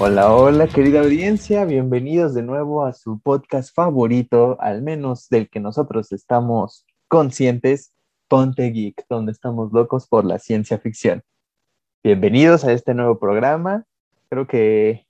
Hola, 0.00 0.32
hola, 0.32 0.68
querida 0.68 1.00
audiencia, 1.00 1.64
bienvenidos 1.64 2.32
de 2.32 2.44
nuevo 2.44 2.84
a 2.84 2.92
su 2.92 3.18
podcast 3.18 3.74
favorito, 3.74 4.56
al 4.60 4.80
menos 4.80 5.28
del 5.28 5.50
que 5.50 5.58
nosotros 5.58 6.12
estamos 6.12 6.86
conscientes, 7.08 7.92
Ponte 8.28 8.70
Geek, 8.70 9.06
donde 9.08 9.32
estamos 9.32 9.72
locos 9.72 10.06
por 10.06 10.24
la 10.24 10.38
ciencia 10.38 10.78
ficción. 10.78 11.24
Bienvenidos 12.04 12.64
a 12.64 12.72
este 12.72 12.94
nuevo 12.94 13.18
programa. 13.18 13.86
Creo 14.28 14.46
que 14.46 15.04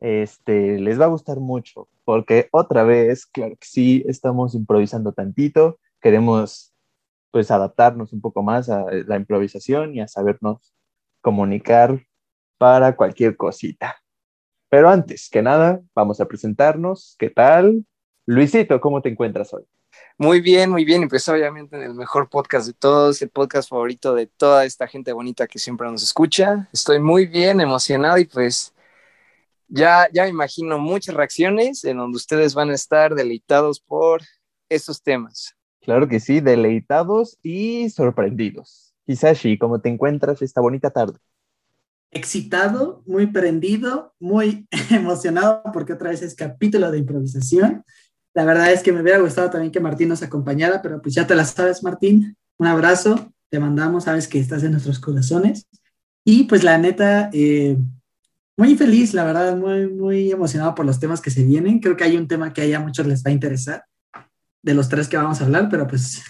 este, 0.00 0.80
les 0.80 1.00
va 1.00 1.04
a 1.04 1.08
gustar 1.08 1.38
mucho, 1.38 1.86
porque 2.04 2.48
otra 2.50 2.82
vez, 2.82 3.26
claro 3.26 3.54
que 3.54 3.66
sí, 3.68 4.02
estamos 4.08 4.56
improvisando 4.56 5.12
tantito, 5.12 5.78
queremos 6.00 6.74
pues 7.30 7.52
adaptarnos 7.52 8.12
un 8.12 8.20
poco 8.20 8.42
más 8.42 8.70
a 8.70 8.86
la 9.06 9.14
improvisación 9.14 9.94
y 9.94 10.00
a 10.00 10.08
sabernos 10.08 10.74
comunicar 11.20 12.00
para 12.60 12.94
cualquier 12.94 13.38
cosita. 13.38 13.96
Pero 14.68 14.90
antes 14.90 15.30
que 15.30 15.40
nada, 15.40 15.80
vamos 15.94 16.20
a 16.20 16.26
presentarnos. 16.26 17.16
¿Qué 17.18 17.30
tal? 17.30 17.86
Luisito, 18.26 18.78
¿cómo 18.82 19.00
te 19.00 19.08
encuentras 19.08 19.54
hoy? 19.54 19.64
Muy 20.18 20.42
bien, 20.42 20.68
muy 20.70 20.84
bien. 20.84 21.04
Y 21.04 21.06
pues 21.06 21.26
obviamente 21.30 21.76
en 21.76 21.82
el 21.84 21.94
mejor 21.94 22.28
podcast 22.28 22.66
de 22.66 22.74
todos, 22.74 23.22
el 23.22 23.30
podcast 23.30 23.70
favorito 23.70 24.14
de 24.14 24.26
toda 24.26 24.66
esta 24.66 24.86
gente 24.86 25.14
bonita 25.14 25.46
que 25.46 25.58
siempre 25.58 25.90
nos 25.90 26.02
escucha. 26.02 26.68
Estoy 26.70 27.00
muy 27.00 27.24
bien, 27.24 27.62
emocionado 27.62 28.18
y 28.18 28.26
pues 28.26 28.74
ya, 29.66 30.06
ya 30.12 30.24
me 30.24 30.28
imagino 30.28 30.78
muchas 30.78 31.14
reacciones 31.14 31.82
en 31.86 31.96
donde 31.96 32.16
ustedes 32.16 32.54
van 32.54 32.68
a 32.68 32.74
estar 32.74 33.14
deleitados 33.14 33.80
por 33.80 34.20
estos 34.68 35.02
temas. 35.02 35.56
Claro 35.80 36.08
que 36.08 36.20
sí, 36.20 36.40
deleitados 36.40 37.38
y 37.42 37.88
sorprendidos. 37.88 38.92
Hisashi, 39.06 39.56
¿cómo 39.56 39.80
te 39.80 39.88
encuentras 39.88 40.42
esta 40.42 40.60
bonita 40.60 40.90
tarde? 40.90 41.18
Excitado, 42.10 43.02
muy 43.06 43.26
prendido, 43.26 44.14
muy 44.18 44.66
emocionado 44.90 45.62
porque 45.72 45.92
otra 45.92 46.10
vez 46.10 46.22
es 46.22 46.34
capítulo 46.34 46.90
de 46.90 46.98
improvisación. 46.98 47.84
La 48.34 48.44
verdad 48.44 48.72
es 48.72 48.82
que 48.82 48.92
me 48.92 49.00
hubiera 49.00 49.18
gustado 49.18 49.50
también 49.50 49.72
que 49.72 49.80
Martín 49.80 50.08
nos 50.08 50.22
acompañara, 50.22 50.82
pero 50.82 51.00
pues 51.02 51.14
ya 51.14 51.26
te 51.26 51.34
la 51.34 51.44
sabes, 51.44 51.82
Martín. 51.82 52.36
Un 52.58 52.66
abrazo, 52.66 53.32
te 53.48 53.58
mandamos, 53.58 54.04
sabes 54.04 54.28
que 54.28 54.38
estás 54.38 54.62
en 54.62 54.72
nuestros 54.72 55.00
corazones. 55.00 55.66
Y 56.24 56.44
pues 56.44 56.62
la 56.62 56.78
neta, 56.78 57.30
eh, 57.32 57.76
muy 58.56 58.76
feliz, 58.76 59.14
la 59.14 59.24
verdad, 59.24 59.56
muy, 59.56 59.88
muy 59.88 60.30
emocionado 60.30 60.74
por 60.74 60.86
los 60.86 61.00
temas 61.00 61.20
que 61.20 61.30
se 61.30 61.44
vienen. 61.44 61.80
Creo 61.80 61.96
que 61.96 62.04
hay 62.04 62.16
un 62.16 62.28
tema 62.28 62.52
que 62.52 62.74
a 62.74 62.80
muchos 62.80 63.06
les 63.06 63.24
va 63.24 63.30
a 63.30 63.34
interesar, 63.34 63.84
de 64.62 64.74
los 64.74 64.88
tres 64.88 65.08
que 65.08 65.16
vamos 65.16 65.40
a 65.40 65.44
hablar, 65.44 65.68
pero 65.70 65.86
pues 65.86 66.22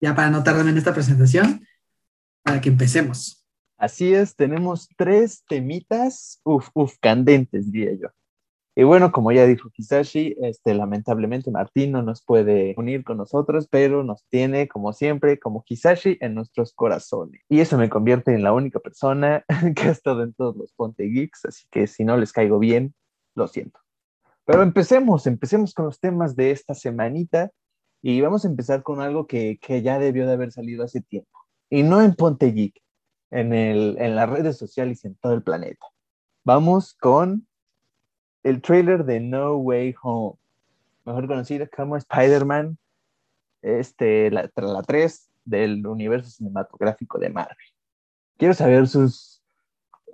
ya 0.00 0.14
para 0.14 0.30
no 0.30 0.42
tardarme 0.42 0.72
en 0.72 0.78
esta 0.78 0.92
presentación, 0.92 1.66
para 2.42 2.60
que 2.60 2.68
empecemos. 2.68 3.43
Así 3.84 4.14
es, 4.14 4.34
tenemos 4.34 4.88
tres 4.96 5.44
temitas, 5.46 6.40
uf, 6.42 6.70
uf, 6.72 6.96
candentes, 7.02 7.70
diría 7.70 7.92
yo. 7.92 8.08
Y 8.74 8.82
bueno, 8.84 9.12
como 9.12 9.30
ya 9.30 9.44
dijo 9.44 9.68
Kisashi, 9.68 10.34
este, 10.40 10.72
lamentablemente 10.72 11.50
Martín 11.50 11.92
no 11.92 12.00
nos 12.00 12.24
puede 12.24 12.74
unir 12.78 13.04
con 13.04 13.18
nosotros, 13.18 13.68
pero 13.70 14.02
nos 14.02 14.24
tiene, 14.30 14.68
como 14.68 14.94
siempre, 14.94 15.38
como 15.38 15.64
Kisashi 15.64 16.16
en 16.22 16.34
nuestros 16.34 16.72
corazones. 16.72 17.42
Y 17.50 17.60
eso 17.60 17.76
me 17.76 17.90
convierte 17.90 18.32
en 18.32 18.42
la 18.42 18.54
única 18.54 18.80
persona 18.80 19.44
que 19.76 19.82
ha 19.82 19.90
estado 19.90 20.22
en 20.22 20.32
todos 20.32 20.56
los 20.56 20.72
Ponte 20.72 21.04
Geeks, 21.04 21.44
así 21.44 21.66
que 21.70 21.86
si 21.86 22.04
no 22.04 22.16
les 22.16 22.32
caigo 22.32 22.58
bien, 22.58 22.94
lo 23.34 23.48
siento. 23.48 23.80
Pero 24.46 24.62
empecemos, 24.62 25.26
empecemos 25.26 25.74
con 25.74 25.84
los 25.84 26.00
temas 26.00 26.36
de 26.36 26.52
esta 26.52 26.74
semanita 26.74 27.50
y 28.00 28.22
vamos 28.22 28.46
a 28.46 28.48
empezar 28.48 28.82
con 28.82 29.02
algo 29.02 29.26
que, 29.26 29.58
que 29.60 29.82
ya 29.82 29.98
debió 29.98 30.26
de 30.26 30.32
haber 30.32 30.52
salido 30.52 30.84
hace 30.84 31.02
tiempo. 31.02 31.38
Y 31.68 31.82
no 31.82 32.00
en 32.00 32.14
Ponte 32.14 32.50
Geek, 32.50 32.80
en, 33.34 33.52
el, 33.52 33.96
en 33.98 34.14
las 34.14 34.30
redes 34.30 34.56
sociales 34.56 35.02
y 35.02 35.08
en 35.08 35.16
todo 35.16 35.34
el 35.34 35.42
planeta. 35.42 35.84
Vamos 36.44 36.94
con 36.94 37.48
el 38.44 38.62
trailer 38.62 39.04
de 39.04 39.18
No 39.18 39.56
Way 39.56 39.96
Home, 40.02 40.36
mejor 41.04 41.26
conocido 41.26 41.66
como 41.76 41.96
Spider-Man, 41.96 42.78
este, 43.60 44.30
la, 44.30 44.48
la 44.54 44.82
3 44.82 45.30
del 45.44 45.84
universo 45.84 46.30
cinematográfico 46.30 47.18
de 47.18 47.30
Marvel. 47.30 47.56
Quiero 48.36 48.54
saber 48.54 48.86
sus, 48.86 49.42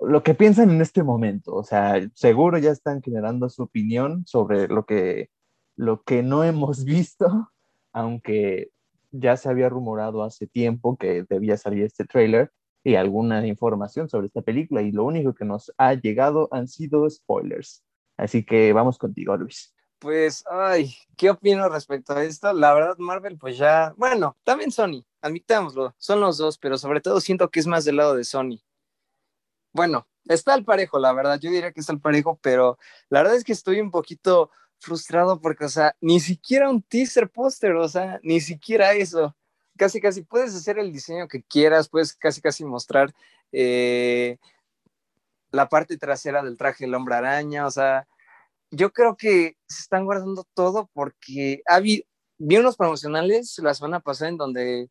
lo 0.01 0.23
que 0.23 0.33
piensan 0.33 0.71
en 0.71 0.81
este 0.81 1.03
momento. 1.03 1.53
O 1.53 1.63
sea, 1.63 2.01
seguro 2.15 2.57
ya 2.57 2.71
están 2.71 3.03
generando 3.03 3.49
su 3.49 3.61
opinión 3.61 4.25
sobre 4.25 4.67
lo 4.67 4.87
que, 4.87 5.29
lo 5.75 6.01
que 6.01 6.23
no 6.23 6.43
hemos 6.43 6.85
visto, 6.85 7.51
aunque 7.93 8.71
ya 9.11 9.37
se 9.37 9.47
había 9.47 9.69
rumorado 9.69 10.23
hace 10.23 10.47
tiempo 10.47 10.97
que 10.97 11.23
debía 11.29 11.55
salir 11.57 11.83
este 11.83 12.05
trailer 12.05 12.51
y 12.83 12.95
alguna 12.95 13.45
información 13.45 14.09
sobre 14.09 14.27
esta 14.27 14.41
película 14.41 14.81
y 14.81 14.91
lo 14.91 15.03
único 15.03 15.33
que 15.33 15.45
nos 15.45 15.71
ha 15.77 15.93
llegado 15.93 16.47
han 16.51 16.67
sido 16.67 17.09
spoilers. 17.09 17.83
Así 18.17 18.43
que 18.43 18.73
vamos 18.73 18.97
contigo, 18.97 19.35
Luis. 19.37 19.73
Pues, 19.99 20.43
ay, 20.49 20.95
¿qué 21.15 21.29
opino 21.29 21.69
respecto 21.69 22.13
a 22.13 22.23
esto? 22.23 22.51
La 22.53 22.73
verdad, 22.73 22.97
Marvel, 22.97 23.37
pues 23.37 23.57
ya, 23.57 23.93
bueno, 23.97 24.35
también 24.43 24.71
Sony, 24.71 25.05
admitámoslo, 25.21 25.93
son 25.99 26.19
los 26.19 26.39
dos, 26.39 26.57
pero 26.57 26.77
sobre 26.77 27.01
todo 27.01 27.21
siento 27.21 27.49
que 27.51 27.59
es 27.59 27.67
más 27.67 27.85
del 27.85 27.97
lado 27.97 28.15
de 28.15 28.23
Sony. 28.23 28.63
Bueno, 29.73 30.07
está 30.25 30.55
al 30.55 30.65
parejo, 30.65 30.97
la 30.97 31.13
verdad, 31.13 31.39
yo 31.39 31.51
diría 31.51 31.71
que 31.71 31.81
está 31.81 31.93
al 31.93 32.01
parejo, 32.01 32.39
pero 32.41 32.79
la 33.09 33.21
verdad 33.21 33.37
es 33.37 33.43
que 33.43 33.53
estoy 33.53 33.79
un 33.79 33.91
poquito 33.91 34.49
frustrado 34.79 35.39
porque, 35.39 35.65
o 35.65 35.69
sea, 35.69 35.95
ni 36.01 36.19
siquiera 36.19 36.69
un 36.69 36.81
teaser 36.81 37.29
póster, 37.29 37.75
o 37.75 37.87
sea, 37.87 38.19
ni 38.23 38.41
siquiera 38.41 38.93
eso 38.93 39.35
casi, 39.77 40.01
casi 40.01 40.23
puedes 40.23 40.55
hacer 40.55 40.79
el 40.79 40.91
diseño 40.91 41.27
que 41.27 41.43
quieras, 41.43 41.89
puedes 41.89 42.13
casi, 42.13 42.41
casi 42.41 42.65
mostrar 42.65 43.13
eh, 43.51 44.37
la 45.51 45.67
parte 45.69 45.97
trasera 45.97 46.43
del 46.43 46.57
traje 46.57 46.85
del 46.85 46.95
hombre 46.95 47.15
araña, 47.15 47.65
o 47.65 47.71
sea, 47.71 48.07
yo 48.71 48.91
creo 48.91 49.17
que 49.17 49.57
se 49.67 49.81
están 49.81 50.05
guardando 50.05 50.45
todo 50.53 50.89
porque 50.93 51.61
vi 51.77 52.05
unos 52.57 52.77
promocionales 52.77 53.59
la 53.59 53.73
semana 53.73 53.99
pasada 53.99 54.29
en 54.29 54.37
donde 54.37 54.89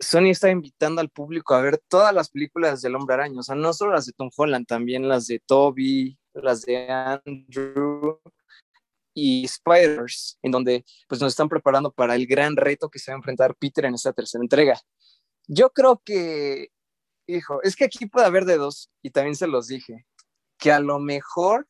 Sony 0.00 0.30
está 0.30 0.50
invitando 0.50 1.00
al 1.00 1.10
público 1.10 1.54
a 1.54 1.62
ver 1.62 1.80
todas 1.88 2.12
las 2.12 2.28
películas 2.28 2.82
del 2.82 2.96
hombre 2.96 3.14
araña, 3.14 3.40
o 3.40 3.42
sea, 3.42 3.54
no 3.54 3.72
solo 3.72 3.92
las 3.92 4.06
de 4.06 4.12
Tom 4.12 4.30
Holland, 4.36 4.66
también 4.66 5.08
las 5.08 5.26
de 5.26 5.38
Toby, 5.38 6.18
las 6.34 6.62
de 6.62 6.88
Andrew, 6.90 8.20
y 9.14 9.46
Spiders, 9.46 10.38
en 10.42 10.50
donde 10.50 10.84
pues 11.08 11.20
nos 11.20 11.32
están 11.32 11.48
preparando 11.48 11.92
para 11.92 12.16
el 12.16 12.26
gran 12.26 12.56
reto 12.56 12.90
que 12.90 12.98
se 12.98 13.10
va 13.10 13.16
a 13.16 13.18
enfrentar 13.18 13.54
Peter 13.54 13.84
en 13.84 13.94
esta 13.94 14.12
tercera 14.12 14.42
entrega. 14.42 14.78
Yo 15.46 15.70
creo 15.70 16.02
que, 16.04 16.72
hijo, 17.26 17.62
es 17.62 17.76
que 17.76 17.84
aquí 17.84 18.06
puede 18.06 18.26
haber 18.26 18.44
de 18.44 18.56
dos, 18.56 18.90
y 19.02 19.10
también 19.10 19.36
se 19.36 19.46
los 19.46 19.68
dije, 19.68 20.06
que 20.58 20.72
a 20.72 20.80
lo 20.80 20.98
mejor, 20.98 21.66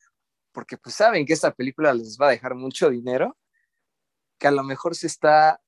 porque 0.51 0.77
pues 0.77 0.95
saben 0.95 1.25
que 1.25 1.33
esta 1.33 1.53
película 1.53 1.93
les 1.93 2.17
va 2.19 2.27
a 2.27 2.31
dejar 2.31 2.55
mucho 2.55 2.89
dinero, 2.89 3.37
que 4.39 4.47
a 4.47 4.51
lo 4.51 4.63
mejor 4.63 4.95
se 4.95 5.07
está 5.07 5.61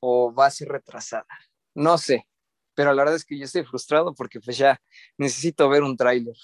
o 0.00 0.34
va 0.34 0.46
a 0.46 0.50
ser 0.50 0.68
retrasada. 0.68 1.26
No 1.74 1.96
sé, 1.96 2.26
pero 2.74 2.92
la 2.92 3.02
verdad 3.02 3.16
es 3.16 3.24
que 3.24 3.38
yo 3.38 3.44
estoy 3.44 3.64
frustrado 3.64 4.14
porque 4.14 4.40
pues 4.40 4.58
ya 4.58 4.80
necesito 5.16 5.68
ver 5.68 5.82
un 5.82 5.96
tráiler. 5.96 6.36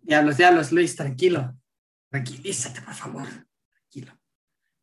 Diablos, 0.00 0.36
diablos, 0.36 0.72
Luis, 0.72 0.96
tranquilo. 0.96 1.54
Tranquilízate, 2.10 2.80
por 2.82 2.94
favor. 2.94 3.45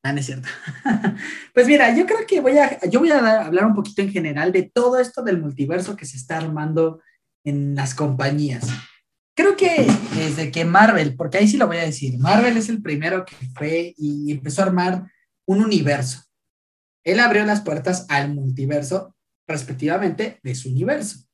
Ah, 0.06 0.12
no 0.12 0.20
es 0.20 0.26
cierto. 0.26 0.50
pues 1.54 1.66
mira, 1.66 1.96
yo 1.96 2.06
creo 2.06 2.28
que 2.28 2.42
voy 2.42 2.58
a, 2.58 2.78
yo 2.90 3.00
voy 3.00 3.12
a 3.12 3.46
hablar 3.46 3.66
un 3.66 3.74
poquito 3.74 4.02
en 4.02 4.12
general 4.12 4.52
de 4.52 4.64
todo 4.64 5.00
esto 5.00 5.24
del 5.24 5.40
multiverso 5.40 5.96
que 5.96 6.06
se 6.06 6.18
está 6.18 6.38
armando 6.38 7.02
en 7.46 7.74
las 7.74 7.96
compañías. 7.96 8.68
Creo 9.36 9.56
que 9.56 9.88
desde 10.16 10.52
que 10.52 10.66
Marvel, 10.66 11.16
porque 11.16 11.38
ahí 11.38 11.48
sí 11.48 11.58
lo 11.58 11.68
voy 11.68 11.78
a 11.78 11.86
decir, 11.86 12.20
Marvel 12.20 12.58
es 12.58 12.70
el 12.70 12.82
primero 12.82 13.26
que 13.26 13.36
fue 13.56 13.94
y 13.98 14.32
empezó 14.32 14.62
a 14.62 14.66
armar 14.66 15.10
un 15.48 15.64
universo. 15.64 16.24
Él 17.06 17.20
abrió 17.20 17.46
las 17.46 17.62
puertas 17.62 18.06
al 18.10 18.34
multiverso, 18.34 19.16
respectivamente, 19.48 20.40
de 20.44 20.56
su 20.56 20.70
universo. 20.70 21.26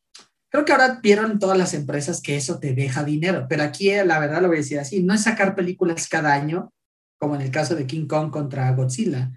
Creo 0.51 0.65
que 0.65 0.71
ahora 0.71 0.99
vieron 1.01 1.39
todas 1.39 1.57
las 1.57 1.73
empresas 1.73 2.21
que 2.21 2.35
eso 2.35 2.59
te 2.59 2.73
deja 2.73 3.03
dinero, 3.03 3.47
pero 3.49 3.63
aquí 3.63 3.91
la 4.05 4.19
verdad 4.19 4.41
lo 4.41 4.47
voy 4.47 4.57
a 4.57 4.61
decir 4.61 4.79
así, 4.79 5.03
no 5.03 5.13
es 5.13 5.23
sacar 5.23 5.55
películas 5.55 6.07
cada 6.07 6.33
año 6.33 6.71
como 7.19 7.35
en 7.35 7.41
el 7.41 7.51
caso 7.51 7.75
de 7.75 7.85
King 7.85 8.07
Kong 8.07 8.31
contra 8.31 8.71
Godzilla, 8.71 9.31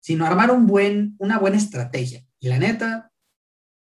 sino 0.00 0.26
armar 0.26 0.50
un 0.50 0.66
buen, 0.66 1.14
una 1.18 1.38
buena 1.38 1.56
estrategia. 1.56 2.24
Y 2.40 2.48
la 2.48 2.58
neta, 2.58 3.12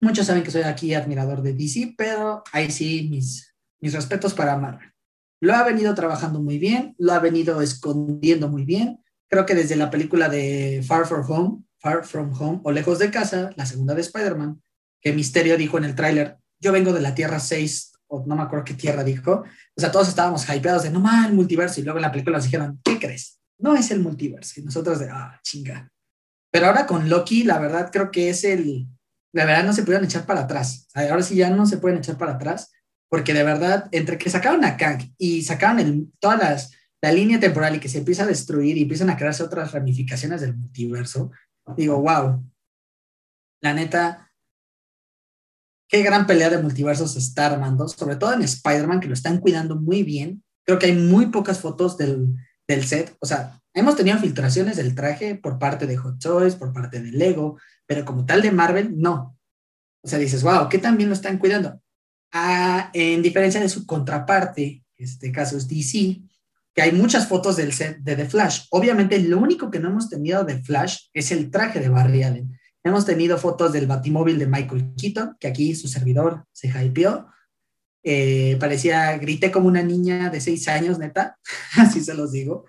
muchos 0.01 0.25
saben 0.25 0.44
que 0.44 0.51
soy 0.51 0.63
aquí 0.63 0.94
admirador 0.94 1.42
de 1.42 1.54
DC, 1.54 1.95
pero 1.98 2.44
ahí 2.51 2.72
sí, 2.72 3.07
mis, 3.12 3.54
mis 3.81 3.94
respetos 3.94 4.34
para 4.34 4.57
Marvel. 4.57 4.90
Lo 5.42 5.54
ha 5.54 5.63
venido 5.63 5.94
trabajando 5.94 6.42
muy 6.42 6.57
bien, 6.57 6.95
lo 6.98 7.12
ha 7.12 7.19
venido 7.19 7.62
escondiendo 7.62 8.48
muy 8.48 8.63
bien. 8.63 9.04
Creo 9.30 9.45
que 9.45 9.56
desde 9.56 9.75
la 9.75 9.90
película 9.90 10.30
de 10.30 10.81
Far 10.88 11.06
From 11.06 11.30
Home, 11.30 11.63
Far 11.80 12.06
From 12.06 12.31
Home 12.40 12.62
o 12.63 12.72
Lejos 12.72 13.00
de 13.00 13.12
Casa, 13.12 13.50
la 13.57 13.66
segunda 13.66 13.94
de 13.94 14.01
Spider-Man, 14.01 14.62
que 15.01 15.12
Misterio 15.12 15.57
dijo 15.57 15.78
en 15.78 15.84
el 15.84 15.95
tráiler, 15.95 16.38
yo 16.62 16.72
vengo 16.72 16.94
de 16.94 17.01
la 17.01 17.13
Tierra 17.13 17.42
6 17.42 17.93
no 18.25 18.36
me 18.36 18.44
acuerdo 18.44 18.65
qué 18.65 18.74
tierra 18.74 19.04
dijo. 19.04 19.44
O 19.75 19.81
sea, 19.81 19.92
todos 19.92 20.07
estábamos 20.07 20.48
hypeados 20.48 20.83
de, 20.83 20.92
no 20.92 21.00
mal 21.00 21.30
el 21.30 21.36
multiverso. 21.36 21.80
Y 21.80 21.83
luego 21.83 21.98
en 21.98 22.04
la 22.04 22.12
película 22.12 22.38
nos 22.38 22.45
dijeron, 22.45 22.80
¿qué 22.83 23.00
crees? 23.00 23.39
No 23.60 23.75
es 23.75 23.92
el 23.92 24.00
multiverso. 24.00 24.60
Y 24.60 24.63
nosotros 24.63 25.00
de, 25.00 25.10
ah, 25.10 25.39
chinga. 25.44 25.92
Pero 26.51 26.68
ahora 26.68 26.86
con 26.86 27.10
Loki, 27.10 27.44
la 27.44 27.60
verdad 27.60 27.89
creo 27.92 28.12
que 28.12 28.30
es 28.30 28.44
el, 28.44 28.88
la 29.33 29.45
verdad 29.45 29.63
no 29.63 29.74
se 29.74 29.83
pudieron 29.83 30.06
echar 30.06 30.25
para 30.25 30.42
atrás. 30.42 30.88
Ahora 30.94 31.24
sí 31.24 31.36
ya 31.36 31.50
no 31.50 31.65
se 31.65 31.77
pueden 31.77 31.98
echar 31.98 32.18
para 32.18 32.33
atrás. 32.33 32.71
porque 33.10 33.33
de 33.33 33.44
verdad, 33.44 33.89
entre 33.92 34.18
que 34.18 34.30
sacaron 34.30 34.66
a 34.66 34.75
Kang 34.75 35.13
y 35.19 35.44
sacaron 35.44 35.80
el, 35.80 36.12
todas 36.19 36.39
las, 36.39 36.71
la 37.01 37.12
línea 37.12 37.39
temporal 37.39 37.75
y 37.75 37.80
que 37.80 37.89
se 37.89 38.00
empieza 38.00 38.24
a 38.24 38.27
destruir 38.27 38.77
y 38.77 38.83
empiezan 38.83 39.09
a 39.09 39.18
crearse 39.18 39.44
otras 39.44 39.71
ramificaciones 39.71 40.42
del 40.42 40.56
multiverso, 40.56 41.31
digo, 41.77 42.01
wow, 42.01 42.44
la 43.62 43.74
neta, 43.74 44.22
qué 45.94 46.01
gran 46.01 46.25
pelea 46.25 46.50
de 46.50 46.57
multiversos 46.57 47.13
se 47.13 47.19
está 47.19 47.45
armando, 47.45 47.88
sobre 47.88 48.16
todo 48.16 48.34
en 48.34 48.42
Spider-Man, 48.42 49.00
que 49.00 49.07
lo 49.07 49.13
están 49.13 49.38
cuidando 49.38 49.75
muy 49.75 50.01
bien. 50.01 50.44
Creo 50.66 50.80
que 50.80 50.88
hay 50.88 50.95
muy 50.95 51.28
pocas 51.28 51.60
fotos 51.60 52.00
del, 52.00 52.34
del 52.68 52.84
set, 52.84 53.16
o 53.19 53.28
sea, 53.28 53.62
hemos 53.75 53.95
tenido 53.95 54.18
filtraciones 54.18 54.78
del 54.78 54.95
traje 54.95 55.36
por 55.36 55.60
parte 55.60 55.86
de 55.86 55.95
Hot 55.98 56.19
Toys, 56.19 56.56
por 56.56 56.74
parte 56.74 57.00
de 57.00 57.12
Lego, 57.12 57.60
pero 57.86 58.06
como 58.06 58.25
tal 58.25 58.42
de 58.42 58.51
Marvel, 58.51 58.98
no. 58.98 59.38
O 60.01 60.07
sea, 60.07 60.18
dices, 60.18 60.42
wow, 60.42 60.68
¿qué 60.68 60.80
tan 60.80 60.98
bien 60.98 61.10
lo 61.10 61.16
están 61.16 61.38
cuidando? 61.38 61.80
Ah, 62.31 62.90
en 62.94 63.22
diferencia 63.22 63.62
de 63.62 63.69
su 63.69 63.86
contraparte, 63.86 64.84
este 64.98 65.31
caso 65.31 65.57
es 65.57 65.68
DC, 65.68 66.24
que 66.74 66.81
hay 66.81 66.92
muchas 66.92 67.28
fotos 67.28 67.56
del 67.56 67.72
set 67.72 68.00
de 68.00 68.16
The 68.16 68.25
Flash. 68.25 68.66
Obviamente, 68.72 69.19
lo 69.19 69.38
único 69.38 69.69
que 69.69 69.78
no 69.78 69.90
hemos 69.90 70.10
tenido 70.10 70.44
de 70.44 70.60
Flash 70.63 71.10
es 71.13 71.31
el 71.31 71.51
traje 71.51 71.80
de 71.80 71.90
Barry 71.90 72.24
Allen. 72.24 72.60
Hemos 72.83 73.06
tenido 73.06 73.38
fotos 73.38 73.71
del 73.71 73.88
batimóvil 73.88 74.38
de 74.38 74.47
Michael 74.47 74.94
Keaton, 74.97 75.38
que 75.39 75.47
aquí 75.47 75.74
su 75.75 75.88
servidor 75.88 76.45
se 76.51 76.68
hypeó. 76.68 77.27
Eh, 78.03 78.57
parecía, 78.59 79.18
grité 79.18 79.51
como 79.51 79.68
una 79.68 79.81
niña 79.81 80.30
de 80.30 80.41
seis 80.41 80.68
años, 80.68 81.00
neta, 81.00 81.38
así 81.77 82.03
se 82.03 82.13
los 82.13 82.33
digo, 82.33 82.65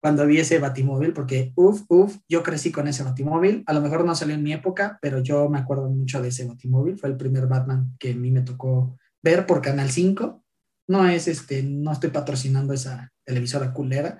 cuando 0.00 0.26
vi 0.26 0.40
ese 0.40 0.58
batimóvil, 0.58 1.12
porque 1.12 1.52
uff, 1.56 1.82
uff, 1.88 2.16
yo 2.26 2.42
crecí 2.42 2.72
con 2.72 2.88
ese 2.88 3.02
batimóvil. 3.02 3.62
A 3.66 3.74
lo 3.74 3.82
mejor 3.82 4.04
no 4.04 4.14
salió 4.14 4.34
en 4.34 4.42
mi 4.42 4.54
época, 4.54 4.98
pero 5.02 5.20
yo 5.20 5.48
me 5.50 5.58
acuerdo 5.58 5.90
mucho 5.90 6.22
de 6.22 6.28
ese 6.28 6.46
batimóvil. 6.46 6.96
Fue 6.96 7.10
el 7.10 7.18
primer 7.18 7.46
Batman 7.46 7.94
que 7.98 8.12
a 8.12 8.16
mí 8.16 8.30
me 8.30 8.40
tocó 8.40 8.96
ver 9.22 9.46
por 9.46 9.60
Canal 9.60 9.90
5. 9.90 10.42
No 10.88 11.06
es 11.06 11.28
este, 11.28 11.62
no 11.62 11.92
estoy 11.92 12.10
patrocinando 12.10 12.72
esa 12.72 13.12
televisora 13.24 13.74
culera, 13.74 14.18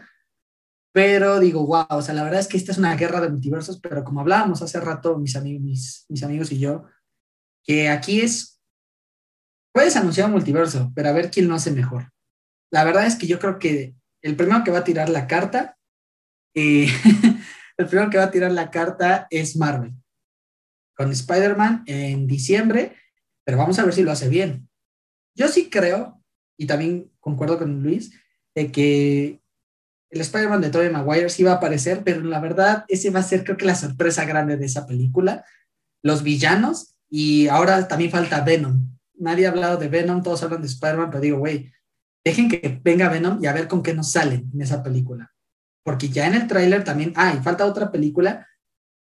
pero 0.92 1.38
digo, 1.38 1.66
wow, 1.66 1.86
o 1.90 2.02
sea, 2.02 2.14
la 2.14 2.24
verdad 2.24 2.40
es 2.40 2.48
que 2.48 2.56
esta 2.56 2.72
es 2.72 2.78
una 2.78 2.96
guerra 2.96 3.20
de 3.20 3.28
multiversos, 3.28 3.80
pero 3.80 4.02
como 4.02 4.20
hablábamos 4.20 4.60
hace 4.62 4.80
rato 4.80 5.18
mis, 5.18 5.36
amigos, 5.36 5.62
mis, 5.62 6.06
mis 6.08 6.22
amigos 6.22 6.50
y 6.50 6.58
yo, 6.58 6.84
que 7.64 7.88
aquí 7.88 8.20
es, 8.20 8.60
puedes 9.72 9.96
anunciar 9.96 10.26
un 10.26 10.32
multiverso, 10.32 10.92
pero 10.94 11.08
a 11.08 11.12
ver 11.12 11.30
quién 11.30 11.48
lo 11.48 11.54
hace 11.54 11.70
mejor. 11.70 12.10
La 12.72 12.84
verdad 12.84 13.06
es 13.06 13.16
que 13.16 13.26
yo 13.26 13.38
creo 13.38 13.58
que 13.58 13.94
el 14.22 14.36
primero 14.36 14.64
que 14.64 14.70
va 14.70 14.78
a 14.78 14.84
tirar 14.84 15.08
la 15.08 15.26
carta, 15.26 15.78
eh, 16.54 16.88
el 17.76 17.86
primero 17.86 18.10
que 18.10 18.18
va 18.18 18.24
a 18.24 18.30
tirar 18.30 18.50
la 18.50 18.70
carta 18.70 19.28
es 19.30 19.56
Marvel, 19.56 19.94
con 20.96 21.10
Spider-Man 21.12 21.84
en 21.86 22.26
diciembre, 22.26 22.96
pero 23.44 23.58
vamos 23.58 23.78
a 23.78 23.84
ver 23.84 23.94
si 23.94 24.02
lo 24.02 24.10
hace 24.10 24.28
bien. 24.28 24.68
Yo 25.36 25.48
sí 25.48 25.70
creo, 25.70 26.22
y 26.58 26.66
también 26.66 27.12
concuerdo 27.20 27.58
con 27.58 27.82
Luis, 27.82 28.12
de 28.54 28.72
que 28.72 29.39
el 30.10 30.20
Spider-Man 30.20 30.60
de 30.60 30.70
Tobey 30.70 30.90
Maguire 30.90 31.28
sí 31.28 31.42
va 31.42 31.52
a 31.52 31.54
aparecer, 31.56 32.02
pero 32.04 32.22
la 32.22 32.40
verdad, 32.40 32.84
ese 32.88 33.10
va 33.10 33.20
a 33.20 33.24
ser 33.24 33.44
creo 33.44 33.56
que 33.56 33.64
la 33.64 33.74
sorpresa 33.74 34.24
grande 34.24 34.56
de 34.56 34.66
esa 34.66 34.86
película. 34.86 35.44
Los 36.02 36.22
villanos, 36.22 36.96
y 37.08 37.48
ahora 37.48 37.86
también 37.88 38.10
falta 38.10 38.40
Venom. 38.42 38.96
Nadie 39.18 39.46
ha 39.46 39.50
hablado 39.50 39.76
de 39.76 39.88
Venom, 39.88 40.22
todos 40.22 40.42
hablan 40.42 40.62
de 40.62 40.68
Spider-Man, 40.68 41.10
pero 41.10 41.20
digo, 41.20 41.38
güey, 41.38 41.72
dejen 42.24 42.48
que 42.48 42.80
venga 42.82 43.08
Venom 43.08 43.42
y 43.42 43.46
a 43.46 43.52
ver 43.52 43.68
con 43.68 43.82
qué 43.82 43.94
nos 43.94 44.12
salen 44.12 44.50
en 44.54 44.62
esa 44.62 44.82
película. 44.82 45.32
Porque 45.84 46.08
ya 46.08 46.26
en 46.26 46.34
el 46.34 46.46
tráiler 46.46 46.84
también, 46.84 47.12
ah, 47.16 47.38
falta 47.42 47.66
otra 47.66 47.90
película 47.90 48.46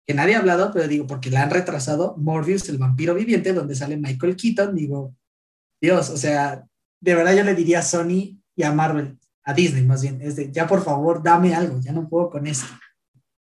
que 0.07 0.15
nadie 0.15 0.35
ha 0.35 0.39
hablado, 0.39 0.73
pero 0.73 0.89
digo, 0.89 1.07
porque 1.07 1.31
la 1.31 1.43
han 1.43 1.51
retrasado, 1.51 2.17
Morbius, 2.17 2.69
el 2.71 2.79
vampiro 2.79 3.15
viviente, 3.15 3.53
donde 3.53 3.75
sale 3.75 3.99
Michael 3.99 4.37
Keaton, 4.37 4.75
digo, 4.75 5.15
Dios, 5.83 6.09
o 6.09 6.17
sea, 6.17 6.67
de 7.01 7.15
verdad 7.15 7.37
yo 7.37 7.45
le 7.45 7.55
diría 7.55 7.81
a 7.81 7.83
Sony 7.83 8.41
y 8.57 8.63
a 8.63 8.73
Marvel, 8.73 9.18
a 9.49 9.55
Disney 9.55 9.83
más 9.83 10.03
bien, 10.03 10.21
es 10.21 10.37
de, 10.37 10.53
ya 10.53 10.67
por 10.67 10.83
favor, 10.83 11.23
dame 11.23 11.55
algo, 11.55 11.81
ya 11.81 11.91
no 11.91 12.07
puedo 12.07 12.29
con 12.29 12.47
esto. 12.47 12.67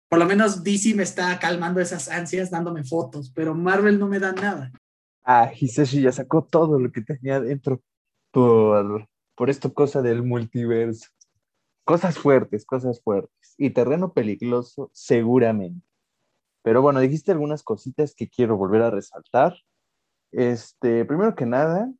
Por 0.08 0.18
lo 0.18 0.24
menos 0.24 0.64
DC 0.64 0.94
me 0.94 1.02
está 1.02 1.38
calmando 1.38 1.78
esas 1.78 2.08
ansias 2.08 2.50
dándome 2.50 2.84
fotos, 2.84 3.30
pero 3.34 3.54
Marvel 3.54 3.98
no 3.98 4.08
me 4.08 4.18
da 4.18 4.32
nada. 4.32 4.72
Ah, 5.22 5.52
Hisashi 5.54 6.00
ya 6.00 6.10
sacó 6.10 6.42
todo 6.42 6.80
lo 6.80 6.90
que 6.90 7.02
tenía 7.02 7.38
dentro 7.38 7.82
por, 8.30 9.08
por 9.34 9.50
esto 9.50 9.74
cosa 9.74 10.00
del 10.00 10.22
multiverso. 10.22 11.10
Cosas 11.84 12.16
fuertes, 12.16 12.64
cosas 12.64 13.02
fuertes. 13.02 13.54
Y 13.58 13.68
terreno 13.68 14.14
peligroso, 14.14 14.90
seguramente. 14.94 15.86
Pero 16.62 16.80
bueno, 16.80 17.00
dijiste 17.00 17.30
algunas 17.30 17.62
cositas 17.62 18.14
que 18.14 18.30
quiero 18.30 18.56
volver 18.56 18.80
a 18.80 18.90
resaltar. 18.90 19.54
Este, 20.32 21.04
primero 21.04 21.34
que 21.34 21.44
nada, 21.44 21.92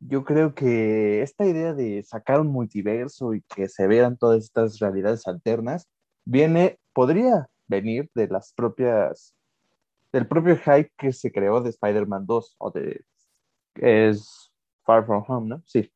yo 0.00 0.24
creo 0.24 0.54
que 0.54 1.22
esta 1.22 1.46
idea 1.46 1.72
de 1.74 2.02
sacar 2.02 2.40
un 2.40 2.48
multiverso 2.48 3.34
y 3.34 3.42
que 3.42 3.68
se 3.68 3.86
vean 3.86 4.16
todas 4.16 4.44
estas 4.44 4.78
realidades 4.78 5.26
alternas 5.26 5.88
viene, 6.24 6.78
podría 6.92 7.48
venir 7.66 8.10
de 8.14 8.28
las 8.28 8.52
propias, 8.52 9.34
del 10.12 10.26
propio 10.26 10.56
hype 10.56 10.92
que 10.96 11.12
se 11.12 11.32
creó 11.32 11.60
de 11.60 11.70
Spider-Man 11.70 12.26
2 12.26 12.56
o 12.58 12.70
de 12.70 13.04
es 13.76 14.50
Far 14.84 15.04
From 15.06 15.24
Home, 15.26 15.48
¿no? 15.48 15.62
Sí. 15.66 15.90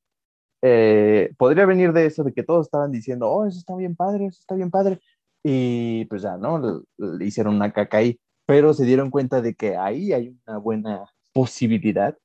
Eh, 0.62 1.32
podría 1.38 1.64
venir 1.66 1.92
de 1.92 2.06
eso, 2.06 2.22
de 2.22 2.32
que 2.32 2.42
todos 2.42 2.66
estaban 2.66 2.90
diciendo, 2.90 3.30
oh, 3.30 3.46
eso 3.46 3.58
está 3.58 3.74
bien 3.76 3.96
padre, 3.96 4.26
eso 4.26 4.40
está 4.40 4.54
bien 4.54 4.70
padre. 4.70 5.00
Y 5.42 6.04
pues 6.06 6.22
ya, 6.22 6.36
¿no? 6.36 6.84
Le, 6.98 7.24
hicieron 7.24 7.54
una 7.56 7.72
caca 7.72 7.98
ahí, 7.98 8.20
pero 8.46 8.74
se 8.74 8.84
dieron 8.84 9.10
cuenta 9.10 9.40
de 9.40 9.54
que 9.54 9.76
ahí 9.76 10.12
hay 10.12 10.36
una 10.46 10.58
buena 10.58 11.06
posibilidad 11.32 12.16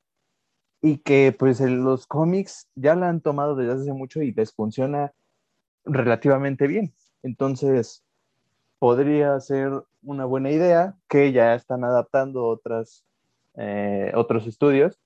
y 0.85 0.99
que 0.99 1.35
pues 1.37 1.59
los 1.61 2.05
cómics 2.05 2.69
ya 2.75 2.93
la 2.93 3.09
han 3.09 3.19
tomado 3.19 3.55
desde 3.55 3.73
hace 3.73 3.93
mucho 3.93 4.21
y 4.21 4.31
les 4.33 4.53
funciona 4.53 5.13
relativamente 5.83 6.67
bien. 6.67 6.93
Entonces, 7.23 8.03
podría 8.77 9.39
ser 9.39 9.71
una 10.03 10.25
buena 10.25 10.51
idea 10.51 10.95
que 11.07 11.31
ya 11.31 11.55
están 11.55 11.83
adaptando 11.83 12.45
otras, 12.45 13.03
eh, 13.55 14.11
otros 14.13 14.45
estudios 14.45 14.99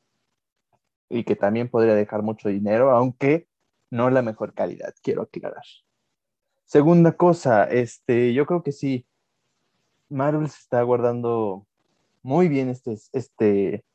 y 1.08 1.24
que 1.24 1.38
también 1.38 1.70
podría 1.70 1.96
dejar 1.96 2.24
mucho 2.24 2.50
dinero, 2.50 2.92
aunque 2.92 3.48
no 3.90 4.10
la 4.10 4.22
mejor 4.22 4.54
calidad, 4.54 4.94
quiero 5.02 5.22
aclarar. 5.22 5.64
Segunda 6.66 7.14
cosa, 7.14 7.64
este, 7.64 8.34
yo 8.34 8.46
creo 8.46 8.64
que 8.64 8.74
sí, 8.74 9.08
Marvel 10.10 10.50
se 10.50 10.60
está 10.60 10.82
guardando 10.82 11.66
muy 12.22 12.50
bien 12.50 12.68
este, 12.68 12.98
este, 13.14 13.86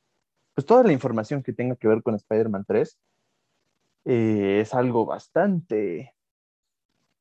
pues 0.54 0.66
toda 0.66 0.84
la 0.84 0.92
información 0.92 1.42
que 1.42 1.52
tenga 1.52 1.76
que 1.76 1.88
ver 1.88 2.02
con 2.02 2.14
Spider-Man 2.14 2.64
3 2.66 2.98
eh, 4.06 4.58
es 4.60 4.74
algo 4.74 5.04
bastante 5.04 6.14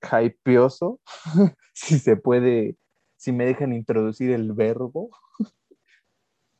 hypeoso, 0.02 1.00
si 1.74 1.98
se 2.00 2.16
puede, 2.16 2.78
si 3.16 3.32
me 3.32 3.46
dejan 3.46 3.74
introducir 3.74 4.32
el 4.32 4.54
verbo, 4.54 5.10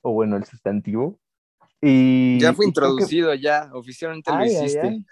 o 0.02 0.14
bueno, 0.14 0.38
el 0.38 0.46
sustantivo. 0.46 1.20
Y, 1.82 2.40
ya 2.40 2.54
fue 2.54 2.66
introducido, 2.66 3.34
ya, 3.34 3.70
oficialmente 3.74 4.32
lo 4.32 4.46
hiciste. 4.46 5.04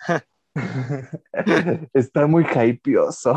Está 1.94 2.27
muy 2.27 2.46
hypeoso. 2.46 3.34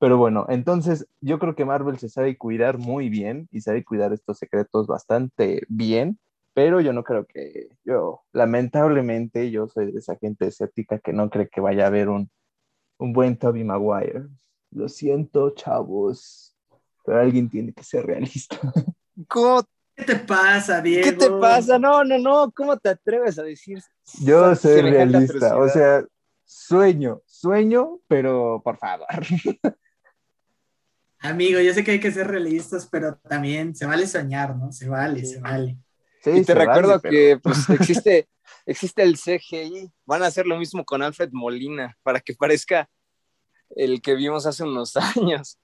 Pero 0.00 0.16
bueno, 0.18 0.46
entonces 0.48 1.06
yo 1.20 1.38
creo 1.38 1.54
que 1.54 1.64
Marvel 1.64 1.98
se 1.98 2.08
sabe 2.08 2.36
cuidar 2.36 2.78
muy 2.78 3.10
bien 3.10 3.48
y 3.52 3.60
sabe 3.60 3.84
cuidar 3.84 4.12
estos 4.12 4.38
secretos 4.38 4.86
bastante 4.86 5.62
bien 5.68 6.18
pero 6.52 6.80
yo 6.80 6.92
no 6.92 7.04
creo 7.04 7.26
que, 7.26 7.68
yo, 7.84 8.22
lamentablemente, 8.32 9.50
yo 9.50 9.68
soy 9.68 9.92
de 9.92 9.98
esa 9.98 10.16
gente 10.16 10.46
escéptica 10.46 10.98
que 10.98 11.12
no 11.12 11.30
cree 11.30 11.48
que 11.48 11.60
vaya 11.60 11.84
a 11.84 11.88
haber 11.88 12.08
un, 12.08 12.30
un 12.98 13.12
buen 13.12 13.36
Toby 13.36 13.64
Maguire. 13.64 14.26
Lo 14.72 14.88
siento, 14.88 15.50
chavos, 15.50 16.56
pero 17.04 17.20
alguien 17.20 17.48
tiene 17.48 17.72
que 17.72 17.84
ser 17.84 18.06
realista. 18.06 18.56
¿Cómo? 19.28 19.62
¿Qué 19.94 20.04
te 20.04 20.16
pasa, 20.16 20.80
Diego? 20.80 21.04
¿Qué 21.04 21.12
te 21.12 21.30
pasa? 21.30 21.78
No, 21.78 22.02
no, 22.04 22.18
no, 22.18 22.50
¿cómo 22.52 22.76
te 22.78 22.88
atreves 22.88 23.38
a 23.38 23.42
decir? 23.42 23.78
Yo 24.22 24.54
soy 24.56 24.80
realista, 24.80 25.58
o 25.58 25.68
sea, 25.68 26.04
sueño, 26.44 27.20
sueño, 27.26 28.00
pero 28.08 28.62
por 28.64 28.78
favor. 28.78 29.06
Amigo, 31.18 31.60
yo 31.60 31.74
sé 31.74 31.84
que 31.84 31.90
hay 31.90 32.00
que 32.00 32.12
ser 32.12 32.28
realistas, 32.28 32.88
pero 32.90 33.16
también 33.16 33.74
se 33.74 33.84
vale 33.84 34.06
soñar, 34.06 34.56
¿no? 34.56 34.72
Se 34.72 34.88
vale, 34.88 35.26
se 35.26 35.38
vale 35.38 35.76
y 36.26 36.44
te 36.44 36.54
recuerdo 36.54 37.00
que 37.00 37.38
pues, 37.42 37.68
existe, 37.70 38.28
existe 38.66 39.02
el 39.02 39.16
CGI. 39.16 39.90
Van 40.04 40.22
a 40.22 40.26
hacer 40.26 40.46
lo 40.46 40.58
mismo 40.58 40.84
con 40.84 41.02
Alfred 41.02 41.30
Molina 41.32 41.96
para 42.02 42.20
que 42.20 42.34
parezca 42.34 42.88
el 43.70 44.02
que 44.02 44.14
vimos 44.14 44.46
hace 44.46 44.64
unos 44.64 44.96
años. 45.16 45.58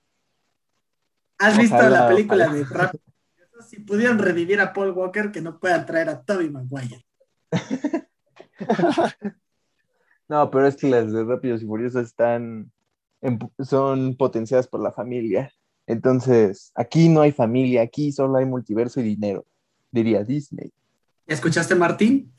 ¿Has 1.39 1.59
visto 1.59 1.89
la 1.89 2.09
película 2.09 2.49
de 2.49 2.65
Rápido? 2.65 3.03
Si 3.69 3.81
pudieron 3.81 4.19
revivir 4.19 4.61
a 4.61 4.73
Paul 4.73 4.91
Walker, 4.91 5.33
que 5.33 5.41
no 5.41 5.59
puedan 5.59 5.87
traer 5.87 6.09
a 6.09 6.23
Toby 6.23 6.51
Maguire. 6.51 7.07
no, 10.29 10.51
pero 10.51 10.67
es 10.67 10.77
que 10.77 10.89
las 10.89 11.13
de 11.13 11.25
Rápidos 11.25 11.63
y 11.63 11.67
Furiosos 11.67 12.07
están 12.07 12.71
son 13.59 14.17
potenciadas 14.17 14.69
por 14.69 14.81
la 14.81 14.93
familia. 14.93 15.51
Entonces, 15.87 16.71
aquí 16.75 17.09
no 17.09 17.23
hay 17.23 17.33
familia, 17.33 17.83
aquí 17.83 18.13
solo 18.13 18.37
hay 18.37 18.45
multiverso 18.45 19.01
y 19.01 19.05
dinero 19.05 19.47
diría 19.90 20.25
Disney. 20.25 20.73
¿Escuchaste, 21.26 21.75
Martín? 21.75 22.33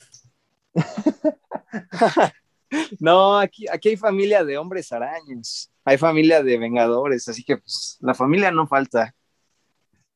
no, 2.99 3.37
aquí, 3.37 3.65
aquí 3.71 3.89
hay 3.89 3.97
familia 3.97 4.43
de 4.43 4.57
hombres 4.57 4.91
arañas, 4.91 5.71
hay 5.83 5.97
familia 5.97 6.43
de 6.43 6.57
vengadores, 6.57 7.27
así 7.27 7.43
que 7.43 7.57
pues 7.57 7.97
la 8.01 8.13
familia 8.13 8.51
no 8.51 8.67
falta. 8.67 9.13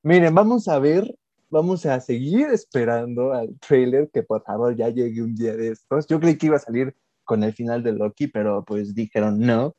Miren, 0.04 0.34
vamos 0.34 0.68
a 0.68 0.80
ver, 0.80 1.14
vamos 1.50 1.86
a 1.86 2.00
seguir 2.00 2.48
esperando 2.48 3.34
al 3.34 3.60
trailer 3.60 4.10
que 4.12 4.24
por 4.24 4.44
favor 4.44 4.76
ya 4.76 4.90
llegue 4.90 5.22
un 5.22 5.36
día 5.36 5.56
de 5.56 5.70
estos. 5.70 6.08
Yo 6.08 6.20
creí 6.20 6.38
que 6.38 6.48
iba 6.48 6.56
a 6.56 6.60
salir 6.60 6.96
con 7.24 7.44
el 7.44 7.54
final 7.54 7.84
de 7.84 7.94
Loki, 7.94 8.28
pero 8.28 8.64
pues 8.66 8.96
dijeron 8.96 9.40
no. 9.40 9.76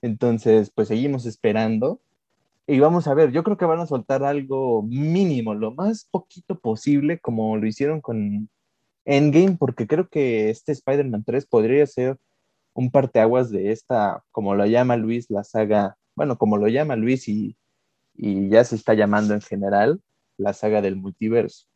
Entonces, 0.00 0.70
pues 0.74 0.88
seguimos 0.88 1.26
esperando. 1.26 2.00
Y 2.70 2.80
vamos 2.80 3.08
a 3.08 3.14
ver, 3.14 3.32
yo 3.32 3.42
creo 3.44 3.56
que 3.56 3.64
van 3.64 3.80
a 3.80 3.86
soltar 3.86 4.22
algo 4.24 4.82
mínimo, 4.82 5.54
lo 5.54 5.74
más 5.74 6.06
poquito 6.10 6.60
posible, 6.60 7.18
como 7.18 7.56
lo 7.56 7.66
hicieron 7.66 8.02
con 8.02 8.50
Endgame, 9.06 9.56
porque 9.58 9.86
creo 9.86 10.08
que 10.08 10.50
este 10.50 10.72
Spider-Man 10.72 11.24
3 11.24 11.46
podría 11.46 11.86
ser 11.86 12.18
un 12.74 12.90
parteaguas 12.90 13.50
de 13.50 13.72
esta, 13.72 14.22
como 14.32 14.54
lo 14.54 14.66
llama 14.66 14.98
Luis, 14.98 15.30
la 15.30 15.44
saga, 15.44 15.96
bueno, 16.14 16.36
como 16.36 16.58
lo 16.58 16.68
llama 16.68 16.94
Luis 16.96 17.26
y, 17.28 17.56
y 18.14 18.50
ya 18.50 18.62
se 18.64 18.76
está 18.76 18.92
llamando 18.92 19.32
en 19.32 19.40
general, 19.40 20.02
la 20.36 20.52
saga 20.52 20.82
del 20.82 20.96
multiverso. 20.96 21.66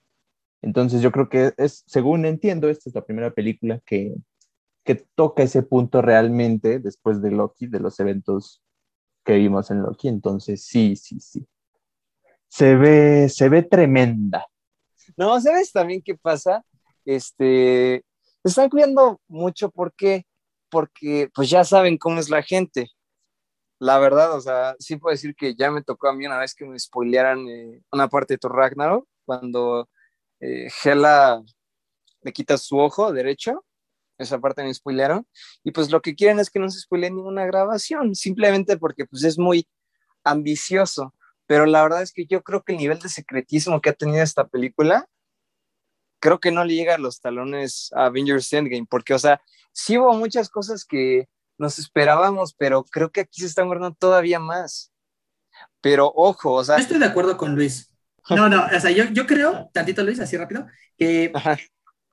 Entonces 0.61 1.01
yo 1.01 1.11
creo 1.11 1.31
que 1.31 1.55
es, 1.57 1.85
según 1.87 2.27
entiendo, 2.27 2.69
esta 2.69 2.91
es 2.91 2.95
la 2.95 3.07
primera 3.07 3.33
película 3.33 3.81
que, 3.87 4.15
que 4.85 4.97
toca 5.15 5.43
ese 5.43 5.63
punto 5.63 6.03
realmente 6.03 6.81
después 6.81 7.23
de 7.23 7.31
Loki, 7.31 7.67
de 7.67 7.81
los 7.81 7.99
eventos 7.99 8.62
que 9.25 9.35
vimos 9.35 9.71
en 9.71 9.83
Loki. 9.83 10.09
Entonces, 10.09 10.65
sí, 10.65 10.97
sí, 10.97 11.21
sí. 11.21 11.47
Se 12.49 12.77
ve, 12.77 13.29
se 13.29 13.49
ve 13.49 13.63
tremenda. 13.63 14.47
No, 15.17 15.41
¿sabes 15.41 15.73
también 15.73 16.03
qué 16.03 16.15
pasa? 16.17 16.65
Este, 17.05 18.05
están 18.45 18.69
cuidando 18.69 19.21
mucho, 19.29 19.71
¿por 19.71 19.95
qué? 19.95 20.27
Porque 20.71 21.31
pues 21.35 21.51
ya 21.51 21.65
saben 21.65 21.99
cómo 21.99 22.21
es 22.21 22.31
la 22.31 22.43
gente. 22.43 22.91
La 23.79 23.99
verdad, 23.99 24.37
o 24.37 24.41
sea, 24.41 24.77
sí 24.79 24.97
puedo 24.97 25.13
decir 25.13 25.35
que 25.35 25.55
ya 25.55 25.71
me 25.71 25.83
tocó 25.83 26.09
a 26.09 26.15
mí 26.15 26.27
una 26.27 26.39
vez 26.39 26.55
que 26.55 26.65
me 26.65 26.79
spoilearan 26.79 27.49
eh, 27.49 27.83
una 27.91 28.09
parte 28.09 28.35
de 28.35 28.39
Thor 28.39 28.55
Ragnarok, 28.55 29.07
cuando 29.25 29.89
eh, 30.41 30.69
Hela 30.85 31.43
le 32.23 32.33
quita 32.33 32.57
su 32.59 32.79
ojo 32.79 33.13
derecho 33.13 33.65
esa 34.23 34.41
parte 34.41 34.63
me 34.63 34.73
spoilearon, 34.73 35.27
y 35.65 35.73
pues 35.73 35.91
lo 35.91 36.01
que 36.01 36.15
quieren 36.15 36.39
es 36.41 36.51
que 36.51 36.59
no 36.59 36.69
se 36.69 36.81
spoile 36.81 37.11
ninguna 37.11 37.45
grabación, 37.47 38.15
simplemente 38.15 38.77
porque 38.77 39.07
pues 39.07 39.25
es 39.25 39.39
muy 39.39 39.69
ambicioso, 40.25 41.15
pero 41.47 41.67
la 41.67 41.83
verdad 41.83 42.03
es 42.03 42.13
que 42.13 42.27
yo 42.27 42.43
creo 42.43 42.63
que 42.63 42.73
el 42.73 42.79
nivel 42.79 42.99
de 42.99 43.09
secretismo 43.09 43.81
que 43.81 43.91
ha 43.91 43.95
tenido 43.95 44.23
esta 44.23 44.47
película, 44.47 45.07
creo 46.21 46.39
que 46.39 46.53
no 46.53 46.65
le 46.65 46.75
llega 46.75 46.95
a 46.95 46.99
los 46.99 47.21
talones 47.21 47.91
a 47.95 48.07
Avengers 48.07 48.53
Endgame, 48.53 48.87
porque 48.89 49.15
o 49.15 49.19
sea, 49.19 49.41
sí 49.73 49.99
hubo 49.99 50.13
muchas 50.15 50.49
cosas 50.49 50.85
que 50.85 51.29
nos 51.59 51.79
esperábamos, 51.79 52.55
pero 52.55 52.85
creo 52.85 53.11
que 53.11 53.23
aquí 53.23 53.41
se 53.41 53.47
están 53.47 53.67
guardando 53.67 53.97
todavía 53.97 54.39
más. 54.39 54.93
Pero 55.81 56.13
ojo, 56.15 56.53
o 56.55 56.65
sea... 56.65 56.77
estoy 56.77 56.99
de 56.99 57.07
acuerdo 57.07 57.37
con 57.37 57.55
Luis. 57.55 57.93
No, 58.31 58.49
no, 58.49 58.65
o 58.65 58.81
sea, 58.81 58.91
yo, 58.91 59.05
yo 59.13 59.27
creo, 59.27 59.69
tantito 59.73 60.03
Luis, 60.05 60.21
así 60.21 60.37
rápido, 60.37 60.67
que 60.97 61.33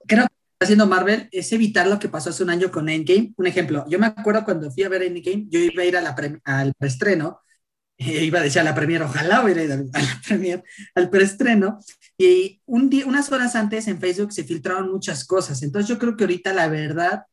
creo 0.08 0.26
haciendo 0.60 0.88
Marvel 0.88 1.30
es 1.32 1.52
evitar 1.54 1.88
lo 1.88 2.00
que 2.00 2.10
pasó 2.10 2.30
hace 2.30 2.44
un 2.44 2.50
año 2.50 2.72
con 2.72 2.90
Endgame. 2.90 3.34
Un 3.38 3.48
ejemplo, 3.48 3.86
yo 3.90 4.00
me 4.00 4.08
acuerdo 4.08 4.44
cuando 4.44 4.72
fui 4.72 4.84
a 4.84 4.90
ver 4.90 5.04
Endgame, 5.04 5.46
yo 5.50 5.60
iba 5.60 5.84
a 5.84 5.86
ir 5.86 5.98
al 5.98 6.74
preestreno, 6.76 7.42
eh, 7.98 8.24
iba 8.26 8.40
a 8.40 8.44
decir 8.44 8.62
a 8.62 8.64
la 8.64 8.76
premier, 8.76 9.02
ojalá 9.04 9.44
hubiera 9.44 9.64
ido 9.64 9.74
a 9.94 10.02
la 10.02 10.22
premier, 10.28 10.64
al 10.96 11.10
preestreno, 11.10 11.80
y 12.18 12.62
un 12.66 12.90
día, 12.90 13.06
unas 13.06 13.32
horas 13.32 13.56
antes 13.56 13.88
en 13.88 14.00
Facebook 14.00 14.34
se 14.34 14.44
filtraron 14.44 14.92
muchas 14.92 15.26
cosas. 15.26 15.64
Entonces 15.64 15.90
yo 15.90 15.98
creo 15.98 16.18
que 16.18 16.26
ahorita 16.26 16.54
la 16.54 16.68
verdad, 16.68 17.24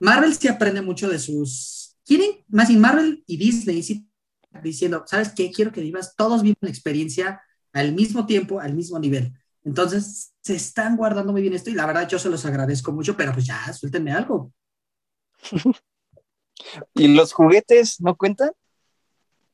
Marvel 0.00 0.34
sí 0.34 0.48
aprende 0.48 0.82
mucho 0.82 1.08
de 1.08 1.18
sus... 1.18 1.96
Quieren, 2.04 2.44
más 2.48 2.70
y 2.70 2.76
Marvel 2.76 3.24
y 3.26 3.36
Disney 3.36 3.82
sí 3.82 4.08
diciendo, 4.62 5.04
¿sabes 5.06 5.32
qué? 5.34 5.50
Quiero 5.50 5.72
que 5.72 5.80
vivas, 5.80 6.14
todos 6.16 6.42
vivan 6.42 6.56
la 6.60 6.70
experiencia 6.70 7.40
al 7.72 7.92
mismo 7.92 8.26
tiempo, 8.26 8.60
al 8.60 8.74
mismo 8.74 8.98
nivel. 8.98 9.32
Entonces, 9.66 10.32
se 10.40 10.54
están 10.54 10.96
guardando 10.96 11.32
muy 11.32 11.42
bien 11.42 11.52
esto 11.52 11.70
y 11.70 11.74
la 11.74 11.86
verdad 11.86 12.08
yo 12.08 12.20
se 12.20 12.30
los 12.30 12.46
agradezco 12.46 12.92
mucho, 12.92 13.16
pero 13.16 13.32
pues 13.32 13.46
ya, 13.46 13.72
suéltenme 13.72 14.12
algo. 14.12 14.52
¿Y 16.94 17.08
los 17.08 17.32
juguetes 17.32 18.00
no 18.00 18.16
cuentan? 18.16 18.52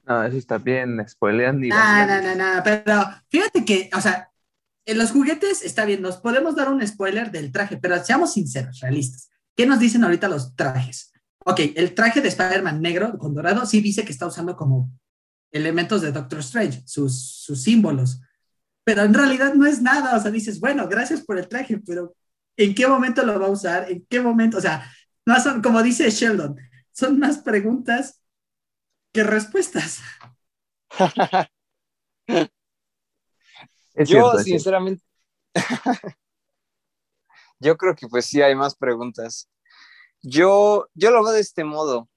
No, 0.05 0.23
eso 0.23 0.37
está 0.37 0.59
bien, 0.59 1.03
spoilean 1.09 1.65
y... 1.65 1.69
No, 1.69 2.07
no, 2.07 2.21
no, 2.21 2.35
no, 2.35 2.63
pero 2.63 3.05
fíjate 3.31 3.65
que, 3.65 3.89
o 3.97 4.01
sea, 4.03 4.31
en 4.85 4.99
los 4.99 5.13
juguetes 5.13 5.63
está 5.63 5.87
bien, 5.87 6.03
nos 6.03 6.19
podemos 6.19 6.57
dar 6.57 6.69
un 6.69 6.87
spoiler 6.87 7.31
del 7.31 7.51
traje, 7.51 7.79
pero 7.79 8.05
seamos 8.05 8.35
sinceros, 8.35 8.81
realistas. 8.81 9.31
¿Qué 9.57 9.65
nos 9.65 9.79
dicen 9.79 10.05
ahorita 10.05 10.29
los 10.29 10.55
trajes? 10.55 11.11
Ok, 11.47 11.61
el 11.75 11.95
traje 11.95 12.21
de 12.21 12.29
Spider-Man 12.29 12.83
negro 12.83 13.17
con 13.17 13.35
dorado 13.35 13.65
sí 13.65 13.81
dice 13.81 14.05
que 14.05 14.13
está 14.13 14.27
usando 14.27 14.57
como 14.57 14.91
elementos 15.51 16.03
de 16.03 16.13
Doctor 16.13 16.41
Strange, 16.41 16.83
sus, 16.85 17.19
sus 17.19 17.63
símbolos 17.63 18.21
pero 18.85 19.03
en 19.03 19.15
realidad 19.15 19.55
no 19.55 19.67
es 19.67 19.81
nada, 19.81 20.17
o 20.17 20.21
sea, 20.21 20.31
dices, 20.31 20.59
bueno, 20.61 20.89
gracias 20.89 21.23
por 21.23 21.39
el 21.39 21.49
traje, 21.49 21.79
pero 21.79 22.15
¿en 22.57 22.75
qué 22.75 22.87
momento 22.87 23.25
lo 23.25 23.39
va 23.39 23.47
a 23.47 23.51
usar? 23.51 23.91
¿En 23.91 24.05
qué 24.09 24.21
momento? 24.21 24.59
O 24.59 24.61
sea, 24.61 24.91
no 25.25 25.41
son, 25.41 25.63
como 25.63 25.83
dice 25.83 26.11
Sheldon, 26.11 26.57
son 26.93 27.19
más 27.19 27.39
preguntas 27.39 28.21
que 29.13 29.23
respuestas. 29.23 30.01
yo, 33.95 34.39
sinceramente, 34.39 35.05
yo 37.61 37.77
creo 37.77 37.95
que 37.95 38.09
pues 38.09 38.27
sí 38.27 38.43
hay 38.43 38.55
más 38.55 38.75
preguntas. 38.75 39.49
Yo, 40.23 40.89
yo 40.95 41.11
lo 41.11 41.23
veo 41.23 41.33
de 41.33 41.41
este 41.41 41.65
modo. 41.65 42.09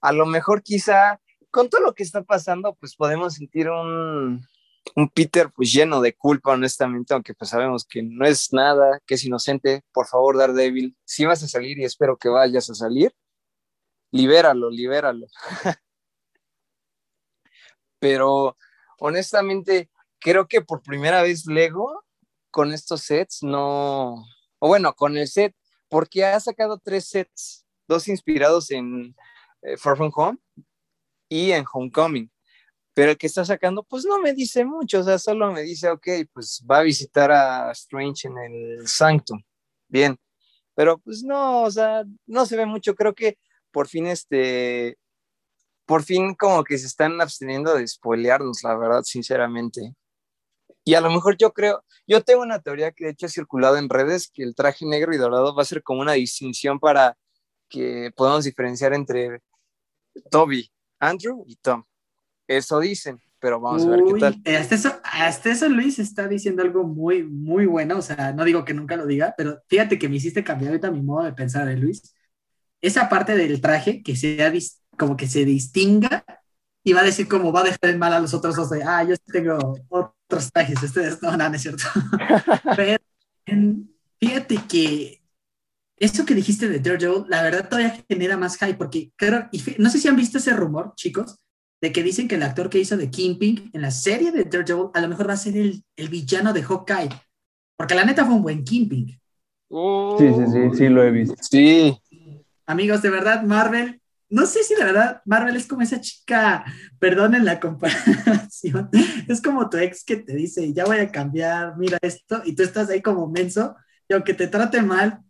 A 0.00 0.12
lo 0.12 0.26
mejor 0.26 0.62
quizá 0.62 1.20
con 1.50 1.70
todo 1.70 1.80
lo 1.80 1.94
que 1.94 2.02
está 2.02 2.22
pasando, 2.22 2.74
pues 2.74 2.94
podemos 2.96 3.34
sentir 3.34 3.70
un, 3.70 4.46
un 4.94 5.08
Peter 5.08 5.50
pues 5.54 5.72
lleno 5.72 6.00
de 6.00 6.14
culpa, 6.14 6.52
honestamente, 6.52 7.14
aunque 7.14 7.34
pues 7.34 7.50
sabemos 7.50 7.84
que 7.84 8.02
no 8.02 8.26
es 8.26 8.52
nada, 8.52 9.00
que 9.06 9.14
es 9.14 9.24
inocente. 9.24 9.82
Por 9.92 10.06
favor, 10.06 10.36
Daredevil, 10.38 10.96
si 11.04 11.24
vas 11.24 11.42
a 11.42 11.48
salir 11.48 11.78
y 11.78 11.84
espero 11.84 12.16
que 12.16 12.28
vayas 12.28 12.70
a 12.70 12.74
salir, 12.74 13.14
libéralo, 14.12 14.70
libéralo. 14.70 15.26
Pero 17.98 18.56
honestamente, 18.98 19.90
creo 20.20 20.46
que 20.46 20.60
por 20.60 20.82
primera 20.82 21.22
vez 21.22 21.46
Lego 21.46 22.04
con 22.50 22.72
estos 22.72 23.02
sets 23.02 23.42
no, 23.42 24.24
o 24.58 24.68
bueno, 24.68 24.94
con 24.94 25.16
el 25.18 25.28
set, 25.28 25.54
porque 25.88 26.24
ha 26.24 26.38
sacado 26.40 26.78
tres 26.78 27.08
sets, 27.08 27.66
dos 27.86 28.08
inspirados 28.08 28.70
en 28.70 29.14
eh, 29.62 29.76
Far 29.76 29.96
From 29.96 30.12
Home 30.14 30.38
y 31.28 31.50
en 31.52 31.64
Homecoming 31.70 32.30
pero 32.96 33.10
el 33.10 33.18
que 33.18 33.26
está 33.26 33.44
sacando, 33.44 33.82
pues 33.82 34.06
no 34.06 34.18
me 34.20 34.32
dice 34.32 34.64
mucho, 34.64 35.00
o 35.00 35.02
sea, 35.02 35.18
solo 35.18 35.52
me 35.52 35.60
dice, 35.62 35.90
ok, 35.90 36.08
pues 36.32 36.64
va 36.68 36.78
a 36.78 36.82
visitar 36.82 37.30
a 37.30 37.70
Strange 37.72 38.26
en 38.26 38.38
el 38.38 38.88
Sanctum, 38.88 39.42
bien, 39.86 40.16
pero 40.74 40.96
pues 40.98 41.22
no, 41.22 41.64
o 41.64 41.70
sea, 41.70 42.04
no 42.26 42.46
se 42.46 42.56
ve 42.56 42.64
mucho, 42.64 42.94
creo 42.94 43.14
que 43.14 43.38
por 43.70 43.86
fin 43.88 44.06
este, 44.06 44.96
por 45.84 46.04
fin 46.04 46.34
como 46.34 46.64
que 46.64 46.78
se 46.78 46.86
están 46.86 47.20
absteniendo 47.20 47.74
de 47.74 47.86
spoilearnos, 47.86 48.62
la 48.62 48.76
verdad, 48.78 49.02
sinceramente. 49.02 49.94
Y 50.84 50.94
a 50.94 51.02
lo 51.02 51.10
mejor 51.10 51.36
yo 51.36 51.52
creo, 51.52 51.84
yo 52.06 52.22
tengo 52.24 52.42
una 52.42 52.62
teoría 52.62 52.92
que 52.92 53.06
de 53.06 53.10
hecho 53.12 53.26
ha 53.26 53.28
circulado 53.28 53.76
en 53.76 53.90
redes, 53.90 54.30
que 54.32 54.42
el 54.42 54.54
traje 54.54 54.86
negro 54.86 55.14
y 55.14 55.18
dorado 55.18 55.54
va 55.54 55.62
a 55.62 55.66
ser 55.66 55.82
como 55.82 56.00
una 56.00 56.14
distinción 56.14 56.80
para 56.80 57.14
que 57.68 58.10
podamos 58.16 58.44
diferenciar 58.44 58.94
entre 58.94 59.42
Toby, 60.30 60.70
Andrew 60.98 61.44
y 61.46 61.56
Tom. 61.56 61.84
Eso 62.48 62.80
dicen, 62.80 63.20
pero 63.38 63.60
vamos 63.60 63.84
a 63.84 63.90
ver 63.90 64.00
qué 64.06 64.20
tal. 64.20 64.42
Hasta 64.56 64.74
eso, 64.74 65.00
hasta 65.04 65.50
eso 65.50 65.68
Luis 65.68 65.98
está 65.98 66.28
diciendo 66.28 66.62
algo 66.62 66.84
muy, 66.84 67.22
muy 67.22 67.66
bueno. 67.66 67.98
O 67.98 68.02
sea, 68.02 68.32
no 68.32 68.44
digo 68.44 68.64
que 68.64 68.74
nunca 68.74 68.96
lo 68.96 69.06
diga, 69.06 69.34
pero 69.36 69.62
fíjate 69.68 69.98
que 69.98 70.08
me 70.08 70.16
hiciste 70.16 70.44
cambiar 70.44 70.70
ahorita 70.70 70.90
mi 70.90 71.02
modo 71.02 71.24
de 71.24 71.32
pensar 71.32 71.66
de 71.66 71.76
Luis. 71.76 72.14
Esa 72.80 73.08
parte 73.08 73.36
del 73.36 73.60
traje 73.60 74.02
que 74.02 74.16
sea 74.16 74.52
como 74.96 75.16
que 75.16 75.26
se 75.26 75.44
distinga 75.44 76.24
y 76.82 76.92
va 76.92 77.00
a 77.00 77.04
decir 77.04 77.26
como 77.26 77.52
va 77.52 77.60
a 77.60 77.64
dejar 77.64 77.90
en 77.90 77.98
mal 77.98 78.12
a 78.12 78.20
los 78.20 78.32
otros 78.32 78.54
dos 78.54 78.70
de, 78.70 78.82
ah, 78.84 79.02
yo 79.02 79.16
tengo 79.18 79.76
otros 79.88 80.52
trajes, 80.52 80.80
ustedes 80.82 81.20
no, 81.20 81.36
no, 81.36 81.48
no 81.48 81.56
es 81.56 81.62
cierto. 81.62 81.84
pero 82.76 83.02
fíjate 84.20 84.60
que 84.68 85.22
eso 85.96 86.24
que 86.24 86.34
dijiste 86.34 86.68
de 86.68 86.78
Daredevil, 86.78 87.24
la 87.28 87.42
verdad 87.42 87.68
todavía 87.68 88.04
genera 88.08 88.36
más 88.36 88.56
hype 88.58 88.74
porque 88.74 89.12
claro, 89.16 89.48
y 89.50 89.62
no 89.78 89.90
sé 89.90 89.98
si 89.98 90.08
han 90.08 90.16
visto 90.16 90.38
ese 90.38 90.52
rumor, 90.52 90.92
chicos, 90.94 91.40
de 91.80 91.92
que 91.92 92.02
dicen 92.02 92.28
que 92.28 92.36
el 92.36 92.42
actor 92.42 92.70
que 92.70 92.78
hizo 92.78 92.96
de 92.96 93.10
Kingpin 93.10 93.70
en 93.72 93.82
la 93.82 93.90
serie 93.90 94.32
de 94.32 94.44
Daredevil 94.44 94.90
a 94.94 95.00
lo 95.00 95.08
mejor 95.08 95.28
va 95.28 95.34
a 95.34 95.38
ser 95.38 95.56
el, 95.56 95.84
el 95.96 96.08
villano 96.08 96.52
de 96.52 96.62
Hawkeye. 96.62 97.10
Porque 97.76 97.94
la 97.94 98.04
neta 98.04 98.24
fue 98.24 98.34
un 98.34 98.42
buen 98.42 98.64
Kingpin. 98.64 99.06
sí, 99.08 99.18
sí, 99.68 100.52
sí, 100.52 100.76
sí 100.76 100.88
lo 100.88 101.02
he 101.02 101.10
visto. 101.10 101.36
Sí. 101.40 101.98
Amigos, 102.66 103.02
de 103.02 103.10
verdad, 103.10 103.42
Marvel, 103.42 104.00
no 104.28 104.46
sé 104.46 104.64
si 104.64 104.74
de 104.74 104.84
verdad 104.84 105.22
Marvel 105.24 105.56
es 105.56 105.66
como 105.66 105.82
esa 105.82 106.00
chica, 106.00 106.64
perdonen 106.98 107.44
la 107.44 107.60
comparación, 107.60 108.90
es 109.28 109.40
como 109.40 109.70
tu 109.70 109.76
ex 109.76 110.04
que 110.04 110.16
te 110.16 110.34
dice, 110.34 110.72
ya 110.72 110.84
voy 110.84 110.98
a 110.98 111.12
cambiar, 111.12 111.76
mira 111.76 111.98
esto, 112.02 112.42
y 112.44 112.54
tú 112.54 112.62
estás 112.62 112.90
ahí 112.90 113.00
como 113.00 113.28
menso, 113.28 113.76
y 114.08 114.14
aunque 114.14 114.34
te 114.34 114.48
trate 114.48 114.82
mal, 114.82 115.20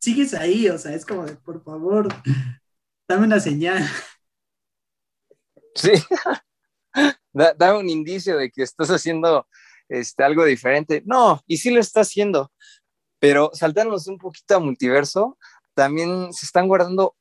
sigues 0.00 0.34
ahí, 0.34 0.68
o 0.68 0.78
sea, 0.78 0.94
es 0.94 1.04
como 1.04 1.24
de, 1.24 1.34
por 1.36 1.64
favor, 1.64 2.08
dame 3.08 3.26
una 3.26 3.40
señal. 3.40 3.84
Sí, 5.74 5.90
dame 7.32 7.78
un 7.78 7.88
indicio 7.88 8.36
de 8.36 8.50
que 8.50 8.62
estás 8.62 8.90
haciendo 8.90 9.46
este, 9.88 10.22
algo 10.22 10.44
diferente. 10.44 11.02
No, 11.04 11.42
y 11.46 11.58
sí 11.58 11.70
lo 11.70 11.80
está 11.80 12.00
haciendo, 12.00 12.52
pero 13.18 13.50
saltándonos 13.52 14.06
un 14.06 14.18
poquito 14.18 14.56
a 14.56 14.60
multiverso, 14.60 15.38
también 15.74 16.32
se 16.32 16.46
están 16.46 16.68
guardando 16.68 17.16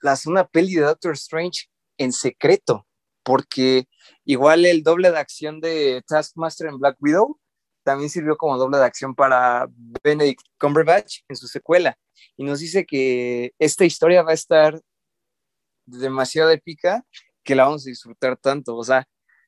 la 0.00 0.16
segunda 0.16 0.46
peli 0.46 0.74
de 0.74 0.82
Doctor 0.82 1.12
Strange 1.14 1.70
en 1.98 2.12
secreto, 2.12 2.86
porque 3.22 3.88
igual 4.24 4.66
el 4.66 4.82
doble 4.82 5.10
de 5.10 5.18
acción 5.18 5.60
de 5.60 6.02
Taskmaster 6.06 6.68
en 6.68 6.78
Black 6.78 6.96
Widow 7.00 7.38
también 7.84 8.10
sirvió 8.10 8.36
como 8.36 8.58
doble 8.58 8.78
de 8.78 8.84
acción 8.84 9.14
para 9.14 9.66
Benedict 10.02 10.42
Cumberbatch 10.58 11.20
en 11.28 11.36
su 11.36 11.46
secuela. 11.46 11.96
Y 12.36 12.44
nos 12.44 12.60
dice 12.60 12.86
que 12.86 13.52
esta 13.58 13.84
historia 13.84 14.22
va 14.22 14.30
a 14.32 14.34
estar 14.34 14.80
demasiado 15.86 16.50
épica 16.50 17.04
que 17.44 17.54
la 17.54 17.64
vamos 17.64 17.86
a 17.86 17.90
disfrutar 17.90 18.36
tanto. 18.36 18.76
O 18.76 18.84
sea, 18.84 19.06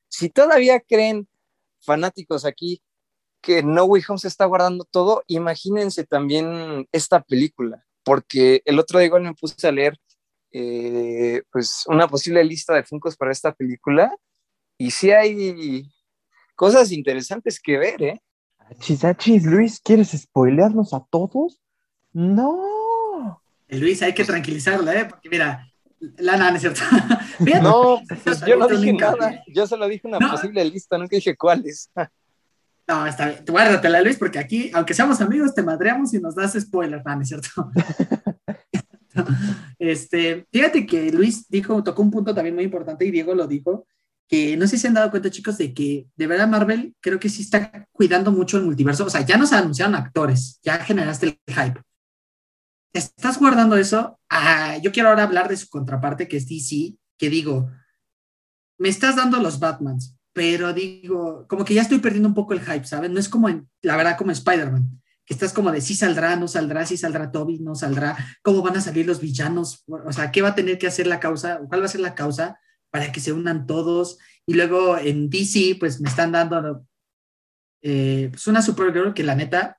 si 0.09 0.31
todavía 0.31 0.81
creen 0.81 1.29
fanáticos 1.81 2.45
aquí 2.45 2.83
que 3.41 3.63
No 3.63 3.85
Way 3.85 4.03
Home 4.09 4.19
se 4.19 4.29
está 4.29 4.45
guardando 4.45 4.85
todo, 4.85 5.23
imagínense 5.27 6.05
también 6.05 6.89
esta 6.93 7.23
película, 7.23 7.85
porque 8.05 8.63
el 8.65 8.79
otro 8.79 8.99
día 8.99 9.07
igual 9.07 9.23
me 9.23 9.35
puse 9.35 9.67
a 9.67 9.73
leer 9.73 9.97
eh, 10.53 11.43
pues 11.51 11.85
una 11.87 12.09
posible 12.09 12.43
lista 12.45 12.75
de 12.75 12.83
Funcos 12.83 13.17
para 13.17 13.33
esta 13.33 13.53
película 13.53 14.15
y 14.79 14.91
sí 14.91 15.11
hay 15.11 15.89
cosas 16.55 16.93
interesantes 16.93 17.61
que 17.61 17.79
ver, 17.79 18.03
¿eh? 18.03 18.23
Achis, 18.59 19.05
achis, 19.05 19.45
Luis, 19.45 19.81
¿quieres 19.81 20.11
spoilearnos 20.11 20.93
a 20.93 21.05
todos? 21.09 21.61
No. 22.13 23.43
Luis, 23.69 24.03
hay 24.03 24.15
que 24.15 24.25
tranquilizarla, 24.25 25.01
¿eh? 25.01 25.05
Porque 25.05 25.29
mira, 25.29 25.67
la 26.01 26.37
nada, 26.37 26.57
es 26.57 26.61
cierto? 26.61 26.81
no, 27.63 28.03
pues 28.25 28.45
yo 28.45 28.57
no 28.57 28.69
dije 28.69 28.93
nada. 28.93 29.43
Yo 29.49 29.67
solo 29.67 29.89
dije 29.89 30.07
una 30.07 30.19
posible 30.19 30.65
lista, 30.65 30.99
nunca 30.99 31.17
dije 31.17 31.37
cuáles. 31.37 31.91
no, 32.87 33.07
está 33.07 33.29
bien. 33.29 33.45
Guárdatela, 33.47 34.03
Luis, 34.03 34.17
porque 34.17 34.39
aquí, 34.39 34.71
aunque 34.75 34.95
seamos 34.95 35.21
amigos, 35.21 35.55
te 35.55 35.63
madreamos 35.63 36.13
y 36.15 36.21
nos 36.21 36.35
das 36.35 36.53
spoilers, 36.53 37.05
¿no 37.05 37.21
es 37.21 37.29
cierto? 37.29 37.49
este, 39.79 40.47
fíjate 40.53 40.87
que 40.87 41.11
Luis 41.11 41.49
dijo, 41.49 41.83
tocó 41.83 42.03
un 42.03 42.11
punto 42.11 42.35
también 42.35 42.55
muy 42.55 42.65
importante 42.65 43.05
y 43.05 43.11
Diego 43.11 43.35
lo 43.35 43.47
dijo, 43.47 43.87
que 44.29 44.57
no 44.57 44.67
sé 44.67 44.77
si 44.77 44.83
se 44.83 44.89
han 44.89 44.95
dado 44.95 45.11
cuenta, 45.11 45.31
chicos, 45.31 45.57
de 45.59 45.73
que 45.73 46.07
de 46.17 46.27
verdad 46.27 46.49
Marvel 46.49 46.95
creo 47.01 47.19
que 47.19 47.29
sí 47.29 47.43
está 47.43 47.87
cuidando 47.93 48.33
mucho 48.33 48.59
el 48.59 48.65
multiverso. 48.65 49.05
O 49.05 49.11
sea, 49.11 49.21
ya 49.21 49.37
nos 49.37 49.53
anunciaron 49.53 49.95
actores, 49.95 50.59
ya 50.63 50.79
generaste 50.79 51.27
el 51.27 51.55
hype. 51.55 51.81
¿Estás 52.97 53.39
guardando 53.39 53.77
eso? 53.77 54.19
Ah, 54.31 54.79
yo 54.79 54.91
quiero 54.91 55.11
ahora 55.11 55.25
hablar 55.25 55.51
de 55.51 55.57
su 55.59 55.69
contraparte, 55.69 56.29
que 56.29 56.39
es 56.39 56.49
DC, 56.49 56.95
que 57.19 57.29
digo, 57.29 57.71
me 58.79 58.89
estás 58.89 59.17
dando 59.17 59.39
los 59.39 59.61
Batmans, 59.61 60.17
pero 60.33 60.73
digo, 60.73 61.47
como 61.47 61.63
que 61.63 61.75
ya 61.75 61.83
estoy 61.83 61.99
perdiendo 61.99 62.31
un 62.31 62.35
poco 62.35 62.55
el 62.55 62.63
hype, 62.63 62.87
¿sabes? 62.87 63.11
No 63.11 63.21
es 63.21 63.29
como, 63.29 63.51
en, 63.51 63.69
la 63.83 63.99
verdad, 63.99 64.17
como 64.17 64.31
Spider-Man, 64.31 65.03
que 65.27 65.35
estás 65.35 65.53
como 65.53 65.71
de 65.73 65.83
si 65.83 65.95
saldrá, 65.95 66.37
no 66.37 66.49
saldrá, 66.49 66.87
si 66.87 66.97
saldrá 66.97 67.31
Toby, 67.31 67.59
no 67.59 67.75
saldrá, 67.75 68.17
cómo 68.41 68.63
van 68.63 68.79
a 68.79 68.81
salir 68.81 69.05
los 69.05 69.21
villanos, 69.21 69.85
o 69.87 70.13
sea, 70.15 70.33
qué 70.33 70.41
va 70.41 70.49
a 70.49 70.55
tener 70.55 70.79
que 70.79 70.87
hacer 70.87 71.07
la 71.07 71.21
causa, 71.21 71.61
cuál 71.69 71.83
va 71.83 71.85
a 71.85 71.91
ser 71.91 72.01
la 72.01 72.15
causa 72.15 72.59
para 72.91 73.13
que 73.13 73.21
se 73.21 73.31
unan 73.31 73.67
todos. 73.67 74.17
Y 74.47 74.55
luego 74.55 74.97
en 74.97 75.29
DC, 75.29 75.77
pues 75.79 76.01
me 76.01 76.09
están 76.09 76.33
dando 76.33 76.87
eh, 77.83 78.29
pues 78.31 78.47
una 78.47 78.63
Supergirl 78.63 79.13
que 79.13 79.23
la 79.23 79.35
neta, 79.35 79.79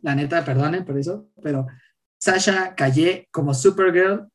la 0.00 0.14
neta, 0.14 0.42
perdonen 0.46 0.86
por 0.86 0.96
eso, 0.96 1.28
pero 1.42 1.66
Sasha 2.20 2.74
Calle 2.74 3.28
como 3.30 3.54
Supergirl, 3.54 4.28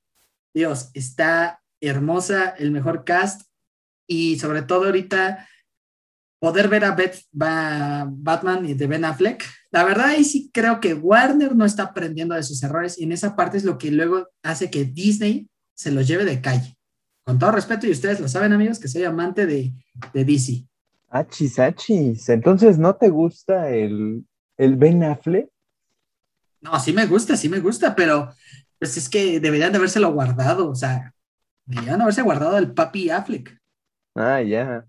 Dios, 0.53 0.89
está 0.93 1.61
hermosa, 1.81 2.49
el 2.57 2.71
mejor 2.71 3.03
cast 3.03 3.41
y 4.07 4.39
sobre 4.39 4.61
todo 4.61 4.85
ahorita 4.85 5.47
poder 6.39 6.67
ver 6.67 6.85
a 6.85 6.95
Beth, 6.95 7.23
Batman 7.31 8.65
y 8.65 8.73
de 8.73 8.87
Ben 8.87 9.05
Affleck. 9.05 9.43
La 9.71 9.83
verdad 9.83 10.07
ahí 10.07 10.23
sí 10.23 10.49
creo 10.53 10.79
que 10.79 10.93
Warner 10.93 11.55
no 11.55 11.65
está 11.65 11.83
aprendiendo 11.83 12.35
de 12.35 12.43
sus 12.43 12.61
errores 12.63 12.97
y 12.97 13.03
en 13.03 13.11
esa 13.11 13.35
parte 13.35 13.57
es 13.57 13.63
lo 13.63 13.77
que 13.77 13.91
luego 13.91 14.27
hace 14.43 14.69
que 14.69 14.85
Disney 14.85 15.47
se 15.75 15.91
los 15.91 16.07
lleve 16.07 16.25
de 16.25 16.41
calle. 16.41 16.75
Con 17.23 17.39
todo 17.39 17.51
respeto, 17.51 17.87
y 17.87 17.91
ustedes 17.91 18.19
lo 18.19 18.27
saben, 18.27 18.53
amigos, 18.53 18.79
que 18.79 18.87
soy 18.87 19.03
amante 19.03 19.47
de, 19.47 19.73
de 20.13 20.25
DC. 20.25 20.63
Achis, 21.09 21.57
achis. 21.57 22.29
Entonces, 22.29 22.77
¿no 22.77 22.95
te 22.95 23.09
gusta 23.09 23.71
el, 23.71 24.23
el 24.57 24.75
Ben 24.75 25.03
Affleck? 25.03 25.49
No, 26.65 26.79
sí 26.79 26.93
me 26.93 27.05
gusta, 27.05 27.37
sí 27.37 27.47
me 27.47 27.59
gusta, 27.59 27.95
pero 27.95 28.31
pues 28.79 28.97
es 28.97 29.07
que 29.07 29.39
deberían 29.39 29.71
de 29.71 29.77
habérselo 29.77 30.11
guardado, 30.11 30.67
o 30.67 30.73
sea, 30.73 31.13
deberían 31.63 32.01
haberse 32.01 32.23
guardado 32.23 32.57
el 32.57 32.73
papi 32.73 33.11
Affleck. 33.11 33.55
Ah, 34.15 34.41
ya. 34.41 34.83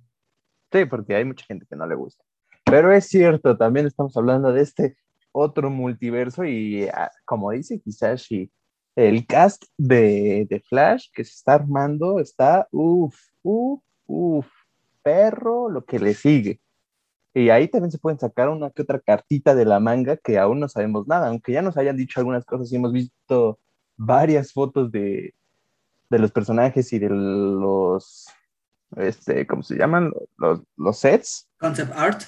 Sí, 0.72 0.86
porque 0.86 1.14
hay 1.14 1.26
mucha 1.26 1.44
gente 1.44 1.66
que 1.68 1.76
no 1.76 1.86
le 1.86 1.94
gusta. 1.94 2.24
Pero 2.64 2.90
es 2.92 3.08
cierto, 3.08 3.58
también 3.58 3.86
estamos 3.86 4.16
hablando 4.16 4.54
de 4.54 4.62
este 4.62 4.96
otro 5.32 5.68
multiverso 5.68 6.46
y 6.46 6.88
ah, 6.88 7.10
como 7.26 7.50
dice 7.50 7.78
Kisashi, 7.78 8.50
el 8.94 9.26
cast 9.26 9.64
de, 9.76 10.46
de, 10.48 10.60
Flash 10.60 11.08
que 11.12 11.24
se 11.24 11.32
está 11.32 11.54
armando 11.54 12.20
está, 12.20 12.66
uff, 12.72 13.14
uff, 13.42 13.84
uff, 14.06 14.46
perro, 15.02 15.68
lo 15.68 15.84
que 15.84 15.98
le 15.98 16.14
sigue. 16.14 16.58
Y 17.36 17.50
ahí 17.50 17.68
también 17.68 17.90
se 17.90 17.98
pueden 17.98 18.18
sacar 18.18 18.48
una 18.48 18.70
que 18.70 18.80
otra 18.80 18.98
cartita 18.98 19.54
de 19.54 19.66
la 19.66 19.78
manga 19.78 20.16
que 20.16 20.38
aún 20.38 20.58
no 20.58 20.68
sabemos 20.68 21.06
nada, 21.06 21.28
aunque 21.28 21.52
ya 21.52 21.60
nos 21.60 21.76
hayan 21.76 21.96
dicho 21.96 22.18
algunas 22.18 22.46
cosas 22.46 22.72
y 22.72 22.76
hemos 22.76 22.92
visto 22.92 23.58
varias 23.96 24.54
fotos 24.54 24.90
de, 24.90 25.34
de 26.08 26.18
los 26.18 26.32
personajes 26.32 26.90
y 26.94 26.98
de 26.98 27.10
los, 27.10 28.26
este, 28.96 29.46
¿cómo 29.46 29.62
se 29.62 29.76
llaman? 29.76 30.14
Los, 30.38 30.62
los 30.78 30.98
sets. 30.98 31.46
Concept 31.58 31.92
art. 31.94 32.22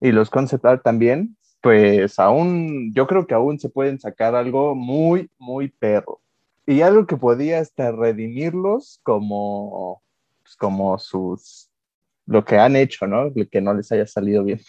Y 0.00 0.12
los 0.12 0.30
concept 0.30 0.64
art 0.66 0.84
también 0.84 1.36
pues 1.60 2.18
aún, 2.18 2.92
yo 2.92 3.06
creo 3.06 3.26
que 3.26 3.34
aún 3.34 3.58
se 3.58 3.68
pueden 3.68 3.98
sacar 4.00 4.34
algo 4.34 4.74
muy, 4.74 5.30
muy 5.38 5.68
perro. 5.68 6.20
Y 6.66 6.82
algo 6.82 7.06
que 7.06 7.16
podía 7.16 7.60
hasta 7.60 7.92
redimirlos 7.92 9.00
como, 9.04 10.02
pues, 10.42 10.56
como 10.56 10.98
sus, 10.98 11.70
lo 12.26 12.44
que 12.44 12.56
han 12.56 12.76
hecho, 12.76 13.06
¿no? 13.06 13.32
Que 13.50 13.60
no 13.60 13.74
les 13.74 13.90
haya 13.92 14.06
salido 14.06 14.44
bien. 14.44 14.60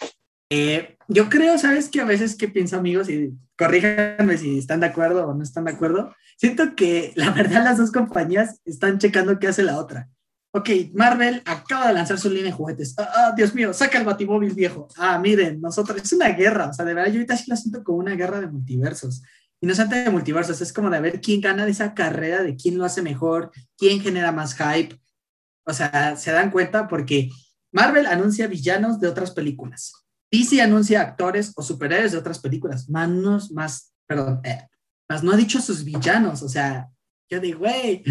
Eh, 0.49 0.97
yo 1.07 1.29
creo, 1.29 1.57
¿sabes? 1.57 1.89
Que 1.89 2.01
a 2.01 2.05
veces 2.05 2.35
que 2.35 2.47
pienso 2.47 2.77
amigos 2.77 3.09
y 3.09 3.31
corríjanme 3.57 4.37
si 4.37 4.57
están 4.57 4.79
de 4.79 4.87
acuerdo 4.87 5.27
o 5.27 5.33
no 5.33 5.43
están 5.43 5.65
de 5.65 5.71
acuerdo. 5.71 6.13
Siento 6.37 6.75
que 6.75 7.11
la 7.15 7.31
verdad 7.31 7.63
las 7.63 7.77
dos 7.77 7.91
compañías 7.91 8.61
están 8.65 8.99
checando 8.99 9.39
qué 9.39 9.47
hace 9.47 9.63
la 9.63 9.77
otra 9.77 10.09
ok, 10.55 10.69
Marvel 10.93 11.41
acaba 11.45 11.87
de 11.87 11.93
lanzar 11.93 12.19
su 12.19 12.29
línea 12.29 12.45
de 12.45 12.51
juguetes. 12.51 12.93
Ah, 12.97 13.33
Dios 13.35 13.55
mío, 13.55 13.73
saca 13.73 13.97
el 13.97 14.05
batimóvil 14.05 14.53
viejo. 14.53 14.87
Ah, 14.97 15.17
miren, 15.17 15.59
nosotros, 15.59 16.01
es 16.01 16.13
una 16.13 16.29
guerra. 16.29 16.67
O 16.67 16.73
sea, 16.73 16.85
de 16.85 16.93
verdad, 16.93 17.11
yo 17.11 17.17
ahorita 17.17 17.35
sí 17.35 17.45
la 17.47 17.55
siento 17.55 17.83
como 17.83 17.97
una 17.97 18.15
guerra 18.15 18.39
de 18.39 18.47
multiversos. 18.47 19.23
Y 19.59 19.65
no 19.65 19.73
solamente 19.73 20.03
de 20.03 20.11
multiversos, 20.11 20.61
es 20.61 20.71
como 20.71 20.91
de 20.91 21.01
ver 21.01 21.21
quién 21.21 21.41
gana 21.41 21.65
de 21.65 21.71
esa 21.71 21.95
carrera, 21.95 22.43
de 22.43 22.55
quién 22.55 22.77
lo 22.77 22.85
hace 22.85 23.01
mejor, 23.01 23.51
quién 23.77 23.99
genera 23.99 24.31
más 24.31 24.55
hype. 24.55 24.99
O 25.65 25.73
sea, 25.73 26.15
se 26.15 26.32
dan 26.32 26.52
cuenta 26.52 26.88
porque 26.88 27.30
Marvel 27.71 28.06
anuncia 28.06 28.47
villanos 28.47 28.99
de 28.99 29.08
otras 29.08 29.32
películas. 29.32 29.93
DC 30.32 30.62
anuncia 30.62 31.02
actores 31.02 31.54
o 31.56 31.62
superhéroes 31.62 32.12
de 32.12 32.17
otras 32.17 32.39
películas. 32.39 32.89
Manos 32.89 33.52
más, 33.52 33.93
perdón, 34.08 34.41
eh, 34.43 34.67
más 35.10 35.23
no 35.23 35.32
ha 35.32 35.38
dicho 35.38 35.62
sus 35.62 35.84
villanos. 35.84 36.41
O 36.41 36.49
sea, 36.49 36.89
yo 37.30 37.39
digo, 37.39 37.60
güey, 37.60 38.04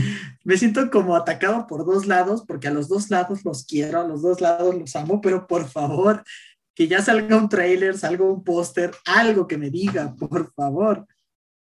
me 0.45 0.57
siento 0.57 0.91
como 0.91 1.15
atacado 1.15 1.67
por 1.67 1.85
dos 1.85 2.07
lados, 2.07 2.45
porque 2.47 2.69
a 2.69 2.73
los 2.73 2.88
dos 2.88 3.11
lados 3.11 3.45
los 3.45 3.65
quiero, 3.65 4.01
a 4.01 4.07
los 4.07 4.23
dos 4.23 4.41
lados 4.41 4.75
los 4.75 4.97
amo, 4.97 5.21
pero 5.21 5.47
por 5.47 5.69
favor, 5.69 6.25
que 6.75 6.88
ya 6.88 7.03
salga 7.03 7.37
un 7.37 7.49
trailer, 7.49 7.97
salga 7.97 8.25
un 8.25 8.43
póster, 8.43 8.93
algo 9.05 9.47
que 9.47 9.59
me 9.59 9.71
diga, 9.71 10.15
por 10.17 10.53
favor. 10.55 11.07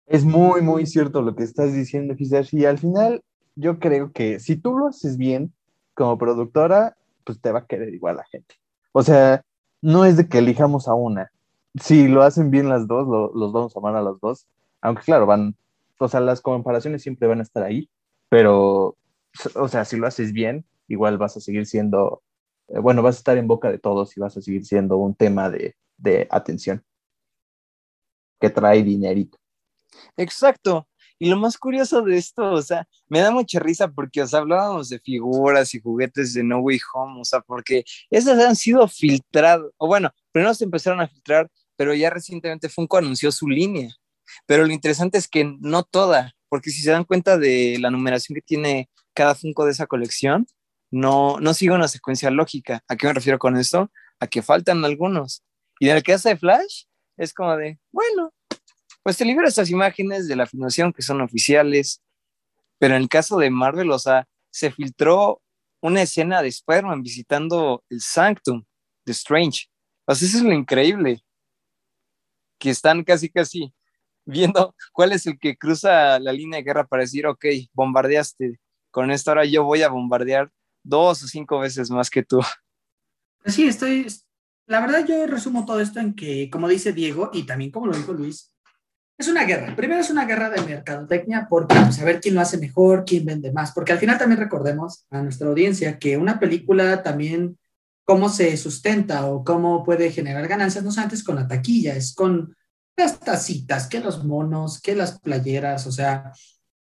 Es 0.06 0.24
muy, 0.24 0.62
muy 0.62 0.86
cierto 0.86 1.22
lo 1.22 1.36
que 1.36 1.44
estás 1.44 1.74
diciendo, 1.74 2.15
quizás, 2.15 2.54
y 2.54 2.65
al 2.65 2.78
final 2.78 3.22
yo 3.56 3.80
creo 3.80 4.12
que 4.12 4.39
si 4.39 4.56
tú 4.56 4.78
lo 4.78 4.88
haces 4.88 5.17
bien 5.17 5.54
como 5.93 6.17
productora, 6.17 6.97
pues 7.23 7.39
te 7.41 7.51
va 7.51 7.60
a 7.60 7.65
querer 7.67 7.93
igual 7.93 8.17
la 8.17 8.25
gente. 8.25 8.56
O 8.91 9.04
sea, 9.04 9.43
no 9.82 10.06
es 10.06 10.17
de 10.17 10.27
que 10.27 10.39
elijamos 10.39 10.88
a 10.88 10.93
una. 10.93 11.32
Si 11.80 12.08
lo 12.08 12.23
hacen 12.23 12.51
bien 12.51 12.69
las 12.69 12.88
dos, 12.88 13.08
los 13.34 13.51
vamos 13.54 13.75
a 13.75 13.80
amar 13.80 13.95
a 13.95 14.01
las 14.01 14.19
dos. 14.19 14.47
Aunque 14.82 15.04
claro, 15.04 15.25
van 15.25 15.56
o 16.01 16.08
sea, 16.08 16.19
las 16.19 16.41
comparaciones 16.41 17.04
siempre 17.04 17.27
van 17.27 17.39
a 17.39 17.43
estar 17.43 17.63
ahí, 17.63 17.88
pero, 18.27 18.97
o 19.56 19.67
sea, 19.67 19.86
si 19.86 19.97
lo 19.97 20.08
haces 20.08 20.34
bien, 20.34 20.65
igual 20.88 21.19
vas 21.19 21.38
a 21.38 21.39
seguir 21.39 21.67
siendo, 21.67 22.23
eh, 22.69 22.80
bueno, 22.80 23.04
vas 23.04 23.17
a 23.17 23.19
estar 23.19 23.38
en 23.38 23.47
boca 23.47 23.69
de 23.71 23.77
todos 23.77 24.17
y 24.17 24.19
vas 24.19 24.36
a 24.36 24.41
seguir 24.41 24.65
siendo 24.65 24.97
un 24.97 25.13
tema 25.13 25.51
de, 25.51 25.75
de 25.97 26.27
atención 26.32 26.84
que 28.39 28.49
trae 28.49 28.82
dinerito. 28.82 29.38
Exacto. 30.17 30.88
Y 31.21 31.29
lo 31.29 31.38
más 31.38 31.55
curioso 31.55 32.01
de 32.01 32.17
esto, 32.17 32.51
o 32.51 32.63
sea, 32.63 32.88
me 33.07 33.19
da 33.19 33.29
mucha 33.29 33.60
risa 33.60 33.88
porque 33.88 34.23
os 34.23 34.34
hablábamos 34.34 34.89
de 34.89 34.97
figuras 34.97 35.71
y 35.75 35.79
juguetes 35.79 36.34
de 36.34 36.43
No 36.43 36.57
Way 36.62 36.79
Home, 36.95 37.21
o 37.21 37.23
sea, 37.23 37.41
porque 37.41 37.84
esas 38.10 38.39
han 38.39 38.55
sido 38.55 38.88
filtradas, 38.88 39.67
o 39.77 39.86
bueno, 39.86 40.10
primero 40.31 40.51
se 40.55 40.63
empezaron 40.63 40.99
a 40.99 41.07
filtrar, 41.07 41.47
pero 41.75 41.93
ya 41.93 42.10
recientemente 42.10 42.69
Funko 42.69 42.97
anunció 42.97 43.31
su 43.31 43.47
línea 43.47 43.95
Pero 44.47 44.65
lo 44.65 44.73
interesante 44.73 45.19
es 45.19 45.27
que 45.27 45.43
no 45.60 45.84
toda, 45.84 46.34
porque 46.49 46.71
si 46.71 46.81
se 46.81 46.89
dan 46.89 47.03
cuenta 47.03 47.38
de 47.38 47.77
la 47.79 47.91
numeración 47.91 48.34
que 48.34 48.41
tiene 48.41 48.89
cada 49.13 49.36
Funko 49.36 49.65
de 49.65 49.73
esa 49.73 49.86
colección, 49.86 50.47
no, 50.89 51.39
no 51.39 51.53
sigue 51.53 51.73
una 51.73 51.88
secuencia 51.88 52.31
lógica. 52.31 52.84
¿A 52.88 52.95
qué 52.95 53.05
me 53.05 53.13
refiero 53.13 53.38
con 53.38 53.57
esto? 53.57 53.91
A 54.19 54.25
que 54.25 54.41
faltan 54.41 54.84
algunos. 54.86 55.43
Y 55.79 55.89
en 55.89 55.97
el 55.97 56.03
caso 56.03 56.29
de 56.29 56.38
Flash, 56.38 56.86
es 57.15 57.31
como 57.31 57.55
de, 57.57 57.79
bueno, 57.91 58.34
pues 59.03 59.17
te 59.17 59.25
libera 59.25 59.47
estas 59.47 59.69
imágenes 59.69 60.27
de 60.27 60.35
la 60.35 60.45
filmación 60.45 60.93
que 60.93 61.01
son 61.01 61.21
oficiales, 61.21 62.01
pero 62.77 62.95
en 62.95 63.01
el 63.01 63.09
caso 63.09 63.37
de 63.37 63.49
Marvel, 63.49 63.91
o 63.91 63.99
sea, 63.99 64.27
se 64.51 64.71
filtró 64.71 65.41
una 65.81 66.01
escena 66.01 66.41
de 66.41 66.49
Spider-Man 66.49 67.01
visitando 67.01 67.83
el 67.89 68.01
Sanctum 68.01 68.63
de 69.05 69.11
Strange. 69.11 69.67
O 70.05 70.13
sea, 70.13 70.27
eso 70.27 70.37
es 70.37 70.43
lo 70.43 70.53
increíble. 70.53 71.23
Que 72.59 72.69
están 72.69 73.03
casi, 73.03 73.29
casi 73.29 73.73
viendo 74.25 74.75
cuál 74.93 75.11
es 75.13 75.25
el 75.25 75.39
que 75.39 75.57
cruza 75.57 76.19
la 76.19 76.31
línea 76.31 76.57
de 76.57 76.63
guerra 76.63 76.87
para 76.87 77.01
decir, 77.01 77.25
ok, 77.25 77.45
bombardeaste. 77.73 78.59
Con 78.91 79.09
esto 79.09 79.31
ahora 79.31 79.45
yo 79.45 79.63
voy 79.63 79.81
a 79.81 79.89
bombardear 79.89 80.51
dos 80.83 81.23
o 81.23 81.27
cinco 81.27 81.59
veces 81.59 81.89
más 81.89 82.09
que 82.09 82.23
tú. 82.23 82.39
Pues 83.41 83.55
sí, 83.55 83.67
estoy. 83.67 84.05
La 84.67 84.79
verdad, 84.79 85.05
yo 85.07 85.25
resumo 85.27 85.65
todo 85.65 85.79
esto 85.79 85.99
en 85.99 86.15
que, 86.15 86.49
como 86.51 86.67
dice 86.67 86.93
Diego, 86.93 87.31
y 87.33 87.43
también 87.43 87.71
como 87.71 87.87
lo 87.87 87.97
dijo 87.97 88.13
Luis, 88.13 88.53
es 89.21 89.27
una 89.27 89.45
guerra. 89.45 89.75
Primero 89.75 90.01
es 90.01 90.10
una 90.10 90.25
guerra 90.25 90.49
de 90.49 90.62
mercadotecnia 90.62 91.47
porque 91.49 91.75
pues, 91.75 91.99
a 91.99 92.03
ver 92.05 92.19
quién 92.19 92.36
lo 92.36 92.41
hace 92.41 92.57
mejor, 92.57 93.05
quién 93.05 93.25
vende 93.25 93.51
más. 93.51 93.71
Porque 93.71 93.93
al 93.93 93.99
final 93.99 94.17
también 94.17 94.39
recordemos 94.39 95.05
a 95.10 95.21
nuestra 95.21 95.47
audiencia 95.47 95.97
que 95.97 96.17
una 96.17 96.39
película 96.39 97.01
también, 97.03 97.57
cómo 98.03 98.29
se 98.29 98.55
sustenta 98.57 99.27
o 99.27 99.43
cómo 99.43 99.84
puede 99.84 100.12
generar 100.12 100.47
ganancias, 100.47 100.84
no 100.84 100.89
es 100.89 100.97
antes 100.97 101.23
con 101.23 101.36
la 101.36 101.47
taquilla, 101.47 101.95
es 101.95 102.13
con 102.13 102.55
las 102.97 103.19
tacitas, 103.19 103.88
que 103.88 103.99
los 103.99 104.25
monos, 104.25 104.81
que 104.81 104.95
las 104.95 105.19
playeras, 105.19 105.88
o 105.88 105.91
sea, 105.91 106.31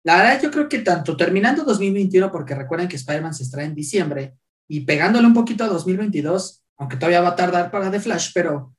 la 0.04 0.16
verdad 0.16 0.40
yo 0.42 0.50
creo 0.50 0.68
que 0.68 0.80
tanto 0.80 1.16
terminando 1.16 1.64
2021, 1.64 2.30
porque 2.30 2.54
recuerden 2.54 2.86
que 2.86 2.96
Spider-Man 2.96 3.34
se 3.34 3.44
extrae 3.44 3.64
en 3.64 3.74
diciembre, 3.74 4.34
y 4.68 4.80
pegándole 4.80 5.26
un 5.26 5.34
poquito 5.34 5.64
a 5.64 5.68
2022, 5.68 6.62
aunque 6.78 6.96
todavía 6.96 7.22
va 7.22 7.30
a 7.30 7.36
tardar 7.36 7.70
para 7.70 7.90
The 7.90 8.00
Flash, 8.00 8.30
pero 8.34 8.74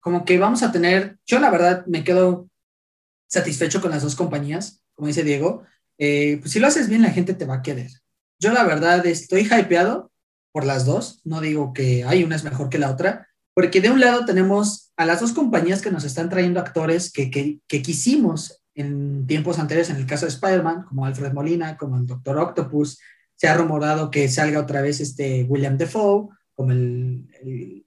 como 0.00 0.24
que 0.24 0.38
vamos 0.38 0.62
a 0.62 0.72
tener, 0.72 1.18
yo 1.26 1.38
la 1.38 1.50
verdad 1.50 1.86
me 1.86 2.04
quedo 2.04 2.48
satisfecho 3.28 3.80
con 3.80 3.90
las 3.90 4.02
dos 4.02 4.16
compañías, 4.16 4.82
como 4.94 5.06
dice 5.06 5.22
Diego, 5.22 5.62
eh, 5.98 6.38
pues 6.40 6.52
si 6.52 6.60
lo 6.60 6.66
haces 6.66 6.88
bien, 6.88 7.02
la 7.02 7.10
gente 7.10 7.34
te 7.34 7.44
va 7.44 7.56
a 7.56 7.62
querer. 7.62 7.90
Yo 8.40 8.52
la 8.52 8.64
verdad 8.64 9.04
estoy 9.06 9.42
hypeado 9.42 10.10
por 10.52 10.64
las 10.64 10.84
dos, 10.84 11.20
no 11.24 11.40
digo 11.40 11.72
que 11.72 12.04
hay 12.04 12.24
una 12.24 12.36
es 12.36 12.44
mejor 12.44 12.68
que 12.68 12.78
la 12.78 12.90
otra, 12.90 13.28
porque 13.54 13.80
de 13.80 13.90
un 13.90 14.00
lado 14.00 14.24
tenemos 14.24 14.92
a 14.96 15.04
las 15.04 15.20
dos 15.20 15.32
compañías 15.32 15.82
que 15.82 15.90
nos 15.90 16.04
están 16.04 16.28
trayendo 16.28 16.60
actores 16.60 17.12
que, 17.12 17.30
que, 17.30 17.60
que 17.66 17.82
quisimos 17.82 18.62
en 18.74 19.26
tiempos 19.26 19.58
anteriores, 19.58 19.90
en 19.90 19.96
el 19.96 20.06
caso 20.06 20.26
de 20.26 20.32
Spider-Man, 20.32 20.84
como 20.84 21.04
Alfred 21.04 21.32
Molina, 21.32 21.76
como 21.76 21.96
el 21.96 22.06
Doctor 22.06 22.38
Octopus, 22.38 22.98
se 23.34 23.48
ha 23.48 23.56
rumorado 23.56 24.10
que 24.10 24.28
salga 24.28 24.60
otra 24.60 24.80
vez 24.80 25.00
este 25.00 25.44
William 25.48 25.76
Defoe, 25.76 26.28
como 26.54 26.70
el, 26.70 27.28
el 27.42 27.86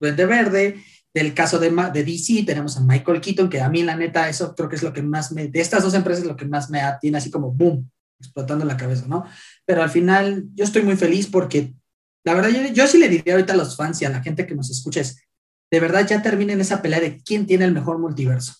Duende 0.00 0.26
Verde, 0.26 0.82
del 1.14 1.34
caso 1.34 1.58
de, 1.58 1.70
DC 1.70 2.44
tenemos 2.46 2.76
a 2.76 2.80
Michael 2.80 3.20
Keaton, 3.20 3.50
que 3.50 3.60
a 3.60 3.68
mí 3.68 3.82
la 3.82 3.96
neta 3.96 4.28
eso 4.28 4.54
creo 4.54 4.68
que 4.68 4.76
es 4.76 4.82
lo 4.82 4.92
que 4.92 5.02
más 5.02 5.32
me, 5.32 5.48
de 5.48 5.60
estas 5.60 5.82
dos 5.82 5.94
empresas 5.94 6.24
lo 6.24 6.36
que 6.36 6.46
más 6.46 6.70
me 6.70 6.80
tiene 7.00 7.18
así 7.18 7.30
como 7.30 7.52
boom, 7.52 7.90
explotando 8.18 8.64
la 8.64 8.76
cabeza, 8.76 9.06
¿no? 9.06 9.24
Pero 9.66 9.82
al 9.82 9.90
final 9.90 10.44
yo 10.54 10.64
estoy 10.64 10.82
muy 10.82 10.96
feliz 10.96 11.26
porque 11.26 11.74
la 12.24 12.34
verdad 12.34 12.50
yo, 12.50 12.72
yo 12.72 12.86
sí 12.86 12.98
le 12.98 13.08
diría 13.08 13.34
ahorita 13.34 13.52
a 13.52 13.56
los 13.56 13.76
fans 13.76 14.00
y 14.00 14.04
a 14.06 14.10
la 14.10 14.22
gente 14.22 14.46
que 14.46 14.54
nos 14.54 14.70
escucha 14.70 15.00
es, 15.00 15.22
de 15.70 15.80
verdad 15.80 16.06
ya 16.06 16.22
terminen 16.22 16.60
esa 16.60 16.80
pelea 16.80 17.00
de 17.00 17.20
quién 17.22 17.46
tiene 17.46 17.64
el 17.64 17.72
mejor 17.72 17.98
multiverso. 17.98 18.54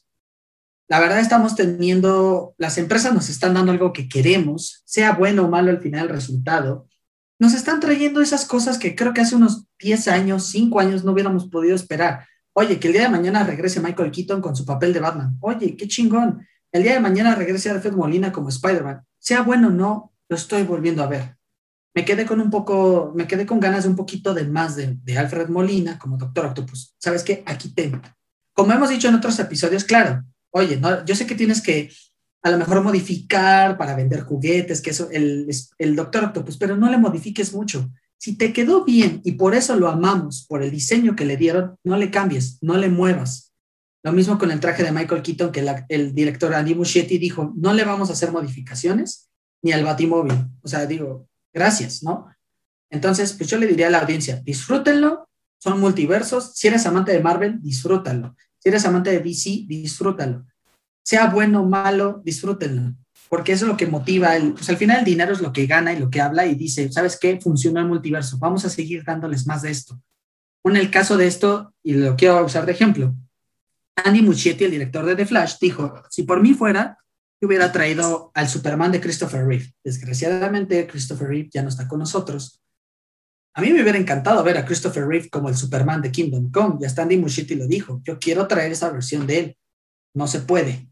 La 0.88 1.00
verdad 1.00 1.20
estamos 1.20 1.54
teniendo, 1.56 2.54
las 2.58 2.76
empresas 2.76 3.14
nos 3.14 3.30
están 3.30 3.54
dando 3.54 3.72
algo 3.72 3.94
que 3.94 4.08
queremos, 4.08 4.82
sea 4.84 5.12
bueno 5.12 5.44
o 5.44 5.48
malo 5.48 5.70
al 5.70 5.80
final 5.80 6.04
el 6.04 6.10
resultado, 6.10 6.86
nos 7.38 7.54
están 7.54 7.80
trayendo 7.80 8.20
esas 8.20 8.44
cosas 8.44 8.76
que 8.76 8.94
creo 8.94 9.14
que 9.14 9.22
hace 9.22 9.36
unos 9.36 9.64
10 9.78 10.08
años, 10.08 10.46
5 10.48 10.80
años 10.80 11.02
no 11.02 11.12
hubiéramos 11.12 11.48
podido 11.48 11.74
esperar 11.74 12.26
Oye, 12.54 12.78
que 12.78 12.88
el 12.88 12.92
día 12.92 13.02
de 13.02 13.08
mañana 13.08 13.44
regrese 13.44 13.80
Michael 13.80 14.10
Keaton 14.10 14.40
con 14.42 14.54
su 14.54 14.66
papel 14.66 14.92
de 14.92 15.00
Batman. 15.00 15.36
Oye, 15.40 15.74
qué 15.76 15.88
chingón. 15.88 16.46
El 16.70 16.82
día 16.82 16.94
de 16.94 17.00
mañana 17.00 17.34
regrese 17.34 17.70
Alfred 17.70 17.92
Molina 17.92 18.32
como 18.32 18.48
Spider-Man. 18.48 19.04
Sea 19.18 19.42
bueno 19.42 19.68
o 19.68 19.70
no, 19.70 20.12
lo 20.28 20.36
estoy 20.36 20.62
volviendo 20.62 21.02
a 21.02 21.06
ver. 21.06 21.36
Me 21.94 22.04
quedé 22.04 22.24
con 22.24 22.40
un 22.40 22.50
poco, 22.50 23.12
me 23.14 23.26
quedé 23.26 23.44
con 23.46 23.60
ganas 23.60 23.84
de 23.84 23.90
un 23.90 23.96
poquito 23.96 24.32
de 24.32 24.44
más 24.44 24.76
de, 24.76 24.98
Alfred 25.18 25.48
Molina 25.48 25.98
como 25.98 26.16
Doctor 26.16 26.46
Octopus. 26.46 26.94
¿Sabes 26.98 27.22
qué? 27.22 27.42
Aquí 27.46 27.70
tengo. 27.74 28.00
Como 28.54 28.72
hemos 28.72 28.90
dicho 28.90 29.08
en 29.08 29.14
otros 29.14 29.38
episodios, 29.38 29.84
claro, 29.84 30.24
oye, 30.50 30.76
no, 30.76 31.04
yo 31.04 31.14
sé 31.14 31.26
que 31.26 31.34
tienes 31.34 31.62
que 31.62 31.90
a 32.42 32.50
lo 32.50 32.58
mejor 32.58 32.82
modificar 32.82 33.78
para 33.78 33.94
vender 33.94 34.22
juguetes, 34.22 34.80
que 34.80 34.90
eso, 34.90 35.08
el, 35.10 35.48
el 35.78 35.96
Doctor 35.96 36.24
Octopus, 36.24 36.56
pero 36.56 36.76
no 36.76 36.90
le 36.90 36.98
modifiques 36.98 37.52
mucho. 37.52 37.90
Si 38.22 38.36
te 38.36 38.52
quedó 38.52 38.84
bien 38.84 39.20
y 39.24 39.32
por 39.32 39.52
eso 39.52 39.74
lo 39.74 39.88
amamos, 39.88 40.46
por 40.48 40.62
el 40.62 40.70
diseño 40.70 41.16
que 41.16 41.24
le 41.24 41.36
dieron, 41.36 41.74
no 41.82 41.96
le 41.96 42.12
cambies, 42.12 42.58
no 42.60 42.76
le 42.76 42.88
muevas. 42.88 43.52
Lo 44.04 44.12
mismo 44.12 44.38
con 44.38 44.52
el 44.52 44.60
traje 44.60 44.84
de 44.84 44.92
Michael 44.92 45.22
Keaton, 45.22 45.50
que 45.50 45.68
el 45.88 46.14
director 46.14 46.54
Andy 46.54 46.76
Muschietti 46.76 47.18
dijo, 47.18 47.52
no 47.56 47.72
le 47.72 47.82
vamos 47.82 48.10
a 48.10 48.12
hacer 48.12 48.30
modificaciones 48.30 49.28
ni 49.60 49.72
al 49.72 49.82
Batimóvil. 49.82 50.34
O 50.62 50.68
sea, 50.68 50.86
digo, 50.86 51.26
gracias, 51.52 52.04
¿no? 52.04 52.28
Entonces, 52.90 53.32
pues 53.32 53.50
yo 53.50 53.58
le 53.58 53.66
diría 53.66 53.88
a 53.88 53.90
la 53.90 54.02
audiencia, 54.02 54.40
disfrútenlo, 54.44 55.28
son 55.58 55.80
multiversos. 55.80 56.52
Si 56.54 56.68
eres 56.68 56.86
amante 56.86 57.10
de 57.10 57.18
Marvel, 57.18 57.60
disfrútalo. 57.60 58.36
Si 58.60 58.68
eres 58.68 58.84
amante 58.84 59.10
de 59.10 59.18
DC, 59.18 59.64
disfrútalo. 59.66 60.46
Sea 61.02 61.26
bueno 61.26 61.62
o 61.62 61.68
malo, 61.68 62.22
disfrútenlo 62.24 62.94
porque 63.32 63.52
eso 63.52 63.64
es 63.64 63.70
lo 63.70 63.78
que 63.78 63.86
motiva, 63.86 64.32
pues 64.52 64.68
al 64.68 64.76
final 64.76 64.98
el 64.98 65.04
dinero 65.06 65.32
es 65.32 65.40
lo 65.40 65.54
que 65.54 65.64
gana 65.64 65.94
y 65.94 65.98
lo 65.98 66.10
que 66.10 66.20
habla 66.20 66.44
y 66.44 66.54
dice, 66.54 66.92
¿sabes 66.92 67.18
qué? 67.18 67.40
Funciona 67.40 67.80
el 67.80 67.86
multiverso, 67.86 68.36
vamos 68.38 68.66
a 68.66 68.68
seguir 68.68 69.04
dándoles 69.04 69.46
más 69.46 69.62
de 69.62 69.70
esto. 69.70 69.98
En 70.64 70.76
el 70.76 70.90
caso 70.90 71.16
de 71.16 71.28
esto, 71.28 71.72
y 71.82 71.94
lo 71.94 72.14
quiero 72.14 72.44
usar 72.44 72.66
de 72.66 72.72
ejemplo, 72.72 73.14
Andy 73.96 74.20
Muschietti, 74.20 74.64
el 74.64 74.72
director 74.72 75.06
de 75.06 75.16
The 75.16 75.24
Flash, 75.24 75.54
dijo, 75.62 75.94
si 76.10 76.24
por 76.24 76.42
mí 76.42 76.52
fuera, 76.52 76.98
yo 77.40 77.48
hubiera 77.48 77.72
traído 77.72 78.32
al 78.34 78.50
Superman 78.50 78.92
de 78.92 79.00
Christopher 79.00 79.46
Reeve. 79.46 79.72
Desgraciadamente, 79.82 80.86
Christopher 80.86 81.28
Reeve 81.28 81.48
ya 81.54 81.62
no 81.62 81.70
está 81.70 81.88
con 81.88 82.00
nosotros. 82.00 82.60
A 83.54 83.62
mí 83.62 83.72
me 83.72 83.80
hubiera 83.80 83.96
encantado 83.96 84.44
ver 84.44 84.58
a 84.58 84.66
Christopher 84.66 85.06
Reeve 85.06 85.30
como 85.30 85.48
el 85.48 85.56
Superman 85.56 86.02
de 86.02 86.12
Kingdom 86.12 86.50
Come, 86.50 86.76
y 86.82 86.84
hasta 86.84 87.00
Andy 87.00 87.16
Muschietti 87.16 87.54
lo 87.54 87.66
dijo, 87.66 88.02
yo 88.04 88.18
quiero 88.18 88.46
traer 88.46 88.72
esa 88.72 88.90
versión 88.90 89.26
de 89.26 89.38
él. 89.38 89.58
No 90.12 90.26
se 90.26 90.40
puede. 90.40 90.91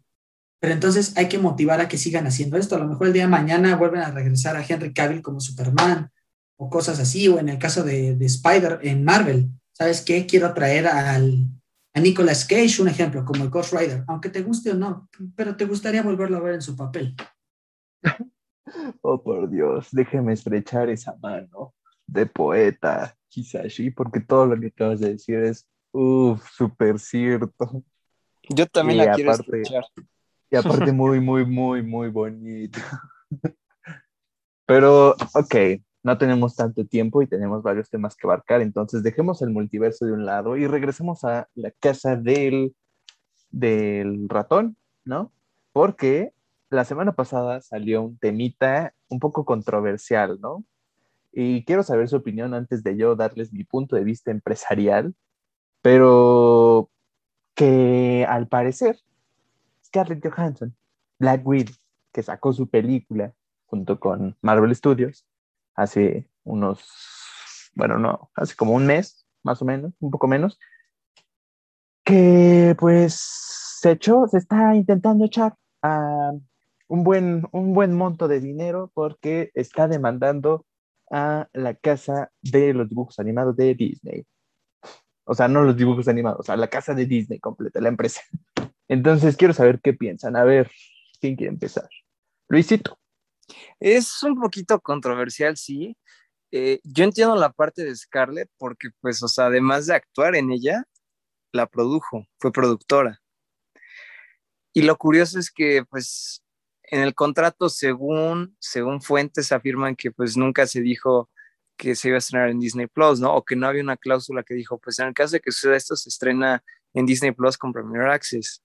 Pero 0.61 0.75
entonces 0.75 1.17
hay 1.17 1.29
que 1.29 1.39
motivar 1.39 1.81
a 1.81 1.89
que 1.89 1.99
sigan 1.99 2.27
haciendo 2.27 2.59
esto. 2.59 2.77
A 2.77 2.79
lo 2.79 2.87
mejor 2.87 3.07
el 3.07 3.13
día 3.15 3.23
de 3.23 3.31
mañana 3.31 3.77
vuelven 3.77 4.03
a 4.03 4.11
regresar 4.11 4.57
a 4.57 4.65
Henry 4.67 4.93
Cavill 4.93 5.23
como 5.23 5.41
Superman 5.41 6.11
o 6.57 6.69
cosas 6.69 7.01
así, 7.01 7.27
o 7.29 7.39
en 7.39 7.49
el 7.49 7.59
caso 7.59 7.83
de, 7.83 8.17
Spider 8.21 8.81
en 8.83 9.03
Marvel. 9.03 9.49
¿Sabes 9.73 10.03
qué? 10.03 10.27
Quiero 10.27 10.53
traer 10.53 10.87
al, 10.87 11.47
a 11.95 12.01
Nicolas 12.01 12.45
Cage, 12.45 12.83
un 12.83 12.89
ejemplo, 12.89 13.25
como 13.25 13.43
el 13.43 13.49
Ghost 13.49 13.73
Rider, 13.73 14.05
aunque 14.07 14.29
te 14.29 14.43
guste 14.43 14.73
o 14.73 14.75
no, 14.75 15.09
pero 15.35 15.57
te 15.57 15.65
gustaría 15.65 16.03
volverlo 16.03 16.37
a 16.37 16.41
ver 16.41 16.55
en 16.55 16.63
su 16.63 16.77
papel. 16.77 17.17
Oh, 19.01 19.21
por 19.21 19.51
Dios, 19.51 19.89
déjeme 19.91 20.33
estrechar 20.33 20.91
esa 20.91 21.17
mano 21.17 21.75
de 22.07 22.27
poeta, 22.27 23.17
Hisashi, 23.31 23.91
porque 23.91 24.21
todo 24.21 24.47
lo 24.47 24.61
que 24.61 24.69
acabas 24.69 25.01
de 25.01 25.13
decir 25.13 25.39
es, 25.39 25.67
uff, 25.93 26.49
súper 26.53 26.99
cierto. 26.99 27.83
Yo 28.49 28.67
también 28.67 28.99
la 28.99 29.13
quiero 29.13 29.33
estrechar. 29.33 29.85
Y 30.51 30.57
aparte 30.57 30.93
muy, 30.93 31.21
muy, 31.21 31.45
muy, 31.45 31.83
muy 31.83 32.09
bonito. 32.09 32.79
Pero, 34.67 35.17
ok, 35.35 35.55
no 36.03 36.19
tenemos 36.19 36.57
tanto 36.57 36.87
tiempo 36.87 37.23
y 37.23 37.27
tenemos 37.27 37.63
varios 37.63 37.91
temas 37.91 38.17
que 38.17 38.27
abarcar, 38.27 38.63
entonces 38.63 39.03
dejemos 39.03 39.43
el 39.43 39.51
multiverso 39.51 40.07
de 40.07 40.13
un 40.13 40.25
lado 40.25 40.57
y 40.57 40.67
regresemos 40.67 41.25
a 41.25 41.49
la 41.55 41.71
casa 41.73 42.17
del, 42.17 42.75
del 43.51 44.29
ratón, 44.29 44.77
¿no? 45.05 45.33
Porque 45.73 46.33
la 46.71 46.85
semana 46.85 47.13
pasada 47.13 47.61
salió 47.61 48.03
un 48.03 48.19
temita 48.19 48.95
un 49.09 49.19
poco 49.19 49.45
controversial, 49.45 50.39
¿no? 50.41 50.65
Y 51.33 51.65
quiero 51.65 51.83
saber 51.83 52.09
su 52.09 52.17
opinión 52.17 52.55
antes 52.55 52.83
de 52.83 52.97
yo 52.97 53.15
darles 53.17 53.53
mi 53.53 53.65
punto 53.65 53.97
de 53.97 54.05
vista 54.05 54.31
empresarial, 54.31 55.15
pero 55.83 56.91
que 57.55 58.27
al 58.29 58.49
parecer 58.49 58.99
Scarlett 59.91 60.25
Johansson, 60.25 60.77
Black 61.19 61.45
Widow, 61.45 61.75
que 62.13 62.23
sacó 62.23 62.53
su 62.53 62.69
película 62.71 63.35
junto 63.67 63.99
con 63.99 64.37
Marvel 64.41 64.75
Studios 64.75 65.27
hace 65.75 66.29
unos, 66.45 66.85
bueno, 67.75 67.99
no, 67.99 68.31
hace 68.35 68.55
como 68.55 68.73
un 68.73 68.87
mes, 68.87 69.27
más 69.43 69.61
o 69.63 69.65
menos, 69.65 69.93
un 70.01 70.11
poco 70.11 70.29
menos, 70.29 70.59
que 72.05 72.77
pues 72.79 73.21
se 73.81 73.93
echó, 73.93 74.27
se 74.29 74.39
está 74.39 74.75
intentando 74.75 75.25
echar 75.25 75.55
a 75.83 76.33
un 76.89 77.05
buen, 77.05 77.47
un 77.53 77.73
buen 77.73 77.97
monto 77.97 78.29
de 78.29 78.41
dinero 78.41 78.91
porque 78.95 79.51
está 79.55 79.89
demandando 79.89 80.67
a 81.11 81.49
la 81.53 81.75
casa 81.75 82.31
de 82.43 82.75
los 82.75 82.89
dibujos 82.89 83.19
animados 83.19 83.57
de 83.57 83.75
Disney. 83.75 84.25
O 85.25 85.35
sea, 85.35 85.49
no 85.49 85.63
los 85.63 85.77
dibujos 85.77 86.09
animados, 86.09 86.51
a 86.51 86.57
la 86.57 86.69
casa 86.69 86.95
de 86.95 87.07
Disney 87.07 87.39
completa, 87.39 87.81
la 87.81 87.89
empresa. 87.89 88.21
Entonces 88.91 89.37
quiero 89.37 89.55
saber 89.55 89.81
qué 89.81 89.93
piensan. 89.93 90.35
A 90.35 90.43
ver, 90.43 90.69
¿quién 91.21 91.37
quiere 91.37 91.53
empezar? 91.53 91.89
Luisito. 92.49 92.99
Es 93.79 94.21
un 94.25 94.41
poquito 94.41 94.81
controversial, 94.81 95.57
sí. 95.57 95.97
Eh, 96.51 96.81
yo 96.83 97.05
entiendo 97.05 97.37
la 97.37 97.53
parte 97.53 97.85
de 97.85 97.95
Scarlett 97.95 98.51
porque, 98.59 98.89
pues, 99.01 99.23
además 99.39 99.87
de 99.87 99.95
actuar 99.95 100.35
en 100.35 100.51
ella, 100.51 100.83
la 101.53 101.69
produjo, 101.69 102.27
fue 102.41 102.51
productora. 102.51 103.23
Y 104.73 104.83
lo 104.83 104.97
curioso 104.99 105.39
es 105.39 105.53
que, 105.53 105.85
pues, 105.89 106.43
en 106.83 107.01
el 107.01 107.15
contrato, 107.15 107.69
según, 107.69 108.57
según 108.59 109.03
fuentes, 109.03 109.53
afirman 109.53 109.95
que, 109.95 110.11
pues, 110.11 110.37
nunca 110.37 110.67
se 110.67 110.81
dijo 110.81 111.31
que 111.77 111.95
se 111.95 112.09
iba 112.09 112.17
a 112.17 112.19
estrenar 112.19 112.49
en 112.51 112.59
Disney 112.59 112.89
Plus, 112.89 113.21
¿no? 113.21 113.37
O 113.37 113.45
que 113.45 113.55
no 113.55 113.69
había 113.69 113.85
una 113.85 113.97
cláusula 113.97 114.43
que 114.43 114.55
dijo, 114.55 114.79
pues, 114.81 114.99
en 114.99 115.07
el 115.07 115.15
caso 115.15 115.35
de 115.35 115.41
que 115.41 115.53
suceda 115.53 115.77
esto, 115.77 115.95
se 115.95 116.09
estrena 116.09 116.65
en 116.93 117.07
Disney 117.07 117.31
Plus 117.31 117.57
con 117.57 117.73
Premier 117.73 118.09
Access. 118.09 118.65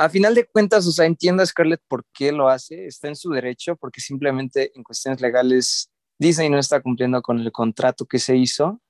A 0.00 0.08
final 0.08 0.34
de 0.34 0.46
cuentas, 0.46 0.86
o 0.86 0.92
sea, 0.92 1.04
entiendo 1.04 1.42
a 1.42 1.46
Scarlett 1.46 1.82
por 1.86 2.06
qué 2.14 2.32
lo 2.32 2.48
hace, 2.48 2.86
está 2.86 3.08
en 3.08 3.16
su 3.16 3.28
derecho, 3.28 3.76
porque 3.76 4.00
simplemente 4.00 4.72
en 4.74 4.82
cuestiones 4.82 5.20
legales 5.20 5.90
Disney 6.18 6.48
no 6.48 6.58
está 6.58 6.80
cumpliendo 6.80 7.20
con 7.20 7.38
el 7.38 7.52
contrato 7.52 8.06
que 8.06 8.18
se 8.18 8.34
hizo, 8.34 8.80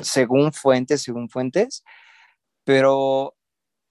según 0.00 0.52
fuentes, 0.52 1.02
según 1.02 1.28
fuentes, 1.28 1.82
pero 2.62 3.34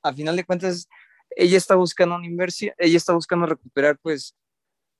a 0.03 0.13
final 0.13 0.37
de 0.37 0.45
cuentas, 0.45 0.87
ella 1.35 1.57
está 1.57 1.75
buscando 1.75 2.15
una 2.15 2.27
inversión, 2.27 2.73
ella 2.77 2.95
está 2.95 3.11
buscando 3.11 3.45
recuperar, 3.45 3.99
pues, 4.01 4.33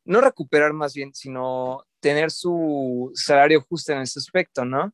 no 0.03 0.19
recuperar 0.19 0.73
más 0.73 0.93
bien, 0.93 1.13
sino 1.13 1.85
tener 2.01 2.29
su 2.31 3.09
salario 3.15 3.61
justo 3.61 3.93
en 3.93 4.01
ese 4.01 4.19
aspecto, 4.19 4.65
¿no? 4.65 4.93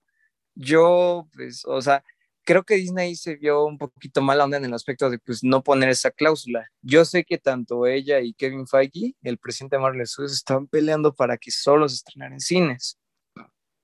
Yo, 0.53 1.27
pues, 1.33 1.63
o 1.65 1.81
sea, 1.81 2.03
creo 2.49 2.63
que 2.63 2.77
Disney 2.77 3.15
se 3.15 3.35
vio 3.35 3.63
un 3.63 3.77
poquito 3.77 4.23
mal 4.23 4.41
onda 4.41 4.57
en 4.57 4.65
el 4.65 4.73
aspecto 4.73 5.07
de 5.11 5.19
pues 5.19 5.43
no 5.43 5.61
poner 5.61 5.89
esa 5.89 6.09
cláusula. 6.09 6.67
Yo 6.81 7.05
sé 7.05 7.23
que 7.23 7.37
tanto 7.37 7.85
ella 7.85 8.21
y 8.21 8.33
Kevin 8.33 8.65
Feige, 8.65 9.13
el 9.21 9.37
presidente 9.37 9.75
de 9.75 9.83
Marvel 9.83 10.07
Studios, 10.07 10.33
estaban 10.33 10.65
peleando 10.65 11.13
para 11.13 11.37
que 11.37 11.51
solo 11.51 11.87
se 11.87 11.97
estrenara 11.97 12.33
en 12.33 12.39
cines. 12.39 12.97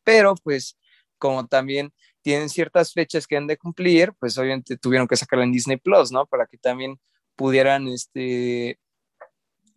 Pero 0.04 0.34
pues 0.34 0.80
como 1.20 1.46
también 1.46 1.94
tienen 2.24 2.50
ciertas 2.50 2.92
fechas 2.92 3.28
que 3.28 3.38
han 3.38 3.46
de 3.46 3.56
cumplir, 3.56 4.14
pues 4.20 4.36
obviamente 4.40 4.78
tuvieron 4.78 5.08
que 5.08 5.16
sacarla 5.16 5.46
en 5.46 5.52
Disney 5.52 5.78
Plus, 5.78 6.12
¿no? 6.12 6.26
Para 6.26 6.48
que 6.48 6.58
también 6.58 7.00
pudieran 7.36 7.88
este, 7.88 8.80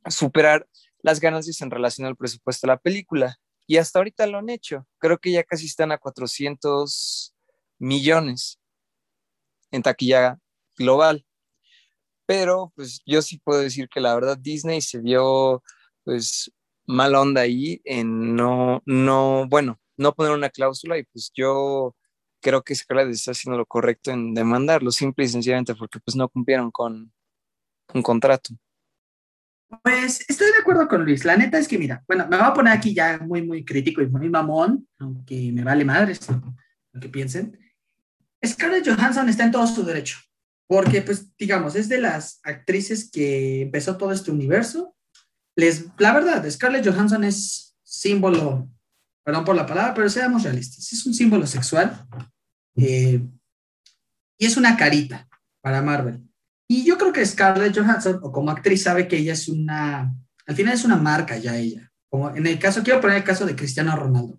superar 0.09 0.66
las 1.03 1.20
ganancias 1.20 1.61
en 1.61 1.70
relación 1.70 2.07
al 2.07 2.16
presupuesto 2.16 2.66
de 2.66 2.72
la 2.72 2.79
película. 2.79 3.37
Y 3.66 3.77
hasta 3.77 3.98
ahorita 3.98 4.27
lo 4.29 4.38
han 4.38 4.48
hecho. 4.48 4.87
Creo 4.96 5.18
que 5.18 5.31
ya 5.31 5.44
casi 5.44 5.66
están 5.66 5.92
a 5.92 5.98
400 5.98 7.35
millones 7.79 8.59
en 9.70 9.83
taquilla 9.83 10.38
global. 10.76 11.24
Pero 12.26 12.72
pues 12.76 13.00
yo 13.07 13.22
sí 13.22 13.38
puedo 13.38 13.61
decir 13.61 13.88
que 13.88 14.00
la 14.00 14.14
verdad 14.14 14.38
Disney 14.38 14.81
se 14.81 14.98
vio 14.98 15.62
pues 16.04 16.52
mal 16.87 17.14
onda 17.14 17.42
ahí 17.42 17.81
en 17.85 18.35
no, 18.35 18.83
no, 18.87 19.46
bueno, 19.48 19.78
no 19.96 20.14
poner 20.14 20.33
una 20.33 20.50
cláusula 20.50 20.98
y 20.98 21.04
pues 21.04 21.31
yo 21.35 21.94
creo 22.40 22.62
que 22.62 22.74
Scarlett 22.74 23.11
está 23.11 23.33
haciendo 23.33 23.59
lo 23.59 23.66
correcto 23.66 24.11
en 24.11 24.35
demandarlo, 24.35 24.90
simple 24.90 25.24
y 25.24 25.28
sencillamente 25.28 25.74
porque 25.74 26.00
pues 26.00 26.16
no 26.16 26.28
cumplieron 26.28 26.70
con 26.70 27.12
un 27.94 28.02
contrato. 28.02 28.54
Pues 29.83 30.24
estoy 30.28 30.50
de 30.52 30.59
acuerdo 30.61 30.88
con 30.88 31.04
Luis. 31.04 31.24
La 31.26 31.37
neta 31.37 31.59
es 31.59 31.68
que, 31.68 31.78
mira, 31.78 32.02
bueno, 32.07 32.26
me 32.28 32.38
voy 32.38 32.46
a 32.46 32.54
poner 32.54 32.72
aquí 32.72 32.94
ya 32.94 33.18
muy, 33.18 33.42
muy 33.42 33.64
crítico 33.64 34.00
y 34.00 34.07
muy 34.07 34.31
mamón, 34.31 34.88
aunque 34.98 35.52
me 35.52 35.62
vale 35.62 35.85
madre 35.85 36.14
lo 36.92 37.00
que 37.00 37.09
piensen. 37.09 37.59
Scarlett 38.44 38.88
Johansson 38.88 39.29
está 39.29 39.44
en 39.44 39.51
todo 39.51 39.66
su 39.66 39.85
derecho, 39.85 40.18
porque, 40.66 41.03
pues, 41.03 41.37
digamos, 41.37 41.74
es 41.74 41.88
de 41.88 42.01
las 42.01 42.40
actrices 42.42 43.11
que 43.11 43.62
empezó 43.62 43.96
todo 43.96 44.12
este 44.12 44.31
universo. 44.31 44.94
Les, 45.57 45.87
la 45.98 46.12
verdad, 46.12 46.48
Scarlett 46.48 46.87
Johansson 46.87 47.24
es 47.24 47.77
símbolo, 47.83 48.68
perdón 49.24 49.44
por 49.44 49.57
la 49.57 49.66
palabra, 49.66 49.94
pero 49.94 50.09
seamos 50.09 50.44
realistas, 50.44 50.92
es 50.92 51.05
un 51.05 51.14
símbolo 51.14 51.46
sexual 51.46 52.07
eh, 52.77 53.20
y 54.38 54.46
es 54.46 54.57
una 54.57 54.77
carita 54.77 55.29
para 55.61 55.83
Marvel. 55.83 56.22
Y 56.68 56.85
yo 56.85 56.98
creo 56.98 57.12
que 57.12 57.24
Scarlett 57.24 57.77
Johansson, 57.77 58.20
o 58.22 58.31
como 58.31 58.51
actriz, 58.51 58.83
sabe 58.83 59.09
que 59.09 59.16
ella 59.16 59.33
es 59.33 59.48
una, 59.48 60.14
al 60.46 60.55
final 60.55 60.74
es 60.74 60.85
una 60.85 60.96
marca 60.96 61.37
ya 61.38 61.57
ella. 61.57 61.90
Como 62.11 62.31
en 62.31 62.46
el 62.46 62.59
caso, 62.59 62.83
quiero 62.83 63.01
poner 63.01 63.18
el 63.18 63.24
caso 63.24 63.44
de 63.44 63.57
Cristiano 63.57 63.96
Ronaldo 63.96 64.38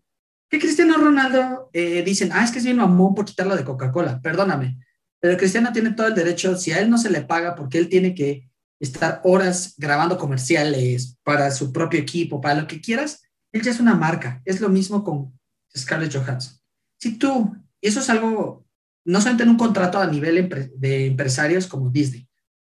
que 0.49 0.59
Cristiano 0.59 0.97
Ronaldo 0.97 1.69
eh, 1.73 2.03
dicen, 2.03 2.31
ah, 2.33 2.43
es 2.43 2.51
que 2.51 2.57
es 2.57 2.65
bien 2.65 2.77
mamón 2.77 3.13
por 3.13 3.25
quitarlo 3.25 3.55
de 3.55 3.63
Coca-Cola, 3.63 4.21
perdóname, 4.21 4.79
pero 5.19 5.37
Cristiano 5.37 5.71
tiene 5.71 5.91
todo 5.91 6.07
el 6.07 6.15
derecho, 6.15 6.57
si 6.57 6.71
a 6.71 6.79
él 6.79 6.89
no 6.89 6.97
se 6.97 7.09
le 7.11 7.21
paga 7.21 7.55
porque 7.55 7.77
él 7.77 7.89
tiene 7.89 8.15
que 8.15 8.49
estar 8.79 9.21
horas 9.23 9.75
grabando 9.77 10.17
comerciales 10.17 11.17
para 11.23 11.51
su 11.51 11.71
propio 11.71 11.99
equipo, 11.99 12.41
para 12.41 12.61
lo 12.61 12.67
que 12.67 12.81
quieras, 12.81 13.21
él 13.51 13.61
ya 13.61 13.71
es 13.71 13.79
una 13.79 13.95
marca, 13.95 14.41
es 14.45 14.61
lo 14.61 14.69
mismo 14.69 15.03
con 15.03 15.37
Scarlett 15.77 16.15
Johansson. 16.15 16.57
Si 16.97 17.17
tú, 17.17 17.55
y 17.81 17.87
eso 17.87 17.99
es 17.99 18.09
algo, 18.09 18.65
no 19.05 19.19
solamente 19.19 19.43
en 19.43 19.49
un 19.49 19.57
contrato 19.57 19.99
a 19.99 20.07
nivel 20.07 20.49
de 20.77 21.05
empresarios 21.05 21.67
como 21.67 21.89
Disney, 21.89 22.27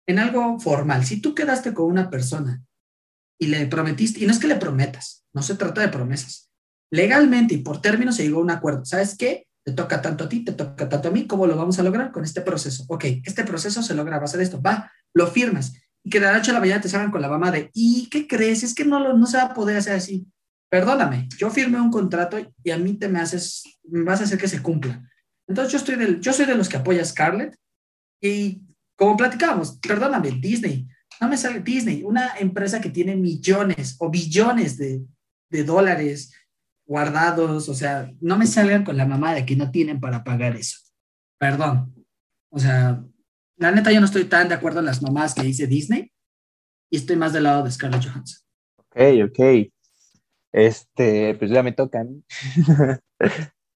en 0.07 0.19
algo 0.19 0.59
formal, 0.59 1.05
si 1.05 1.21
tú 1.21 1.35
quedaste 1.35 1.75
con 1.75 1.87
una 1.87 2.11
persona 2.11 2.65
y 3.39 3.49
le 3.49 3.67
prometiste, 3.67 4.25
y 4.25 4.27
no 4.27 4.33
es 4.33 4.39
que 4.39 4.49
le 4.49 4.57
prometas, 4.57 5.25
no 5.35 5.43
se 5.43 5.55
trata 5.55 5.83
de 5.83 5.89
promesas, 5.89 6.48
legalmente 6.91 7.55
y 7.55 7.59
por 7.59 7.81
términos 7.81 8.17
se 8.17 8.25
llegó 8.25 8.39
a 8.39 8.43
un 8.43 8.51
acuerdo. 8.51 8.85
¿Sabes 8.85 9.17
qué? 9.17 9.47
Te 9.65 9.73
toca 9.73 10.01
tanto 10.01 10.25
a 10.25 10.29
ti, 10.29 10.45
te 10.45 10.53
toca 10.53 10.89
tanto 10.89 11.09
a 11.09 11.11
mí, 11.11 11.27
¿cómo 11.27 11.47
lo 11.47 11.57
vamos 11.57 11.79
a 11.79 11.83
lograr 11.83 12.11
con 12.11 12.25
este 12.25 12.41
proceso? 12.41 12.85
Ok, 12.89 13.05
este 13.25 13.45
proceso 13.45 13.83
se 13.83 13.95
logra 13.95 14.17
a 14.17 14.21
base 14.21 14.39
de 14.39 14.45
esto, 14.45 14.63
va, 14.63 14.91
lo 15.13 15.27
firmas 15.27 15.75
y 16.05 16.11
que 16.11 16.21
de 16.21 16.27
la 16.27 16.33
noche 16.33 16.51
a 16.51 16.55
la 16.55 16.61
mañana 16.61 16.81
te 16.81 16.89
salgan 16.89 17.11
con 17.11 17.21
la 17.21 17.29
mamá 17.29 17.51
de, 17.51 17.71
¿y 17.75 18.09
qué 18.09 18.27
crees? 18.27 18.63
Es 18.63 18.75
que 18.75 18.85
no, 18.85 19.01
lo, 19.01 19.17
no 19.17 19.27
se 19.27 19.37
va 19.37 19.45
a 19.45 19.55
poder 19.55 19.77
hacer 19.77 19.95
así. 19.95 20.27
Perdóname, 20.71 21.29
yo 21.39 21.51
firmé 21.51 21.81
un 21.81 21.91
contrato 21.91 22.39
y 22.63 22.71
a 22.71 22.79
mí 22.79 22.95
te 22.95 23.09
me 23.09 23.21
haces, 23.21 23.65
me 23.85 24.05
vas 24.05 24.21
a 24.21 24.25
hacer 24.25 24.39
que 24.39 24.49
se 24.49 24.63
cumpla. 24.63 25.03
Entonces 25.47 25.73
yo, 25.73 25.79
estoy 25.79 25.97
del, 25.97 26.21
yo 26.21 26.33
soy 26.33 26.47
de 26.47 26.55
los 26.55 26.69
que 26.69 26.77
apoya 26.77 27.03
a 27.03 27.07
Scarlett 27.07 27.57
y 28.23 28.63
como 28.97 29.17
platicábamos, 29.17 29.79
perdóname, 29.79 30.31
Disney, 30.33 30.89
no 31.21 31.29
me 31.29 31.37
sale 31.37 31.61
Disney, 31.61 32.03
una 32.03 32.37
empresa 32.39 32.81
que 32.81 32.91
tiene 32.91 33.17
millones 33.17 33.97
o 33.99 34.11
billones 34.11 34.77
de, 34.77 35.03
de 35.51 35.65
dólares 35.65 36.33
guardados, 36.89 37.69
o 37.69 37.75
sea, 37.75 38.11
no 38.21 38.39
me 38.39 38.47
salgan 38.47 38.83
con 38.83 38.97
la 38.97 39.05
mamá 39.05 39.35
de 39.35 39.45
que 39.45 39.55
no 39.55 39.71
tienen 39.71 40.01
para 40.01 40.25
pagar 40.25 40.57
eso. 40.57 40.79
Perdón. 41.39 41.95
O 42.49 42.59
sea, 42.59 43.05
la 43.59 43.71
neta 43.71 43.93
yo 43.93 44.01
no 44.01 44.07
estoy 44.07 44.25
tan 44.25 44.49
de 44.49 44.55
acuerdo 44.55 44.81
en 44.81 44.87
las 44.87 45.03
mamás 45.03 45.35
que 45.35 45.43
dice 45.43 45.67
Disney 45.67 46.11
y 46.91 46.97
estoy 46.97 47.17
más 47.17 47.35
del 47.35 47.43
lado 47.45 47.63
de 47.63 47.71
Scarlett 47.71 48.05
Johansson. 48.05 48.43
Ok, 48.77 48.97
ok. 49.27 49.71
Este, 50.51 51.35
pues 51.35 51.51
ya 51.51 51.63
me 51.63 51.73
tocan. 51.73 52.25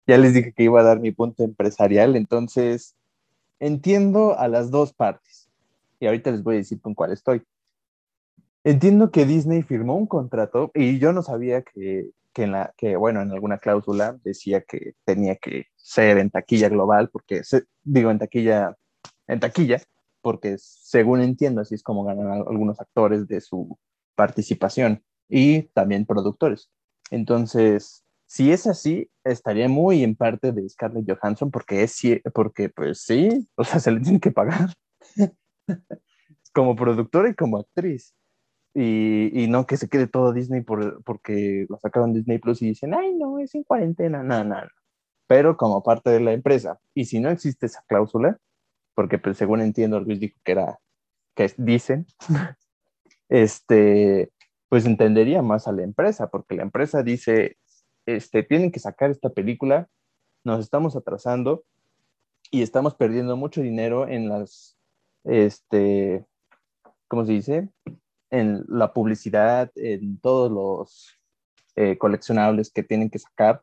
ya 0.07 0.17
les 0.17 0.33
dije 0.33 0.55
que 0.55 0.65
iba 0.65 0.81
a 0.81 0.85
dar 0.85 0.99
mi 0.99 1.13
punto 1.13 1.45
empresarial, 1.45 2.17
entonces 2.17 2.97
entiendo 3.61 4.39
a 4.39 4.49
las 4.49 4.71
dos 4.71 4.95
partes. 4.95 5.51
Y 6.01 6.07
ahorita 6.07 6.31
les 6.31 6.43
voy 6.43 6.55
a 6.55 6.59
decir 6.59 6.81
con 6.81 6.95
cuál 6.95 7.13
estoy. 7.13 7.43
Entiendo 8.65 9.11
que 9.11 9.27
Disney 9.27 9.63
firmó 9.63 9.97
un 9.97 10.07
contrato 10.07 10.71
y 10.75 10.99
yo 10.99 11.13
no 11.13 11.23
sabía 11.23 11.61
que, 11.61 12.11
que, 12.33 12.45
en 12.45 12.99
bueno, 12.99 13.23
en 13.23 13.31
alguna 13.33 13.59
cláusula 13.59 14.19
decía 14.25 14.63
que 14.63 14.95
tenía 15.05 15.37
que 15.37 15.67
ser 15.77 16.19
en 16.19 16.31
taquilla 16.31 16.69
global, 16.69 17.11
porque, 17.11 17.43
digo, 17.83 18.11
en 18.11 18.19
taquilla, 18.19 18.77
en 19.27 19.41
taquilla, 19.41 19.81
porque 20.21 20.57
según 20.59 21.21
entiendo, 21.21 21.61
así 21.61 21.75
es 21.75 21.83
como 21.83 22.05
ganan 22.05 22.31
algunos 22.31 22.81
actores 22.81 23.27
de 23.29 23.41
su 23.41 23.79
participación 24.15 25.03
y 25.29 25.63
también 25.75 26.07
productores. 26.07 26.71
Entonces, 27.11 28.05
si 28.27 28.53
es 28.53 28.67
así, 28.67 29.11
estaría 29.25 29.69
muy 29.69 30.03
en 30.03 30.17
parte 30.17 30.53
de 30.53 30.69
Scarlett 30.69 31.07
Johansson, 31.07 31.51
porque 31.51 31.83
es, 31.83 32.01
porque 32.33 32.71
pues 32.71 33.03
sí, 33.03 33.49
o 33.57 33.65
sea, 33.65 33.81
se 33.81 33.91
le 33.91 34.01
tiene 34.01 34.21
que 34.21 34.31
pagar 34.31 34.71
como 36.55 36.77
productora 36.77 37.29
y 37.29 37.35
como 37.35 37.59
actriz 37.59 38.15
y, 38.75 39.47
no 39.49 39.67
que 39.67 39.77
se 39.77 39.89
quede 39.89 40.07
todo 40.07 40.33
Disney 40.33 40.63
por, 40.63 41.03
porque 41.05 41.67
lo 41.69 41.79
sacaron 41.79 42.15
Disney 42.15 42.39
Plus 42.39 42.63
y 42.63 42.69
dicen, 42.69 42.95
ay, 42.95 43.15
no, 43.15 43.39
es 43.39 43.55
en 43.55 43.65
cuarentena, 43.65 44.23
no, 44.23 44.45
no. 44.45 44.57
Pero 45.27 45.57
como 45.57 45.83
parte 45.83 46.11
de 46.11 46.21
la 46.21 46.33
empresa. 46.33 46.79
Y 46.95 47.05
si 47.07 47.21
no 47.21 47.31
existe 47.31 47.67
esa 47.67 47.85
cláusula, 47.87 48.39
porque 48.95 49.19
pues, 49.19 49.37
según 49.37 49.61
entiendo, 49.61 50.01
Luis 50.01 50.21
dijo 50.21 50.39
que 50.45 50.53
era, 50.53 50.79
que 51.35 51.53
dicen, 51.59 52.07
este, 53.29 54.33
pues 54.69 54.87
entendería 54.87 55.43
más 55.43 55.69
a 55.69 55.73
la 55.73 55.83
empresa, 55.83 56.29
porque 56.31 56.57
la 56.57 56.63
empresa 56.63 57.03
dice, 57.03 57.59
este, 58.07 58.43
tienen 58.43 58.73
que 58.73 58.81
sacar 58.81 59.11
esta 59.11 59.31
película, 59.31 59.89
nos 60.45 60.61
estamos 60.61 60.97
atrasando 60.97 61.65
y 62.51 62.63
estamos 62.63 62.95
perdiendo 62.95 63.37
mucho 63.37 63.63
dinero 63.63 64.09
en 64.09 64.29
las, 64.29 64.79
este, 65.25 66.25
¿cómo 67.09 67.25
se 67.27 67.33
dice? 67.33 67.69
En 68.33 68.65
la 68.67 68.95
publicidad, 68.95 69.71
en 69.77 70.19
todos 70.19 70.51
los 70.51 71.19
eh, 71.77 71.99
coleccionables 71.99 72.73
que 72.73 72.83
tienen 72.83 73.11
que 73.11 73.19
sacar. 73.19 73.63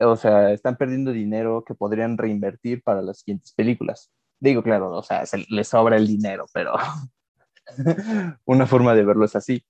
O 0.00 0.16
sea, 0.16 0.50
están 0.50 0.76
perdiendo 0.76 1.12
dinero 1.12 1.62
que 1.64 1.74
podrían 1.74 2.16
reinvertir 2.16 2.82
para 2.82 3.02
las 3.02 3.18
siguientes 3.18 3.52
películas. 3.52 4.10
Digo, 4.40 4.62
claro, 4.62 4.90
o 4.96 5.02
sea, 5.02 5.26
se 5.26 5.44
le 5.46 5.62
sobra 5.62 5.98
el 5.98 6.06
dinero, 6.06 6.46
pero 6.54 6.72
una 8.46 8.66
forma 8.66 8.94
de 8.94 9.04
verlo 9.04 9.26
es 9.26 9.36
así. 9.36 9.62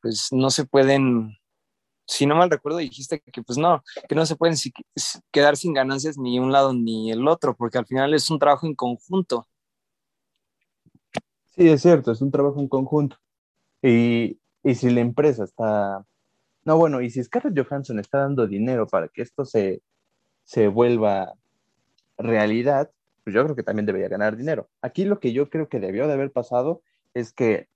Pues 0.00 0.28
no 0.32 0.48
se 0.48 0.64
pueden, 0.64 1.36
si 2.06 2.24
no 2.24 2.36
mal 2.36 2.50
recuerdo, 2.50 2.78
dijiste 2.78 3.20
que 3.20 3.42
pues 3.42 3.58
no, 3.58 3.82
que 4.08 4.14
no 4.14 4.24
se 4.24 4.36
pueden 4.36 4.56
quedar 5.30 5.58
sin 5.58 5.74
ganancias 5.74 6.16
ni 6.16 6.38
un 6.38 6.52
lado 6.52 6.72
ni 6.72 7.12
el 7.12 7.28
otro, 7.28 7.54
porque 7.54 7.76
al 7.76 7.86
final 7.86 8.14
es 8.14 8.30
un 8.30 8.38
trabajo 8.38 8.66
en 8.66 8.74
conjunto. 8.74 9.46
Sí, 11.44 11.68
es 11.68 11.82
cierto, 11.82 12.12
es 12.12 12.22
un 12.22 12.30
trabajo 12.30 12.60
en 12.60 12.68
conjunto. 12.68 13.18
Y, 13.82 14.38
y 14.62 14.74
si 14.74 14.90
la 14.90 15.00
empresa 15.00 15.44
está... 15.44 16.04
No, 16.64 16.76
bueno, 16.76 17.00
y 17.00 17.10
si 17.10 17.22
Scarlett 17.22 17.66
Johansson 17.66 17.98
está 17.98 18.18
dando 18.18 18.46
dinero 18.46 18.86
para 18.86 19.08
que 19.08 19.22
esto 19.22 19.44
se, 19.44 19.82
se 20.44 20.68
vuelva 20.68 21.34
realidad, 22.18 22.90
pues 23.24 23.34
yo 23.34 23.44
creo 23.44 23.56
que 23.56 23.62
también 23.62 23.86
debería 23.86 24.08
ganar 24.08 24.36
dinero. 24.36 24.68
Aquí 24.82 25.04
lo 25.04 25.20
que 25.20 25.32
yo 25.32 25.50
creo 25.50 25.68
que 25.68 25.80
debió 25.80 26.06
de 26.06 26.14
haber 26.14 26.32
pasado 26.32 26.82
es 27.14 27.32
que, 27.32 27.68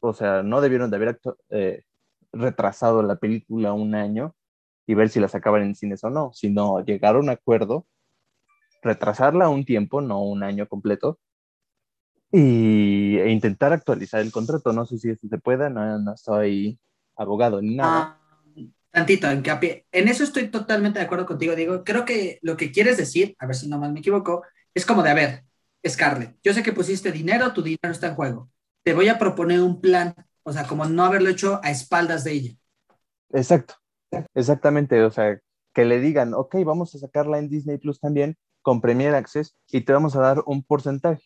o 0.00 0.12
sea, 0.12 0.42
no 0.42 0.60
debieron 0.60 0.90
de 0.90 0.96
haber 0.96 1.20
eh, 1.50 1.84
retrasado 2.32 3.02
la 3.02 3.16
película 3.16 3.72
un 3.72 3.94
año 3.94 4.34
y 4.86 4.94
ver 4.94 5.08
si 5.08 5.20
la 5.20 5.28
sacaban 5.28 5.62
en 5.62 5.74
cines 5.74 6.04
o 6.04 6.10
no, 6.10 6.32
sino 6.32 6.84
llegar 6.84 7.16
a 7.16 7.18
un 7.18 7.28
acuerdo, 7.28 7.86
retrasarla 8.82 9.48
un 9.48 9.64
tiempo, 9.64 10.00
no 10.00 10.22
un 10.22 10.42
año 10.42 10.68
completo, 10.68 11.18
y, 12.32 13.18
e 13.18 13.30
intentar 13.30 13.72
actualizar 13.72 14.20
el 14.20 14.32
contrato. 14.32 14.72
No 14.72 14.86
sé 14.86 14.98
si 14.98 15.10
eso 15.10 15.28
se 15.28 15.38
pueda, 15.38 15.70
no, 15.70 15.98
no 15.98 16.16
soy 16.16 16.78
abogado 17.16 17.60
ni 17.62 17.76
nada. 17.76 18.18
Ah, 18.18 18.64
tantito, 18.90 19.30
en, 19.30 19.42
en 19.92 20.08
eso 20.08 20.24
estoy 20.24 20.48
totalmente 20.48 20.98
de 20.98 21.04
acuerdo 21.04 21.26
contigo, 21.26 21.54
Diego. 21.54 21.84
Creo 21.84 22.04
que 22.04 22.38
lo 22.42 22.56
que 22.56 22.72
quieres 22.72 22.96
decir, 22.96 23.34
a 23.38 23.46
ver 23.46 23.56
si 23.56 23.68
no 23.68 23.78
mal 23.78 23.92
me 23.92 24.00
equivoco, 24.00 24.42
es 24.74 24.84
como 24.86 25.02
de, 25.02 25.10
a 25.10 25.14
ver, 25.14 25.44
Scarlett, 25.86 26.36
yo 26.42 26.52
sé 26.52 26.62
que 26.62 26.72
pusiste 26.72 27.12
dinero, 27.12 27.52
tu 27.52 27.62
dinero 27.62 27.90
está 27.90 28.08
en 28.08 28.14
juego. 28.14 28.50
Te 28.82 28.94
voy 28.94 29.08
a 29.08 29.18
proponer 29.18 29.60
un 29.60 29.80
plan, 29.80 30.14
o 30.42 30.52
sea, 30.52 30.66
como 30.66 30.84
no 30.86 31.04
haberlo 31.04 31.30
hecho 31.30 31.60
a 31.62 31.70
espaldas 31.70 32.24
de 32.24 32.32
ella. 32.32 32.52
Exacto, 33.30 33.74
exactamente, 34.34 35.02
o 35.02 35.10
sea, 35.10 35.38
que 35.74 35.84
le 35.84 36.00
digan, 36.00 36.34
ok, 36.34 36.56
vamos 36.64 36.94
a 36.94 36.98
sacarla 36.98 37.38
en 37.38 37.48
Disney 37.48 37.78
Plus 37.78 38.00
también 38.00 38.36
con 38.62 38.80
Premier 38.80 39.14
Access 39.14 39.56
y 39.70 39.82
te 39.82 39.92
vamos 39.92 40.16
a 40.16 40.20
dar 40.20 40.42
un 40.46 40.62
porcentaje. 40.62 41.22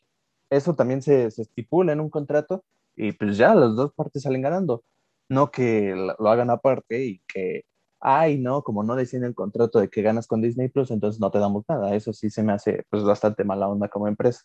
Eso 0.51 0.75
también 0.75 1.01
se, 1.01 1.27
estipula 1.27 1.93
en 1.93 2.01
un 2.01 2.11
contrato 2.11 2.65
y 2.97 3.13
pues 3.13 3.37
ya 3.37 3.55
las 3.55 3.77
dos 3.77 3.93
partes 3.95 4.23
salen 4.23 4.43
ganando. 4.43 4.85
No 5.29 5.51
que 5.51 5.95
lo 5.95 6.29
hagan 6.29 6.51
aparte 6.51 7.05
y 7.05 7.21
que, 7.21 7.63
ay, 8.01 8.39
no, 8.39 8.63
como 8.63 8.83
no 8.83 8.97
deciden 8.97 9.25
el 9.25 9.35
contrato 9.35 9.79
de 9.79 9.89
que 9.89 10.03
ganas 10.03 10.27
con 10.27 10.43
Disney 10.43 10.69
Plus, 10.69 10.91
entonces 10.91 11.21
no 11.21 11.31
te 11.31 11.39
damos 11.39 11.65
nada. 11.69 11.95
Eso 11.95 12.13
sí 12.13 12.31
se 12.31 12.43
me 12.43 12.53
hace 12.53 12.85
pues 12.91 13.05
bastante 13.05 13.45
mala 13.45 13.69
onda 13.69 13.89
como 13.89 14.09
empresa. 14.09 14.43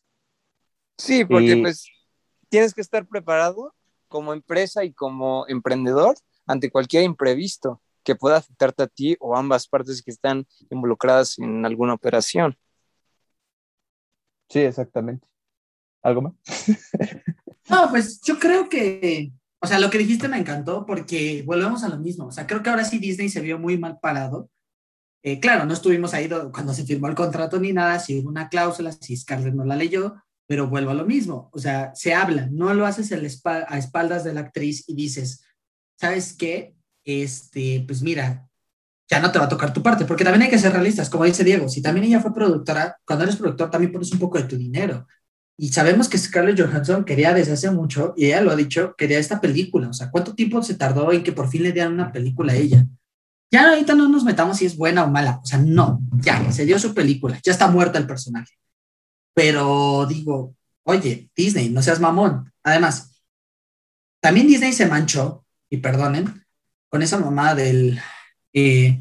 Sí, 0.98 1.26
porque 1.26 1.58
pues 1.58 1.90
tienes 2.50 2.74
que 2.74 2.82
estar 2.82 3.06
preparado 3.08 3.74
como 4.08 4.32
empresa 4.32 4.84
y 4.84 4.94
como 4.94 5.46
emprendedor 5.48 6.16
ante 6.46 6.70
cualquier 6.70 7.04
imprevisto 7.04 7.82
que 8.04 8.16
pueda 8.16 8.38
afectarte 8.38 8.84
a 8.84 8.88
ti 8.88 9.18
o 9.20 9.36
ambas 9.36 9.68
partes 9.68 10.04
que 10.04 10.12
están 10.12 10.46
involucradas 10.70 11.40
en 11.40 11.66
alguna 11.66 11.96
operación. 11.96 12.56
Sí, 14.48 14.60
exactamente. 14.60 15.28
¿Algo 16.06 16.22
más? 16.22 16.34
no, 17.70 17.90
pues 17.90 18.22
yo 18.22 18.38
creo 18.38 18.70
que, 18.70 19.32
o 19.60 19.66
sea, 19.66 19.80
lo 19.80 19.90
que 19.90 19.98
dijiste 19.98 20.28
me 20.28 20.38
encantó 20.38 20.86
porque 20.86 21.44
volvemos 21.46 21.84
a 21.84 21.90
lo 21.90 21.98
mismo. 21.98 22.28
O 22.28 22.32
sea, 22.32 22.46
creo 22.46 22.62
que 22.62 22.70
ahora 22.70 22.86
sí 22.86 23.00
Disney 23.00 23.28
se 23.28 23.42
vio 23.42 23.58
muy 23.58 23.80
mal 23.80 23.98
parado. 24.00 24.52
Eh, 25.24 25.40
claro, 25.40 25.66
no 25.66 25.74
estuvimos 25.74 26.14
ahí 26.14 26.30
cuando 26.54 26.76
se 26.76 26.86
firmó 26.86 27.08
el 27.08 27.16
contrato 27.16 27.60
ni 27.60 27.74
nada, 27.74 27.98
si 27.98 28.20
hubo 28.20 28.30
una 28.30 28.50
cláusula, 28.50 28.92
si 28.92 29.18
Scarlett 29.18 29.56
no 29.56 29.66
la 29.66 29.76
leyó, 29.76 30.22
pero 30.46 30.68
vuelvo 30.68 30.92
a 30.92 30.94
lo 30.94 31.06
mismo. 31.06 31.50
O 31.52 31.58
sea, 31.58 31.92
se 31.96 32.14
habla, 32.14 32.48
no 32.52 32.72
lo 32.76 32.86
haces 32.86 33.12
a 33.12 33.78
espaldas 33.80 34.24
de 34.24 34.34
la 34.36 34.42
actriz 34.42 34.88
y 34.88 34.94
dices, 34.94 35.44
¿sabes 36.00 36.34
qué? 36.34 36.76
Este, 37.04 37.84
pues 37.88 38.04
mira, 38.04 38.48
ya 39.10 39.20
no 39.20 39.32
te 39.32 39.40
va 39.40 39.46
a 39.46 39.50
tocar 39.50 39.74
tu 39.74 39.82
parte, 39.82 40.06
porque 40.06 40.24
también 40.24 40.44
hay 40.44 40.50
que 40.52 40.60
ser 40.60 40.72
realistas, 40.72 41.10
como 41.10 41.24
dice 41.24 41.44
Diego, 41.44 41.68
si 41.68 41.82
también 41.82 42.06
ella 42.06 42.22
fue 42.22 42.32
productora, 42.32 42.96
cuando 43.04 43.24
eres 43.24 43.38
productor 43.38 43.72
también 43.72 43.92
pones 43.92 44.12
un 44.12 44.20
poco 44.20 44.38
de 44.38 44.44
tu 44.44 44.56
dinero. 44.56 45.08
Y 45.58 45.70
sabemos 45.70 46.10
que 46.10 46.18
Scarlett 46.18 46.60
Johansson 46.60 47.06
quería 47.06 47.34
desde 47.34 47.54
hace 47.54 47.72
mucho, 47.72 48.14
y 48.18 48.26
ella 48.26 48.42
lo 48.42 48.52
ha 48.52 48.56
dicho, 48.56 48.94
quería 48.98 49.20
esta 49.20 49.40
película. 49.40 49.90
O 49.90 49.94
sea, 49.94 50.12
¿cuánto 50.12 50.36
tiempo 50.36 50.62
se 50.62 50.76
tardó 50.76 51.12
en 51.14 51.24
que 51.24 51.32
por 51.32 51.50
fin 51.50 51.64
le 51.64 51.72
dieran 51.72 51.94
una 51.94 52.12
película 52.12 52.54
a 52.54 52.58
ella? 52.58 52.86
Ya 53.52 53.70
ahorita 53.70 53.96
no 53.96 54.10
nos 54.10 54.24
metamos 54.24 54.58
si 54.58 54.66
es 54.66 54.76
buena 54.76 55.06
o 55.06 55.10
mala. 55.10 55.40
O 55.42 55.46
sea, 55.46 55.60
no, 55.60 56.02
ya, 56.20 56.52
se 56.52 56.66
dio 56.66 56.78
su 56.78 56.94
película, 56.94 57.40
ya 57.44 57.54
está 57.54 57.68
muerta 57.68 57.98
el 57.98 58.08
personaje. 58.08 58.54
Pero 59.34 60.06
digo, 60.08 60.56
oye, 60.84 61.30
Disney, 61.36 61.70
no 61.70 61.82
seas 61.82 62.00
mamón. 62.00 62.52
Además, 62.64 63.22
también 64.20 64.48
Disney 64.48 64.74
se 64.74 64.88
manchó, 64.88 65.46
y 65.70 65.78
perdonen, 65.78 66.46
con 66.90 67.02
esa 67.02 67.18
mamá 67.18 67.56
del, 67.56 68.00
eh, 68.54 69.00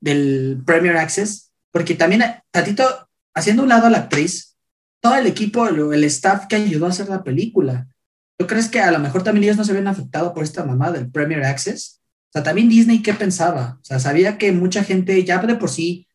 del 0.00 0.62
Premier 0.64 0.96
Access, 0.96 1.52
porque 1.70 1.94
también, 1.94 2.24
tantito, 2.50 3.08
haciendo 3.34 3.62
un 3.62 3.68
lado 3.68 3.86
a 3.86 3.90
la 3.90 3.98
actriz, 3.98 4.47
todo 5.00 5.16
el 5.16 5.26
equipo, 5.26 5.66
el 5.68 6.04
staff 6.04 6.46
que 6.46 6.56
ayudó 6.56 6.86
a 6.86 6.90
hacer 6.90 7.08
la 7.08 7.22
película. 7.22 7.88
¿Tú 8.36 8.46
crees 8.46 8.68
que 8.68 8.80
a 8.80 8.90
lo 8.90 8.98
mejor 8.98 9.22
también 9.22 9.44
ellos 9.44 9.56
no 9.56 9.64
se 9.64 9.72
habían 9.72 9.88
afectado 9.88 10.32
por 10.32 10.44
esta 10.44 10.64
mamá 10.64 10.92
del 10.92 11.10
Premier 11.10 11.44
Access? 11.44 12.00
O 12.28 12.32
sea, 12.32 12.42
también 12.42 12.68
Disney, 12.68 13.02
¿qué 13.02 13.14
pensaba? 13.14 13.78
O 13.80 13.84
sea, 13.84 13.98
sabía 13.98 14.38
que 14.38 14.52
mucha 14.52 14.84
gente 14.84 15.24
ya 15.24 15.38
de 15.38 15.54
por 15.56 15.70
sí, 15.70 16.06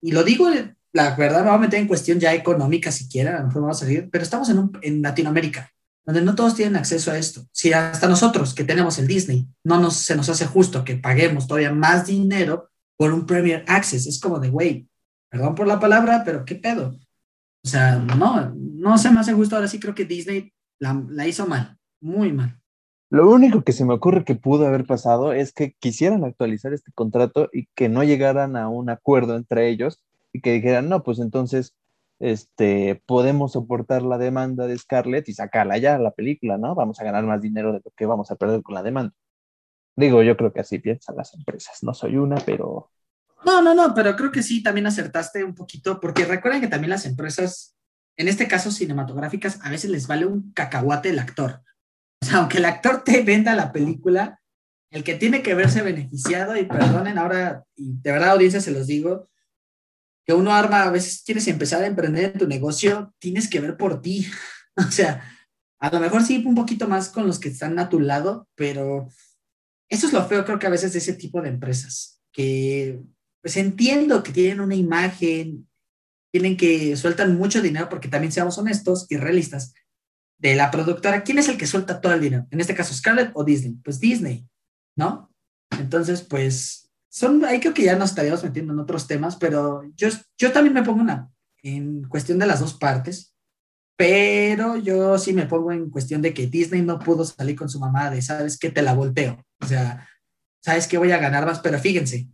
y 0.00 0.12
lo 0.12 0.24
digo, 0.24 0.48
la 0.92 1.14
verdad, 1.16 1.40
me 1.42 1.50
voy 1.50 1.56
a 1.56 1.60
meter 1.60 1.80
en 1.80 1.88
cuestión 1.88 2.18
ya 2.18 2.34
económica 2.34 2.90
siquiera, 2.92 3.36
a 3.36 3.40
lo 3.40 3.46
mejor 3.48 3.62
vamos 3.62 3.78
a 3.78 3.84
salir, 3.84 4.08
pero 4.10 4.24
estamos 4.24 4.48
en, 4.50 4.70
en 4.82 5.02
Latinoamérica, 5.02 5.70
donde 6.04 6.22
no 6.22 6.34
todos 6.34 6.54
tienen 6.54 6.76
acceso 6.76 7.10
a 7.10 7.18
esto. 7.18 7.46
Si 7.52 7.72
hasta 7.72 8.08
nosotros 8.08 8.54
que 8.54 8.64
tenemos 8.64 8.98
el 8.98 9.06
Disney, 9.06 9.46
no 9.64 9.80
nos, 9.80 9.96
se 9.96 10.16
nos 10.16 10.28
hace 10.28 10.46
justo 10.46 10.84
que 10.84 10.96
paguemos 10.96 11.46
todavía 11.46 11.72
más 11.72 12.06
dinero 12.06 12.70
por 12.96 13.12
un 13.12 13.26
Premier 13.26 13.64
Access, 13.68 14.06
es 14.06 14.20
como 14.20 14.38
de, 14.38 14.48
güey, 14.48 14.88
perdón 15.28 15.54
por 15.54 15.66
la 15.66 15.80
palabra, 15.80 16.22
pero 16.24 16.44
¿qué 16.44 16.56
pedo? 16.56 16.96
O 17.64 17.68
sea, 17.68 17.96
no, 17.96 18.54
no 18.54 18.98
se 18.98 19.10
me 19.10 19.20
hace 19.20 19.32
justo. 19.32 19.56
Ahora 19.56 19.68
sí 19.68 19.78
creo 19.78 19.94
que 19.94 20.04
Disney 20.04 20.52
la, 20.78 21.26
hizo 21.26 21.46
mal, 21.46 21.78
muy 22.00 22.32
mal. 22.32 22.58
Lo 23.10 23.30
único 23.30 23.62
que 23.62 23.72
se 23.72 23.84
me 23.84 23.94
ocurre 23.94 24.24
que 24.24 24.34
pudo 24.34 24.66
haber 24.66 24.86
pasado 24.86 25.32
es 25.32 25.52
que 25.52 25.74
quisieran 25.78 26.24
actualizar 26.24 26.72
este 26.72 26.92
contrato 26.92 27.50
y 27.52 27.66
que 27.74 27.88
no 27.88 28.02
llegaran 28.02 28.56
a 28.56 28.68
un 28.68 28.90
acuerdo 28.90 29.36
entre 29.36 29.68
ellos 29.68 30.02
y 30.32 30.40
que 30.40 30.52
dijeran, 30.52 30.88
no, 30.88 31.02
pues 31.02 31.18
entonces 31.18 31.74
este, 32.18 33.02
podemos 33.06 33.52
soportar 33.52 34.02
la 34.02 34.16
demanda 34.16 34.66
de 34.66 34.78
Scarlett 34.78 35.28
y 35.28 35.34
sacarla 35.34 35.76
ya 35.78 35.98
la 35.98 36.12
película, 36.12 36.56
¿no? 36.56 36.74
Vamos 36.74 37.00
a 37.00 37.04
ganar 37.04 37.24
más 37.24 37.42
dinero 37.42 37.72
de 37.72 37.80
lo 37.84 37.90
que 37.94 38.06
vamos 38.06 38.30
a 38.30 38.36
perder 38.36 38.62
con 38.62 38.74
la 38.74 38.82
demanda. 38.82 39.14
Digo, 39.94 40.22
yo 40.22 40.36
creo 40.36 40.52
que 40.52 40.60
así 40.60 40.78
piensan 40.78 41.16
las 41.16 41.34
empresas. 41.34 41.82
No 41.82 41.92
soy 41.94 42.16
una, 42.16 42.36
pero 42.36 42.90
no, 43.44 43.62
no, 43.62 43.74
no, 43.74 43.94
pero 43.94 44.16
creo 44.16 44.30
que 44.30 44.42
sí, 44.42 44.62
también 44.62 44.86
acertaste 44.86 45.44
un 45.44 45.54
poquito, 45.54 46.00
porque 46.00 46.24
recuerden 46.24 46.60
que 46.60 46.68
también 46.68 46.90
las 46.90 47.06
empresas, 47.06 47.76
en 48.16 48.28
este 48.28 48.48
caso 48.48 48.70
cinematográficas, 48.70 49.58
a 49.62 49.70
veces 49.70 49.90
les 49.90 50.06
vale 50.06 50.26
un 50.26 50.52
cacahuate 50.52 51.10
el 51.10 51.18
actor. 51.18 51.62
O 52.22 52.26
sea, 52.26 52.38
aunque 52.38 52.58
el 52.58 52.64
actor 52.64 53.02
te 53.04 53.22
venda 53.22 53.54
la 53.54 53.72
película, 53.72 54.40
el 54.90 55.04
que 55.04 55.14
tiene 55.14 55.42
que 55.42 55.54
verse 55.54 55.82
beneficiado, 55.82 56.56
y 56.56 56.64
perdonen 56.64 57.18
ahora, 57.18 57.64
y 57.74 57.94
de 58.00 58.12
verdad 58.12 58.30
audiencia 58.30 58.60
se 58.60 58.70
los 58.70 58.86
digo, 58.86 59.28
que 60.24 60.34
uno 60.34 60.52
arma, 60.52 60.82
a 60.82 60.90
veces 60.90 61.22
quieres 61.24 61.48
empezar 61.48 61.82
a 61.82 61.86
emprender 61.86 62.24
en 62.24 62.38
tu 62.38 62.46
negocio, 62.46 63.12
tienes 63.18 63.48
que 63.48 63.60
ver 63.60 63.76
por 63.76 64.00
ti. 64.00 64.26
O 64.74 64.90
sea, 64.90 65.22
a 65.80 65.90
lo 65.90 66.00
mejor 66.00 66.22
sí 66.22 66.42
un 66.46 66.54
poquito 66.54 66.88
más 66.88 67.10
con 67.10 67.26
los 67.26 67.38
que 67.38 67.50
están 67.50 67.78
a 67.78 67.90
tu 67.90 68.00
lado, 68.00 68.48
pero 68.54 69.06
eso 69.90 70.06
es 70.06 70.14
lo 70.14 70.26
feo, 70.26 70.46
creo 70.46 70.58
que 70.58 70.66
a 70.66 70.70
veces 70.70 70.94
de 70.94 71.00
ese 71.00 71.12
tipo 71.12 71.42
de 71.42 71.50
empresas, 71.50 72.22
que 72.32 73.02
pues 73.42 73.56
entiendo 73.56 74.22
que 74.22 74.32
tienen 74.32 74.60
una 74.60 74.74
imagen, 74.74 75.68
tienen 76.32 76.56
que 76.56 76.96
sueltan 76.96 77.36
mucho 77.36 77.60
dinero, 77.60 77.88
porque 77.88 78.08
también 78.08 78.32
seamos 78.32 78.56
honestos 78.56 79.06
y 79.10 79.16
realistas, 79.16 79.74
de 80.38 80.56
la 80.56 80.70
productora, 80.70 81.22
¿quién 81.22 81.38
es 81.38 81.48
el 81.48 81.56
que 81.56 81.68
suelta 81.68 82.00
todo 82.00 82.12
el 82.14 82.20
dinero? 82.20 82.46
En 82.50 82.60
este 82.60 82.74
caso, 82.74 82.92
Scarlett 82.92 83.30
o 83.34 83.44
Disney. 83.44 83.78
Pues 83.84 84.00
Disney, 84.00 84.48
¿no? 84.96 85.32
Entonces, 85.78 86.22
pues, 86.22 86.90
son, 87.08 87.44
ahí 87.44 87.60
creo 87.60 87.72
que 87.72 87.84
ya 87.84 87.96
nos 87.96 88.10
estaríamos 88.10 88.42
metiendo 88.42 88.72
en 88.72 88.80
otros 88.80 89.06
temas, 89.06 89.36
pero 89.36 89.84
yo, 89.94 90.08
yo 90.36 90.50
también 90.50 90.74
me 90.74 90.82
pongo 90.82 91.04
en 91.62 92.08
cuestión 92.08 92.40
de 92.40 92.46
las 92.46 92.58
dos 92.58 92.74
partes, 92.74 93.36
pero 93.96 94.76
yo 94.76 95.16
sí 95.16 95.32
me 95.32 95.46
pongo 95.46 95.70
en 95.70 95.90
cuestión 95.90 96.22
de 96.22 96.34
que 96.34 96.48
Disney 96.48 96.82
no 96.82 96.98
pudo 96.98 97.24
salir 97.24 97.54
con 97.54 97.68
su 97.68 97.78
mamá 97.78 98.10
de, 98.10 98.20
¿sabes 98.20 98.58
qué? 98.58 98.70
Te 98.70 98.82
la 98.82 98.94
volteo. 98.94 99.44
O 99.60 99.66
sea, 99.66 100.08
¿sabes 100.60 100.88
qué? 100.88 100.98
Voy 100.98 101.12
a 101.12 101.18
ganar 101.18 101.46
más, 101.46 101.60
pero 101.60 101.78
fíjense, 101.78 102.28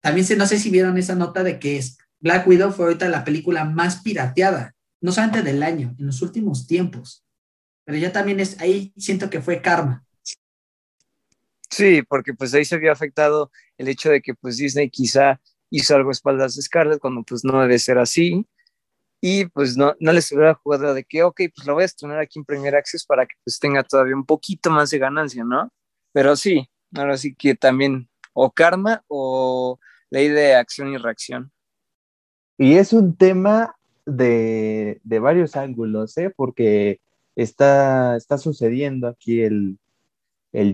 también 0.00 0.26
sé, 0.26 0.36
no 0.36 0.46
sé 0.46 0.58
si 0.58 0.70
vieron 0.70 0.96
esa 0.98 1.14
nota 1.14 1.42
de 1.42 1.58
que 1.58 1.80
Black 2.20 2.46
Widow 2.46 2.72
fue 2.72 2.86
ahorita 2.86 3.08
la 3.08 3.24
película 3.24 3.64
más 3.64 4.02
pirateada, 4.02 4.74
no 5.00 5.12
solamente 5.12 5.42
del 5.42 5.62
año, 5.62 5.94
en 5.98 6.06
los 6.06 6.22
últimos 6.22 6.66
tiempos. 6.66 7.24
Pero 7.84 7.98
ya 7.98 8.12
también 8.12 8.40
es, 8.40 8.60
ahí 8.60 8.92
siento 8.96 9.30
que 9.30 9.40
fue 9.40 9.62
karma. 9.62 10.04
Sí, 11.70 12.02
porque 12.02 12.34
pues 12.34 12.52
ahí 12.54 12.64
se 12.64 12.78
vio 12.78 12.92
afectado 12.92 13.50
el 13.78 13.88
hecho 13.88 14.10
de 14.10 14.20
que 14.20 14.34
pues 14.34 14.56
Disney 14.56 14.90
quizá 14.90 15.40
hizo 15.70 15.94
algo 15.94 16.10
a 16.10 16.12
espaldas 16.12 16.56
de 16.56 16.62
Scarlett 16.62 16.98
cuando 16.98 17.22
pues 17.22 17.44
no 17.44 17.60
debe 17.60 17.78
ser 17.78 17.98
así. 17.98 18.46
y 19.20 19.46
pues 19.46 19.76
no, 19.76 19.94
no 20.00 20.12
les 20.12 20.32
hubiera 20.32 20.54
jugado 20.54 20.94
de 20.94 21.04
que, 21.04 21.22
ok, 21.22 21.42
pues 21.54 21.66
lo 21.66 21.74
voy 21.74 21.82
a 21.82 21.86
estrenar 21.86 22.18
aquí 22.20 22.38
en 22.38 22.44
Premier 22.44 22.74
Access 22.74 23.04
para 23.04 23.26
que 23.26 23.34
pues 23.44 23.58
tenga 23.58 23.82
todavía 23.82 24.16
un 24.16 24.24
poquito 24.24 24.70
más 24.70 24.90
de 24.90 24.98
ganancia, 24.98 25.44
¿no? 25.44 25.70
Pero 26.12 26.36
sí, 26.36 26.68
ahora 26.94 27.16
sí 27.18 27.34
que 27.34 27.54
también 27.54 28.08
o 28.32 28.50
karma 28.50 29.04
o 29.08 29.78
ley 30.10 30.28
de 30.28 30.54
acción 30.54 30.92
y 30.92 30.96
reacción. 30.96 31.50
Y 32.58 32.74
es 32.74 32.92
un 32.92 33.16
tema 33.16 33.76
de, 34.04 35.00
varios 35.04 35.56
ángulos, 35.56 36.16
¿eh? 36.18 36.30
Porque 36.34 37.00
está, 37.36 38.18
sucediendo 38.38 39.08
aquí 39.08 39.42
el, 39.42 39.78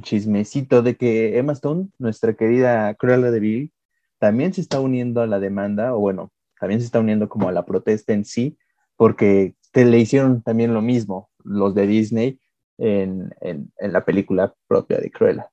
chismecito 0.03 0.83
de 0.83 0.97
que 0.97 1.39
Emma 1.39 1.53
Stone, 1.53 1.89
nuestra 1.99 2.35
querida 2.35 2.95
Cruella 2.95 3.31
de 3.31 3.41
Vil, 3.41 3.73
también 4.19 4.55
se 4.55 4.63
está 4.63 4.81
uniendo 4.81 5.21
a 5.21 5.27
la 5.27 5.39
demanda, 5.39 5.95
o 5.95 6.01
bueno, 6.01 6.33
también 6.59 6.81
se 6.81 6.87
está 6.87 6.99
uniendo 7.01 7.29
como 7.29 7.49
a 7.49 7.53
la 7.53 7.67
protesta 7.67 8.15
en 8.15 8.25
sí, 8.25 8.57
porque 8.97 9.55
te 9.73 9.85
le 9.85 9.99
hicieron 9.99 10.43
también 10.43 10.73
lo 10.73 10.81
mismo 10.81 11.31
los 11.45 11.75
de 11.75 11.87
Disney 11.87 12.41
en, 12.79 13.35
en 13.43 13.93
la 13.93 14.05
película 14.05 14.55
propia 14.67 14.99
de 14.99 15.11
Cruella. 15.11 15.51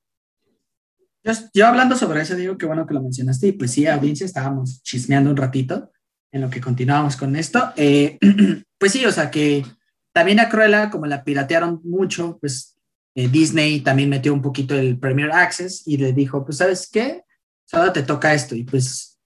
Yo, 1.24 1.32
yo, 1.54 1.66
hablando 1.66 1.96
sobre 1.96 2.20
eso, 2.20 2.36
digo 2.36 2.58
que 2.58 2.66
bueno 2.66 2.86
que 2.86 2.94
lo 2.94 3.02
mencionaste, 3.02 3.48
y 3.48 3.52
pues 3.52 3.70
sí, 3.72 3.86
audiencia, 3.86 4.26
estábamos 4.26 4.82
chismeando 4.82 5.30
un 5.30 5.36
ratito 5.36 5.90
en 6.30 6.42
lo 6.42 6.50
que 6.50 6.60
continuábamos 6.60 7.16
con 7.16 7.34
esto. 7.36 7.72
Eh, 7.76 8.18
pues 8.78 8.92
sí, 8.92 9.06
o 9.06 9.12
sea 9.12 9.30
que 9.30 9.64
también 10.12 10.40
a 10.40 10.48
Cruella, 10.48 10.90
como 10.90 11.06
la 11.06 11.24
piratearon 11.24 11.80
mucho, 11.84 12.38
pues 12.40 12.76
eh, 13.14 13.28
Disney 13.28 13.80
también 13.80 14.08
metió 14.08 14.34
un 14.34 14.42
poquito 14.42 14.74
el 14.74 14.98
Premier 14.98 15.30
Access 15.30 15.86
y 15.86 15.96
le 15.96 16.12
dijo, 16.12 16.44
pues 16.44 16.58
sabes 16.58 16.88
qué, 16.90 17.24
solo 17.64 17.92
te 17.92 18.02
toca 18.02 18.34
esto 18.34 18.54
y 18.54 18.64
pues 18.64 19.20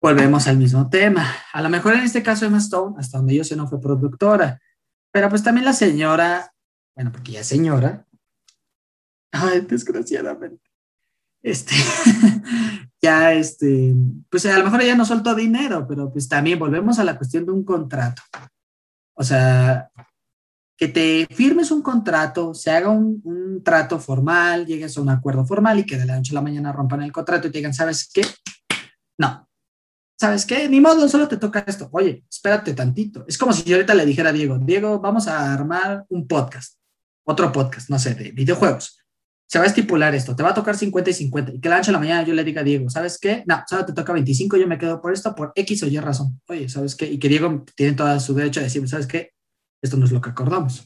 volvemos 0.00 0.46
al 0.46 0.58
mismo 0.58 0.88
tema. 0.90 1.26
A 1.52 1.62
lo 1.62 1.70
mejor 1.70 1.94
en 1.94 2.00
este 2.00 2.22
caso 2.22 2.44
Emma 2.44 2.58
Stone, 2.58 2.96
hasta 2.98 3.18
donde 3.18 3.34
yo 3.34 3.44
sé, 3.44 3.56
no 3.56 3.66
fue 3.66 3.80
productora, 3.80 4.60
pero 5.10 5.30
pues 5.30 5.42
también 5.42 5.64
la 5.64 5.72
señora, 5.72 6.52
bueno, 6.94 7.10
porque 7.10 7.32
ya 7.32 7.40
es 7.40 7.46
señora, 7.46 8.06
ay, 9.32 9.62
desgraciadamente, 9.62 10.70
este, 11.44 11.74
ya 13.02 13.34
este, 13.34 13.94
pues 14.30 14.46
a 14.46 14.58
lo 14.58 14.64
mejor 14.64 14.80
ella 14.80 14.96
no 14.96 15.04
soltó 15.04 15.34
dinero, 15.34 15.86
pero 15.86 16.10
pues 16.10 16.26
también 16.26 16.58
volvemos 16.58 16.98
a 16.98 17.04
la 17.04 17.18
cuestión 17.18 17.44
de 17.44 17.52
un 17.52 17.64
contrato. 17.64 18.22
O 19.14 19.22
sea, 19.22 19.90
que 20.76 20.88
te 20.88 21.26
firmes 21.30 21.70
un 21.70 21.82
contrato, 21.82 22.54
se 22.54 22.70
haga 22.70 22.88
un, 22.88 23.20
un, 23.24 23.62
trato 23.62 24.00
formal, 24.00 24.66
llegues 24.66 24.96
a 24.96 25.02
un 25.02 25.10
acuerdo 25.10 25.44
formal 25.44 25.78
y 25.78 25.84
que 25.84 25.98
de 25.98 26.06
la 26.06 26.16
noche 26.16 26.32
a 26.32 26.36
la 26.36 26.40
mañana 26.40 26.72
rompan 26.72 27.02
el 27.02 27.12
contrato 27.12 27.46
y 27.46 27.50
te 27.50 27.58
digan, 27.58 27.74
¿sabes 27.74 28.10
qué? 28.12 28.22
No. 29.18 29.46
¿Sabes 30.18 30.46
qué? 30.46 30.66
Ni 30.68 30.80
modo, 30.80 31.06
solo 31.08 31.28
te 31.28 31.36
toca 31.36 31.62
esto. 31.66 31.90
Oye, 31.92 32.24
espérate 32.30 32.72
tantito. 32.72 33.26
Es 33.28 33.36
como 33.36 33.52
si 33.52 33.64
yo 33.64 33.76
ahorita 33.76 33.94
le 33.94 34.06
dijera 34.06 34.30
a 34.30 34.32
Diego, 34.32 34.58
Diego, 34.58 34.98
vamos 34.98 35.28
a 35.28 35.52
armar 35.52 36.06
un 36.08 36.26
podcast, 36.26 36.78
otro 37.26 37.52
podcast, 37.52 37.90
no 37.90 37.98
sé, 37.98 38.14
de 38.14 38.30
videojuegos. 38.30 39.03
Se 39.46 39.58
va 39.58 39.64
a 39.64 39.68
estipular 39.68 40.14
esto, 40.14 40.34
te 40.34 40.42
va 40.42 40.50
a 40.50 40.54
tocar 40.54 40.76
50 40.76 41.10
y 41.10 41.14
50. 41.14 41.52
Y 41.52 41.60
que 41.60 41.68
la 41.68 41.76
noche 41.76 41.90
a 41.90 41.92
la 41.92 41.98
mañana 41.98 42.22
yo 42.24 42.34
le 42.34 42.44
diga 42.44 42.62
a 42.62 42.64
Diego, 42.64 42.88
¿sabes 42.90 43.18
qué? 43.18 43.44
No, 43.46 43.62
solo 43.68 43.84
te 43.84 43.92
toca 43.92 44.12
25, 44.12 44.56
yo 44.56 44.66
me 44.66 44.78
quedo 44.78 45.00
por 45.00 45.12
esto, 45.12 45.34
por 45.34 45.52
X 45.54 45.82
o 45.82 45.86
Y 45.86 45.98
razón. 45.98 46.40
Oye, 46.48 46.68
¿sabes 46.68 46.94
qué? 46.94 47.06
Y 47.06 47.18
que 47.18 47.28
Diego 47.28 47.64
tiene 47.76 47.92
todo 47.92 48.18
su 48.20 48.34
derecho 48.34 48.60
a 48.60 48.64
decir, 48.64 48.86
¿sabes 48.88 49.06
qué? 49.06 49.34
esto 49.84 49.98
no 49.98 50.06
es 50.06 50.12
lo 50.12 50.20
que 50.20 50.30
acordamos. 50.30 50.84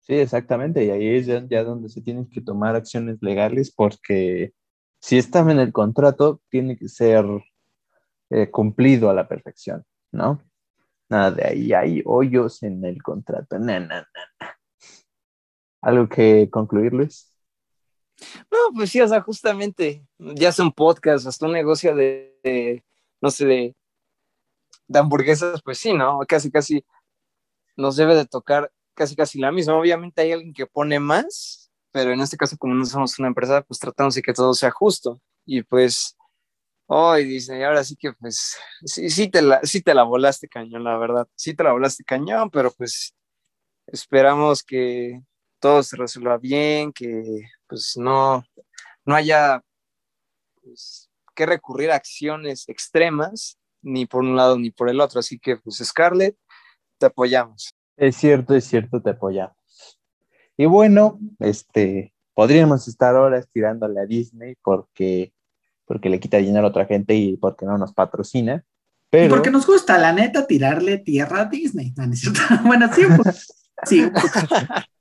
Sí, 0.00 0.14
exactamente, 0.14 0.84
y 0.84 0.90
ahí 0.90 1.16
es 1.16 1.26
ya, 1.26 1.46
ya, 1.48 1.64
donde 1.64 1.88
se 1.88 2.02
tienen 2.02 2.28
que 2.28 2.42
tomar 2.42 2.76
acciones 2.76 3.18
legales 3.22 3.72
porque 3.72 4.52
si 5.00 5.16
está 5.16 5.40
en 5.40 5.60
el 5.60 5.72
contrato, 5.72 6.42
tiene 6.50 6.76
que 6.76 6.88
ser 6.88 7.24
eh, 8.30 8.50
cumplido 8.50 9.08
a 9.08 9.14
la 9.14 9.28
perfección, 9.28 9.84
¿no? 10.12 10.42
Nada 11.08 11.30
de 11.30 11.46
ahí, 11.46 11.72
hay 11.72 12.02
hoyos 12.04 12.62
en 12.62 12.84
el 12.84 13.02
contrato, 13.02 13.58
na, 13.58 13.80
na, 13.80 14.00
na, 14.00 14.56
¿Algo 15.80 16.08
que 16.08 16.48
concluir, 16.50 16.92
Luis? 16.92 17.33
No, 18.50 18.58
pues 18.74 18.90
sí, 18.90 19.00
o 19.00 19.08
sea, 19.08 19.20
justamente, 19.20 20.06
ya 20.18 20.52
sea 20.52 20.64
un 20.64 20.72
podcast, 20.72 21.26
hasta 21.26 21.46
un 21.46 21.52
negocio 21.52 21.94
de, 21.94 22.84
no 23.20 23.30
sé, 23.30 23.46
de, 23.46 23.76
hamburguesas, 24.92 25.62
pues 25.62 25.78
sí, 25.78 25.92
¿no? 25.92 26.20
Casi, 26.28 26.50
casi 26.50 26.84
nos 27.76 27.96
debe 27.96 28.14
de 28.14 28.26
tocar 28.26 28.70
casi 28.94 29.16
casi 29.16 29.38
la 29.40 29.52
misma. 29.52 29.76
Obviamente 29.76 30.22
hay 30.22 30.32
alguien 30.32 30.54
que 30.54 30.66
pone 30.66 31.00
más, 31.00 31.70
pero 31.92 32.12
en 32.12 32.20
este 32.20 32.36
caso 32.36 32.56
como 32.58 32.74
no 32.74 32.84
somos 32.86 33.18
una 33.18 33.28
empresa, 33.28 33.62
pues 33.62 33.80
tratamos 33.80 34.14
de 34.14 34.22
que 34.22 34.32
todo 34.32 34.54
sea 34.54 34.70
justo. 34.70 35.20
Y 35.46 35.62
pues, 35.62 36.16
hoy 36.86 37.24
dice, 37.24 37.64
ahora 37.64 37.84
sí 37.84 37.96
que 37.96 38.12
pues, 38.14 38.56
sí, 38.84 39.10
sí, 39.10 39.30
te 39.30 39.42
la, 39.42 39.60
sí 39.64 39.82
te 39.82 39.94
la 39.94 40.04
volaste 40.04 40.48
cañón, 40.48 40.84
la 40.84 40.96
verdad. 40.98 41.28
Sí 41.34 41.54
te 41.54 41.64
la 41.64 41.72
volaste 41.72 42.04
cañón, 42.04 42.50
pero 42.50 42.72
pues 42.72 43.14
esperamos 43.86 44.62
que 44.62 45.20
todo 45.64 45.82
se 45.82 45.96
resuelva 45.96 46.36
bien, 46.36 46.92
que 46.92 47.40
pues 47.66 47.96
no, 47.96 48.44
no 49.06 49.14
haya 49.14 49.62
pues, 50.62 51.08
que 51.34 51.46
recurrir 51.46 51.90
a 51.90 51.94
acciones 51.94 52.68
extremas, 52.68 53.58
ni 53.80 54.04
por 54.04 54.20
un 54.20 54.36
lado 54.36 54.58
ni 54.58 54.70
por 54.70 54.90
el 54.90 55.00
otro. 55.00 55.20
Así 55.20 55.38
que 55.38 55.56
pues 55.56 55.76
Scarlett, 55.76 56.36
te 56.98 57.06
apoyamos. 57.06 57.74
Es 57.96 58.14
cierto, 58.16 58.54
es 58.54 58.66
cierto, 58.66 59.00
te 59.00 59.08
apoyamos. 59.08 59.56
Y 60.58 60.66
bueno, 60.66 61.18
este, 61.38 62.12
podríamos 62.34 62.86
estar 62.86 63.14
horas 63.14 63.48
tirándole 63.50 64.00
a 64.00 64.04
Disney 64.04 64.56
porque, 64.62 65.32
porque 65.86 66.10
le 66.10 66.20
quita 66.20 66.36
dinero 66.36 66.66
a 66.66 66.70
otra 66.70 66.84
gente 66.84 67.14
y 67.14 67.38
porque 67.38 67.64
no 67.64 67.78
nos 67.78 67.94
patrocina. 67.94 68.62
Pero... 69.08 69.24
Y 69.24 69.28
porque 69.30 69.50
nos 69.50 69.66
gusta, 69.66 69.96
la 69.96 70.12
neta, 70.12 70.46
tirarle 70.46 70.98
tierra 70.98 71.40
a 71.40 71.44
Disney. 71.46 71.94
No, 71.96 72.06
¿no 72.06 72.12
bueno, 72.66 72.92
sí, 72.92 73.04
sí. 73.86 74.10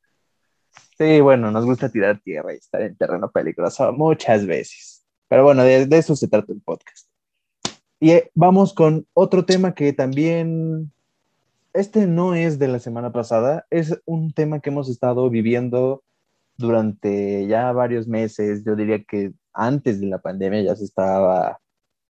sí, 1.04 1.22
bueno, 1.22 1.52
nos 1.52 1.66
gusta 1.66 1.90
tirar 1.90 2.20
tierra 2.20 2.54
y 2.54 2.58
estar 2.58 2.82
en 2.82 2.96
terreno 2.96 3.30
peligroso 3.32 3.92
muchas 3.94 4.46
veces. 4.46 5.04
Pero 5.28 5.44
bueno, 5.44 5.64
de, 5.64 5.86
de 5.86 5.98
eso 5.98 6.16
se 6.16 6.28
trata 6.28 6.54
el 6.54 6.62
podcast. 6.62 7.08
Y 8.00 8.12
eh, 8.12 8.32
vamos 8.34 8.74
con 8.74 9.08
otro 9.14 9.46
tema 9.46 9.74
que 9.74 9.94
también 9.94 10.92
este 11.74 12.06
no 12.06 12.36
es 12.36 12.60
de 12.60 12.68
la 12.68 12.80
semana 12.80 13.12
pasada, 13.12 13.66
es 13.70 14.00
un 14.06 14.32
tema 14.34 14.60
que 14.60 14.70
hemos 14.70 14.90
estado 14.90 15.30
viviendo 15.30 16.04
durante 16.58 17.48
ya 17.48 17.72
varios 17.72 18.08
meses. 18.08 18.64
Yo 18.64 18.76
diría 18.76 19.04
que 19.04 19.34
antes 19.54 20.00
de 20.00 20.08
la 20.08 20.20
pandemia 20.20 20.62
ya 20.62 20.76
se 20.76 20.86
estaba, 20.86 21.60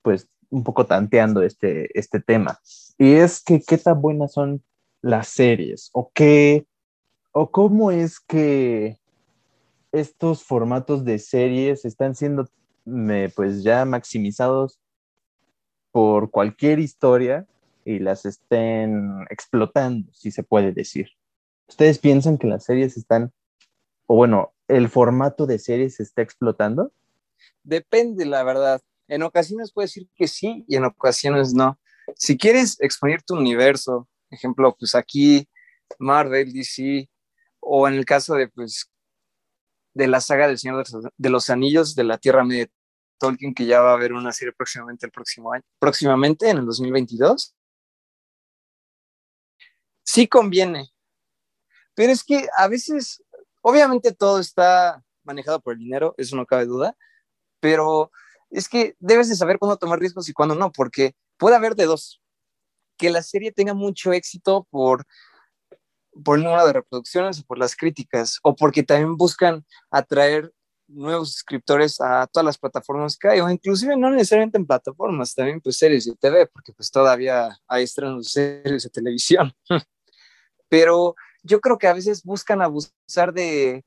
pues, 0.01 0.27
un 0.49 0.63
poco 0.63 0.85
tanteando 0.85 1.43
este, 1.43 1.89
este 1.97 2.19
tema. 2.19 2.59
Y 2.97 3.13
es 3.13 3.43
que 3.43 3.61
qué 3.61 3.77
tan 3.77 4.01
buenas 4.01 4.33
son 4.33 4.63
las 5.01 5.27
series 5.27 5.89
o 5.93 6.09
qué, 6.13 6.65
o 7.31 7.51
cómo 7.51 7.91
es 7.91 8.19
que 8.19 8.99
estos 9.91 10.43
formatos 10.43 11.03
de 11.05 11.19
series 11.19 11.85
están 11.85 12.15
siendo, 12.15 12.47
pues, 13.35 13.63
ya 13.63 13.85
maximizados 13.85 14.79
por 15.91 16.29
cualquier 16.29 16.79
historia 16.79 17.47
y 17.85 17.99
las 17.99 18.25
estén 18.25 19.25
explotando, 19.29 20.11
si 20.13 20.31
se 20.31 20.43
puede 20.43 20.71
decir. 20.71 21.09
¿Ustedes 21.67 21.99
piensan 21.99 22.37
que 22.37 22.47
las 22.47 22.65
series 22.65 22.97
están, 22.97 23.31
o 24.05 24.15
bueno, 24.15 24.53
el 24.67 24.89
formato 24.89 25.45
de 25.45 25.59
series 25.59 25.95
se 25.95 26.03
está 26.03 26.21
explotando? 26.21 26.91
Depende, 27.63 28.25
la 28.25 28.43
verdad. 28.43 28.81
En 29.07 29.23
ocasiones 29.23 29.71
puede 29.71 29.85
decir 29.85 30.07
que 30.15 30.27
sí 30.27 30.65
y 30.67 30.75
en 30.75 30.85
ocasiones 30.85 31.53
no. 31.53 31.79
Si 32.15 32.37
quieres 32.37 32.79
exponer 32.79 33.23
tu 33.23 33.35
universo, 33.35 34.07
ejemplo, 34.29 34.75
pues 34.77 34.93
aquí 34.93 35.47
Marvel, 35.97 36.53
DC, 36.53 37.09
o 37.59 37.87
en 37.87 37.95
el 37.95 38.05
caso 38.05 38.35
de, 38.35 38.47
pues, 38.47 38.91
de 39.93 40.07
la 40.07 40.21
saga 40.21 40.47
del 40.47 40.57
Señor 40.57 40.83
de 41.17 41.29
los 41.29 41.49
Anillos 41.49 41.95
de 41.95 42.03
la 42.03 42.17
Tierra 42.17 42.43
Media 42.43 42.67
Tolkien, 43.17 43.53
que 43.53 43.65
ya 43.65 43.81
va 43.81 43.91
a 43.91 43.95
haber 43.95 44.13
una 44.13 44.31
serie 44.31 44.53
próximamente 44.53 45.05
el 45.05 45.11
próximo 45.11 45.51
año, 45.51 45.63
próximamente 45.79 46.49
en 46.49 46.59
el 46.59 46.65
2022 46.65 47.55
sí 50.09 50.27
conviene. 50.27 50.91
Pero 51.93 52.11
es 52.11 52.23
que 52.23 52.47
a 52.57 52.67
veces, 52.67 53.23
obviamente 53.61 54.11
todo 54.13 54.39
está 54.39 55.03
manejado 55.23 55.59
por 55.61 55.73
el 55.73 55.79
dinero, 55.79 56.15
eso 56.17 56.35
no 56.35 56.45
cabe 56.45 56.65
duda, 56.65 56.95
pero 57.59 58.11
es 58.49 58.67
que 58.67 58.95
debes 58.99 59.29
de 59.29 59.35
saber 59.35 59.59
cuándo 59.59 59.77
tomar 59.77 59.99
riesgos 59.99 60.27
y 60.27 60.33
cuándo 60.33 60.55
no, 60.55 60.71
porque 60.71 61.15
puede 61.37 61.55
haber 61.55 61.75
de 61.75 61.85
dos. 61.85 62.21
Que 62.97 63.09
la 63.09 63.21
serie 63.21 63.51
tenga 63.51 63.73
mucho 63.73 64.11
éxito 64.11 64.67
por, 64.71 65.05
por 66.23 66.37
el 66.37 66.43
número 66.43 66.65
de 66.67 66.73
reproducciones 66.73 67.39
o 67.39 67.43
por 67.43 67.57
las 67.57 67.75
críticas, 67.75 68.39
o 68.43 68.55
porque 68.55 68.83
también 68.83 69.15
buscan 69.17 69.65
atraer 69.91 70.53
nuevos 70.87 71.33
suscriptores 71.33 72.01
a 72.01 72.27
todas 72.27 72.45
las 72.45 72.57
plataformas 72.57 73.17
que 73.17 73.27
hay, 73.27 73.39
o 73.39 73.49
inclusive 73.49 73.95
no 73.95 74.09
necesariamente 74.09 74.57
en 74.57 74.65
plataformas, 74.65 75.35
también 75.35 75.61
pues 75.61 75.77
series 75.77 76.05
de 76.05 76.15
TV, 76.15 76.47
porque 76.47 76.73
pues 76.73 76.89
todavía 76.89 77.57
hay 77.67 77.83
estrenos 77.83 78.33
de 78.33 78.61
series 78.63 78.83
de 78.83 78.89
televisión. 78.89 79.53
pero 80.69 81.15
yo 81.43 81.59
creo 81.59 81.77
que 81.77 81.87
a 81.87 81.93
veces 81.93 82.23
buscan 82.23 82.61
abusar 82.61 83.33
de 83.33 83.83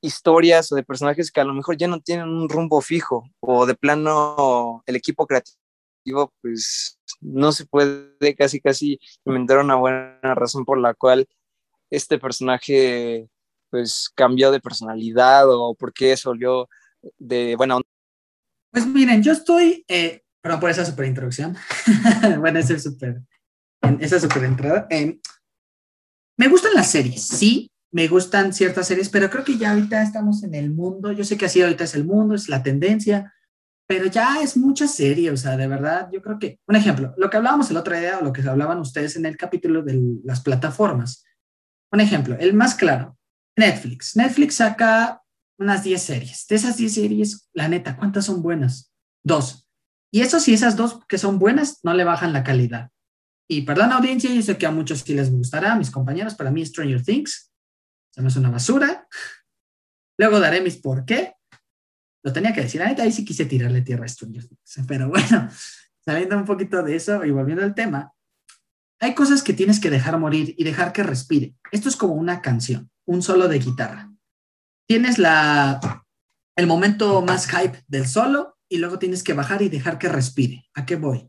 historias 0.00 0.70
o 0.72 0.74
de 0.74 0.82
personajes 0.82 1.30
que 1.30 1.40
a 1.40 1.44
lo 1.44 1.54
mejor 1.54 1.76
ya 1.76 1.88
no 1.88 2.00
tienen 2.00 2.28
un 2.28 2.48
rumbo 2.48 2.80
fijo 2.80 3.24
o 3.40 3.66
de 3.66 3.74
plano 3.74 4.82
el 4.86 4.96
equipo 4.96 5.26
creativo 5.26 6.32
pues 6.40 6.98
no 7.20 7.52
se 7.52 7.66
puede 7.66 8.34
casi 8.36 8.60
casi 8.60 8.98
inventar 9.24 9.58
una 9.58 9.76
buena 9.76 10.34
razón 10.34 10.64
por 10.64 10.78
la 10.78 10.94
cual 10.94 11.28
este 11.92 12.18
personaje 12.18 13.28
pues 13.70 14.10
cambió 14.14 14.50
de 14.50 14.60
personalidad 14.60 15.44
o 15.48 15.74
por 15.74 15.92
qué 15.92 16.16
se 16.16 16.28
volvió 16.28 16.68
de 17.18 17.54
buena 17.56 17.76
onda. 17.76 17.88
Pues 18.72 18.86
miren, 18.86 19.22
yo 19.22 19.32
estoy, 19.32 19.84
eh, 19.88 20.22
perdón 20.40 20.60
por 20.60 20.70
esa 20.70 20.86
super 20.86 21.04
introducción, 21.04 21.54
bueno, 22.40 22.58
esa 22.58 22.74
es 22.74 22.82
super, 22.82 23.22
esa 24.00 24.18
super 24.18 24.44
entrada. 24.44 24.86
Eh, 24.90 25.18
me 26.38 26.48
gustan 26.48 26.72
las 26.74 26.90
series, 26.90 27.26
sí, 27.26 27.70
me 27.92 28.08
gustan 28.08 28.54
ciertas 28.54 28.86
series, 28.86 29.10
pero 29.10 29.28
creo 29.28 29.44
que 29.44 29.58
ya 29.58 29.72
ahorita 29.72 30.02
estamos 30.02 30.42
en 30.44 30.54
el 30.54 30.70
mundo, 30.70 31.12
yo 31.12 31.24
sé 31.24 31.36
que 31.36 31.44
así 31.44 31.60
ahorita 31.60 31.84
es 31.84 31.94
el 31.94 32.06
mundo, 32.06 32.34
es 32.34 32.48
la 32.48 32.62
tendencia, 32.62 33.34
pero 33.86 34.06
ya 34.06 34.40
es 34.40 34.56
mucha 34.56 34.88
serie, 34.88 35.30
o 35.30 35.36
sea, 35.36 35.58
de 35.58 35.66
verdad, 35.66 36.08
yo 36.10 36.22
creo 36.22 36.38
que, 36.38 36.58
un 36.66 36.76
ejemplo, 36.76 37.12
lo 37.18 37.28
que 37.28 37.36
hablábamos 37.36 37.70
el 37.70 37.76
otro 37.76 37.98
día, 37.98 38.18
o 38.18 38.24
lo 38.24 38.32
que 38.32 38.40
hablaban 38.48 38.78
ustedes 38.78 39.16
en 39.16 39.26
el 39.26 39.36
capítulo 39.36 39.82
de 39.82 40.00
las 40.24 40.40
plataformas, 40.40 41.24
un 41.92 42.00
ejemplo, 42.00 42.36
el 42.38 42.54
más 42.54 42.74
claro, 42.74 43.18
Netflix. 43.56 44.16
Netflix 44.16 44.56
saca 44.56 45.22
unas 45.58 45.84
10 45.84 46.02
series. 46.02 46.46
De 46.48 46.56
esas 46.56 46.76
10 46.76 46.94
series, 46.94 47.48
la 47.52 47.68
neta, 47.68 47.96
¿cuántas 47.96 48.24
son 48.24 48.42
buenas? 48.42 48.92
Dos. 49.22 49.68
Y 50.10 50.22
eso 50.22 50.40
sí, 50.40 50.54
esas 50.54 50.76
dos 50.76 51.00
que 51.06 51.18
son 51.18 51.38
buenas, 51.38 51.80
no 51.84 51.94
le 51.94 52.04
bajan 52.04 52.32
la 52.32 52.42
calidad. 52.42 52.90
Y 53.48 53.62
perdón, 53.62 53.92
audiencia, 53.92 54.32
yo 54.32 54.42
sé 54.42 54.56
que 54.56 54.66
a 54.66 54.70
muchos 54.70 55.00
sí 55.00 55.14
les 55.14 55.30
gustará, 55.30 55.72
a 55.72 55.76
mis 55.76 55.90
compañeros, 55.90 56.34
para 56.34 56.50
mí 56.50 56.64
Stranger 56.64 57.02
Things 57.02 57.52
se 58.12 58.20
me 58.20 58.28
hace 58.28 58.38
una 58.38 58.50
basura. 58.50 59.08
Luego 60.18 60.40
daré 60.40 60.60
mis 60.60 60.76
por 60.76 61.04
qué, 61.04 61.34
lo 62.22 62.32
tenía 62.32 62.52
que 62.52 62.62
decir. 62.62 62.82
Ahorita 62.82 63.02
ahí 63.02 63.12
sí 63.12 63.24
quise 63.24 63.46
tirarle 63.46 63.82
tierra 63.82 64.04
a 64.04 64.08
Stranger 64.08 64.46
Things. 64.46 64.86
Pero 64.86 65.08
bueno, 65.08 65.48
saliendo 66.04 66.36
un 66.36 66.44
poquito 66.44 66.82
de 66.82 66.96
eso 66.96 67.24
y 67.24 67.30
volviendo 67.30 67.62
al 67.64 67.74
tema, 67.74 68.12
hay 69.02 69.14
cosas 69.14 69.42
que 69.42 69.52
tienes 69.52 69.80
que 69.80 69.90
dejar 69.90 70.18
morir 70.18 70.54
y 70.56 70.64
dejar 70.64 70.92
que 70.92 71.02
respire. 71.02 71.54
Esto 71.70 71.88
es 71.88 71.96
como 71.96 72.14
una 72.14 72.40
canción, 72.40 72.90
un 73.04 73.22
solo 73.22 73.48
de 73.48 73.58
guitarra. 73.58 74.12
Tienes 74.88 75.18
la, 75.18 76.04
el 76.56 76.66
momento 76.66 77.20
más 77.22 77.46
hype 77.48 77.82
del 77.88 78.06
solo 78.06 78.56
y 78.68 78.78
luego 78.78 78.98
tienes 78.98 79.22
que 79.22 79.34
bajar 79.34 79.62
y 79.62 79.68
dejar 79.68 79.98
que 79.98 80.08
respire. 80.08 80.64
¿A 80.74 80.86
qué 80.86 80.96
voy? 80.96 81.28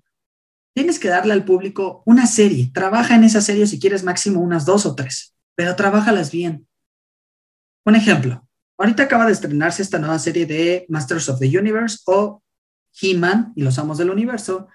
Tienes 0.75 0.99
que 0.99 1.09
darle 1.09 1.33
al 1.33 1.45
público 1.45 2.03
una 2.05 2.27
serie. 2.27 2.71
Trabaja 2.73 3.15
en 3.15 3.23
esa 3.23 3.41
serie 3.41 3.67
si 3.67 3.79
quieres 3.79 4.03
máximo 4.03 4.39
unas 4.39 4.65
dos 4.65 4.85
o 4.85 4.95
tres, 4.95 5.35
pero 5.55 5.75
trabajalas 5.75 6.31
bien. 6.31 6.67
Un 7.85 7.95
ejemplo, 7.95 8.47
Ahorita 8.77 9.03
acaba 9.03 9.25
de 9.25 9.33
estrenarse 9.33 9.81
esta 9.81 9.99
nueva 9.99 10.17
serie 10.19 10.45
de 10.45 10.85
Masters 10.89 11.29
of 11.29 11.39
the 11.39 11.57
Universe 11.57 11.99
o 12.05 12.43
He-Man 12.99 13.53
y 13.55 13.61
los 13.61 13.77
Amos 13.77 13.97
del 13.97 14.09
Universo. 14.09 14.67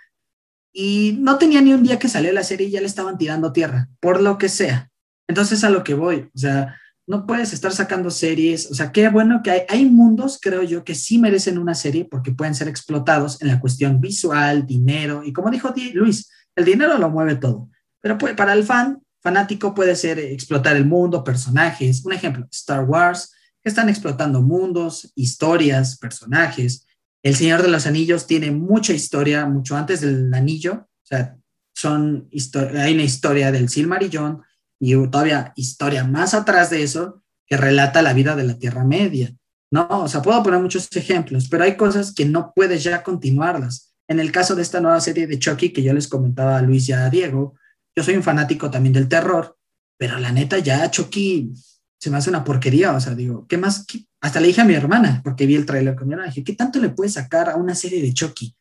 Y 0.80 1.16
no 1.18 1.38
tenía 1.38 1.60
ni 1.60 1.74
un 1.74 1.82
día 1.82 1.98
que 1.98 2.08
salió 2.08 2.32
la 2.32 2.44
serie 2.44 2.68
y 2.68 2.70
ya 2.70 2.80
le 2.80 2.86
estaban 2.86 3.18
tirando 3.18 3.52
tierra, 3.52 3.88
por 3.98 4.20
lo 4.20 4.38
que 4.38 4.48
sea. 4.48 4.88
Entonces 5.26 5.64
a 5.64 5.70
lo 5.70 5.82
que 5.82 5.94
voy, 5.94 6.30
o 6.32 6.38
sea, 6.38 6.76
no 7.04 7.26
puedes 7.26 7.52
estar 7.52 7.72
sacando 7.72 8.10
series, 8.10 8.70
o 8.70 8.74
sea, 8.74 8.92
qué 8.92 9.08
bueno 9.08 9.40
que 9.42 9.50
hay, 9.50 9.62
hay 9.68 9.86
mundos, 9.86 10.38
creo 10.40 10.62
yo, 10.62 10.84
que 10.84 10.94
sí 10.94 11.18
merecen 11.18 11.58
una 11.58 11.74
serie 11.74 12.04
porque 12.04 12.30
pueden 12.30 12.54
ser 12.54 12.68
explotados 12.68 13.42
en 13.42 13.48
la 13.48 13.58
cuestión 13.58 14.00
visual, 14.00 14.66
dinero, 14.66 15.24
y 15.24 15.32
como 15.32 15.50
dijo 15.50 15.74
Luis, 15.94 16.30
el 16.54 16.64
dinero 16.64 16.96
lo 16.96 17.10
mueve 17.10 17.34
todo, 17.34 17.68
pero 18.00 18.16
para 18.16 18.52
el 18.52 18.62
fan, 18.62 19.02
fanático 19.20 19.74
puede 19.74 19.96
ser 19.96 20.20
explotar 20.20 20.76
el 20.76 20.86
mundo, 20.86 21.24
personajes, 21.24 22.04
un 22.04 22.12
ejemplo, 22.12 22.46
Star 22.52 22.84
Wars, 22.84 23.32
están 23.68 23.88
explotando 23.88 24.42
mundos, 24.42 25.12
historias, 25.14 25.98
personajes. 25.98 26.86
El 27.22 27.34
Señor 27.34 27.62
de 27.62 27.68
los 27.68 27.86
Anillos 27.86 28.26
tiene 28.26 28.50
mucha 28.50 28.92
historia, 28.92 29.46
mucho 29.46 29.76
antes 29.76 30.00
del 30.00 30.32
anillo. 30.32 30.88
O 31.02 31.06
sea, 31.06 31.36
son 31.74 32.28
hay 32.76 32.94
una 32.94 33.02
historia 33.02 33.52
del 33.52 33.68
Silmarillón 33.68 34.42
y 34.80 34.94
todavía 35.08 35.52
historia 35.56 36.04
más 36.04 36.34
atrás 36.34 36.70
de 36.70 36.82
eso 36.82 37.22
que 37.46 37.56
relata 37.56 38.02
la 38.02 38.12
vida 38.12 38.36
de 38.36 38.44
la 38.44 38.58
Tierra 38.58 38.84
Media. 38.84 39.34
No, 39.70 39.86
o 39.90 40.08
sea, 40.08 40.22
puedo 40.22 40.42
poner 40.42 40.60
muchos 40.60 40.88
ejemplos, 40.96 41.48
pero 41.48 41.64
hay 41.64 41.76
cosas 41.76 42.14
que 42.14 42.24
no 42.24 42.52
puedes 42.54 42.84
ya 42.84 43.02
continuarlas. 43.02 43.94
En 44.08 44.20
el 44.20 44.32
caso 44.32 44.54
de 44.54 44.62
esta 44.62 44.80
nueva 44.80 45.00
serie 45.00 45.26
de 45.26 45.38
Chucky 45.38 45.70
que 45.70 45.82
yo 45.82 45.92
les 45.92 46.08
comentaba 46.08 46.56
a 46.56 46.62
Luis 46.62 46.88
y 46.88 46.92
a 46.92 47.10
Diego, 47.10 47.54
yo 47.94 48.02
soy 48.02 48.16
un 48.16 48.22
fanático 48.22 48.70
también 48.70 48.94
del 48.94 49.08
terror, 49.08 49.56
pero 49.98 50.18
la 50.18 50.32
neta 50.32 50.58
ya 50.58 50.90
Chucky 50.90 51.52
se 52.00 52.10
me 52.10 52.16
hace 52.16 52.30
una 52.30 52.44
porquería, 52.44 52.92
o 52.92 53.00
sea, 53.00 53.14
digo, 53.14 53.46
¿qué 53.46 53.58
más? 53.58 53.84
Hasta 54.20 54.40
le 54.40 54.48
dije 54.48 54.60
a 54.60 54.64
mi 54.64 54.74
hermana, 54.74 55.20
porque 55.22 55.46
vi 55.46 55.54
el 55.54 55.66
tráiler 55.66 55.94
con 55.94 56.08
mi 56.08 56.14
hermana, 56.14 56.30
dije, 56.30 56.44
¿qué 56.44 56.54
tanto 56.54 56.80
le 56.80 56.90
puede 56.90 57.10
sacar 57.10 57.48
a 57.48 57.56
una 57.56 57.74
serie 57.74 58.02
de 58.02 58.12
Chucky? 58.12 58.56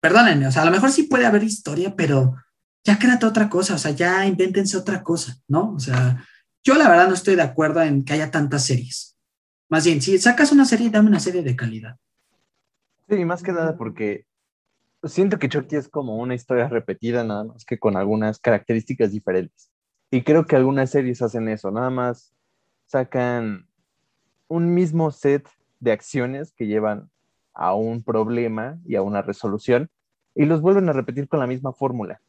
Perdónenme, 0.00 0.46
o 0.46 0.52
sea, 0.52 0.62
a 0.62 0.64
lo 0.66 0.70
mejor 0.70 0.90
sí 0.90 1.04
puede 1.04 1.26
haber 1.26 1.42
historia, 1.42 1.94
pero 1.96 2.36
ya 2.84 2.98
créate 2.98 3.26
otra 3.26 3.48
cosa, 3.48 3.74
o 3.74 3.78
sea, 3.78 3.90
ya 3.92 4.26
invéntense 4.26 4.76
otra 4.76 5.02
cosa, 5.02 5.36
¿no? 5.48 5.72
O 5.72 5.80
sea, 5.80 6.24
yo 6.62 6.74
la 6.74 6.88
verdad 6.88 7.08
no 7.08 7.14
estoy 7.14 7.34
de 7.36 7.42
acuerdo 7.42 7.82
en 7.82 8.04
que 8.04 8.12
haya 8.12 8.30
tantas 8.30 8.64
series. 8.64 9.16
Más 9.68 9.84
bien, 9.84 10.00
si 10.02 10.18
sacas 10.18 10.52
una 10.52 10.66
serie, 10.66 10.90
dame 10.90 11.08
una 11.08 11.20
serie 11.20 11.42
de 11.42 11.56
calidad. 11.56 11.96
Sí, 13.08 13.24
más 13.24 13.42
que 13.42 13.52
nada 13.52 13.76
porque 13.76 14.26
siento 15.02 15.38
que 15.38 15.48
Chucky 15.48 15.76
es 15.76 15.88
como 15.88 16.16
una 16.16 16.34
historia 16.34 16.68
repetida, 16.68 17.24
nada 17.24 17.44
más 17.44 17.64
que 17.64 17.78
con 17.78 17.96
algunas 17.96 18.38
características 18.38 19.10
diferentes. 19.10 19.70
Y 20.10 20.22
creo 20.22 20.46
que 20.46 20.56
algunas 20.56 20.90
series 20.90 21.22
hacen 21.22 21.48
eso, 21.48 21.70
nada 21.70 21.90
más 21.90 22.34
sacan 22.86 23.66
un 24.48 24.74
mismo 24.74 25.10
set 25.10 25.48
de 25.80 25.92
acciones 25.92 26.52
que 26.52 26.66
llevan 26.66 27.10
a 27.52 27.74
un 27.74 28.02
problema 28.02 28.78
y 28.84 28.96
a 28.96 29.02
una 29.02 29.22
resolución 29.22 29.90
y 30.34 30.44
los 30.46 30.60
vuelven 30.60 30.88
a 30.88 30.92
repetir 30.92 31.28
con 31.28 31.40
la 31.40 31.46
misma 31.46 31.72
fórmula. 31.72 32.20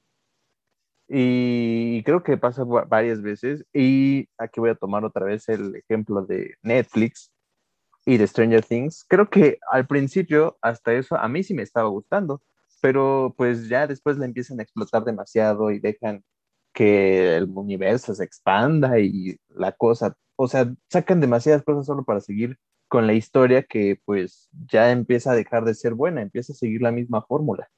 Y 1.08 2.04
creo 2.04 2.24
que 2.24 2.38
pasa 2.38 2.64
varias 2.64 3.22
veces. 3.22 3.66
Y 3.74 4.28
aquí 4.38 4.60
voy 4.60 4.72
a 4.72 4.76
tomar 4.76 5.06
otra 5.06 5.26
vez 5.26 5.48
el 5.50 5.76
ejemplo 5.76 6.24
de 6.24 6.56
Netflix 6.64 7.32
y 8.06 8.18
de 8.18 8.28
Stranger 8.28 8.64
Things. 8.64 9.06
Creo 9.08 9.30
que 9.30 9.60
al 9.72 9.88
principio 9.88 10.58
hasta 10.62 10.94
eso 10.94 11.16
a 11.16 11.28
mí 11.28 11.44
sí 11.44 11.54
me 11.54 11.64
estaba 11.64 11.90
gustando, 11.90 12.42
pero 12.82 13.34
pues 13.38 13.68
ya 13.70 13.88
después 13.88 14.18
la 14.18 14.26
empiezan 14.26 14.60
a 14.60 14.64
explotar 14.64 15.04
demasiado 15.04 15.72
y 15.72 15.80
dejan 15.80 16.24
que 16.76 17.38
el 17.38 17.46
universo 17.56 18.14
se 18.14 18.26
expanda 18.26 19.00
y 19.00 19.38
la 19.50 19.72
cosa, 19.72 20.16
o 20.36 20.48
sea, 20.48 20.74
sacan 20.90 21.22
demasiadas 21.22 21.64
cosas 21.64 21.86
solo 21.88 22.04
para 22.06 22.22
seguir 22.22 22.60
con 22.90 23.08
la 23.08 23.14
historia 23.14 23.64
que 23.64 24.00
pues 24.06 24.50
ya 24.68 24.92
empieza 24.92 25.32
a 25.32 25.36
dejar 25.36 25.66
de 25.66 25.74
ser 25.76 25.96
buena, 25.96 26.22
empieza 26.22 26.54
a 26.54 26.56
seguir 26.58 26.82
la 26.82 26.92
misma 26.92 27.22
fórmula. 27.24 27.70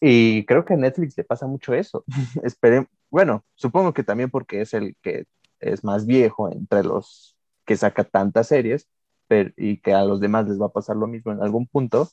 Y 0.00 0.44
creo 0.46 0.64
que 0.64 0.74
a 0.74 0.76
Netflix 0.76 1.16
le 1.16 1.24
pasa 1.24 1.46
mucho 1.46 1.74
eso. 1.74 2.04
Esperen, 2.42 2.88
bueno, 3.10 3.44
supongo 3.54 3.92
que 3.94 4.04
también 4.04 4.30
porque 4.30 4.62
es 4.62 4.74
el 4.74 4.96
que 5.02 5.26
es 5.60 5.84
más 5.84 6.06
viejo 6.06 6.50
entre 6.50 6.82
los 6.82 7.36
que 7.66 7.76
saca 7.76 8.04
tantas 8.04 8.48
series 8.48 8.88
pero, 9.28 9.50
y 9.56 9.80
que 9.80 9.92
a 9.92 10.04
los 10.04 10.20
demás 10.20 10.48
les 10.48 10.60
va 10.60 10.66
a 10.66 10.72
pasar 10.72 10.96
lo 10.96 11.06
mismo 11.06 11.32
en 11.32 11.42
algún 11.42 11.66
punto, 11.66 12.08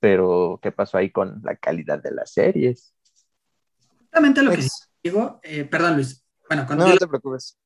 pero 0.00 0.58
¿qué 0.62 0.72
pasó 0.72 0.96
ahí 0.98 1.10
con 1.10 1.40
la 1.42 1.56
calidad 1.56 2.02
de 2.02 2.12
las 2.12 2.32
series? 2.32 2.94
Exactamente 4.12 4.42
lo 4.42 4.52
que 4.52 4.68
digo, 5.02 5.40
eh, 5.42 5.64
perdón 5.64 5.96
Luis, 5.96 6.24
bueno, 6.48 6.66
cuando... 6.66 6.86
No, 6.86 6.96
te 6.96 7.06
preocupes. 7.06 7.58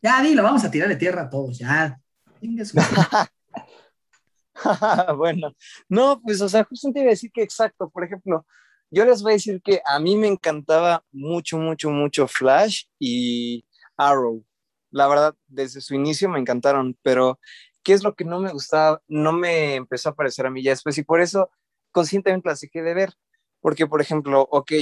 Ya, 0.00 0.22
dilo, 0.22 0.42
vamos 0.42 0.64
a 0.64 0.70
tirarle 0.70 0.96
tierra 0.96 1.22
a 1.22 1.30
todos, 1.30 1.58
ya. 1.58 2.00
bueno, 5.16 5.54
no, 5.88 6.20
pues, 6.22 6.40
o 6.40 6.48
sea, 6.48 6.64
justo 6.64 6.92
te 6.92 7.00
iba 7.00 7.08
a 7.08 7.10
decir 7.10 7.30
que 7.32 7.42
exacto, 7.42 7.90
por 7.90 8.04
ejemplo, 8.04 8.46
yo 8.90 9.04
les 9.04 9.22
voy 9.22 9.32
a 9.32 9.34
decir 9.34 9.60
que 9.62 9.82
a 9.84 9.98
mí 9.98 10.16
me 10.16 10.28
encantaba 10.28 11.04
mucho, 11.12 11.58
mucho, 11.58 11.90
mucho 11.90 12.26
Flash 12.26 12.84
y 12.98 13.64
Arrow. 13.96 14.44
La 14.90 15.06
verdad, 15.08 15.34
desde 15.46 15.80
su 15.80 15.94
inicio 15.94 16.28
me 16.28 16.38
encantaron, 16.38 16.96
pero 17.02 17.38
¿qué 17.82 17.92
es 17.92 18.02
lo 18.02 18.14
que 18.14 18.24
no 18.24 18.40
me 18.40 18.52
gustaba? 18.52 19.02
No 19.06 19.32
me 19.32 19.74
empezó 19.74 20.10
a 20.10 20.14
parecer 20.14 20.46
a 20.46 20.50
mí 20.50 20.62
ya 20.62 20.70
después 20.70 20.96
y 20.96 21.02
por 21.02 21.20
eso 21.20 21.50
conscientemente 21.92 22.48
las 22.48 22.60
dejé 22.60 22.82
de 22.82 22.94
ver. 22.94 23.12
Porque, 23.60 23.86
por 23.86 24.00
ejemplo, 24.00 24.46
ok, 24.50 24.72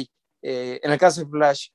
eh, 0.49 0.78
en 0.80 0.92
el 0.92 0.99
caso 0.99 1.22
de 1.22 1.28
Flash, 1.28 1.70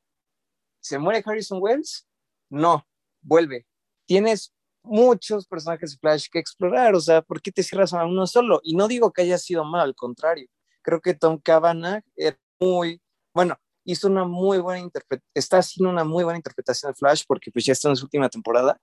¿se 0.79 0.97
muere 0.97 1.21
Harrison 1.25 1.59
Wells? 1.61 2.07
No, 2.49 2.87
vuelve. 3.21 3.67
Tienes 4.05 4.53
muchos 4.81 5.45
personajes 5.45 5.91
de 5.91 5.97
Flash 5.97 6.27
que 6.31 6.39
explorar, 6.39 6.95
o 6.95 7.01
sea, 7.01 7.21
¿por 7.21 7.41
qué 7.41 7.51
te 7.51 7.63
cierras 7.63 7.93
a 7.93 8.05
uno 8.05 8.25
solo? 8.27 8.61
Y 8.63 8.77
no 8.77 8.87
digo 8.87 9.11
que 9.11 9.23
haya 9.23 9.37
sido 9.37 9.65
mal, 9.65 9.81
al 9.81 9.93
contrario. 9.93 10.47
Creo 10.81 11.01
que 11.01 11.13
Tom 11.13 11.37
Cavanagh 11.37 12.01
era 12.15 12.37
muy, 12.61 13.01
bueno, 13.33 13.57
hizo 13.83 14.07
una 14.07 14.23
muy 14.23 14.59
buena 14.59 14.79
interpretación, 14.79 15.31
está 15.33 15.57
haciendo 15.57 15.89
una 15.89 16.05
muy 16.05 16.23
buena 16.23 16.37
interpretación 16.37 16.93
de 16.93 16.95
Flash 16.95 17.25
porque 17.27 17.51
pues 17.51 17.65
ya 17.65 17.73
está 17.73 17.89
en 17.89 17.97
su 17.97 18.05
última 18.05 18.29
temporada, 18.29 18.79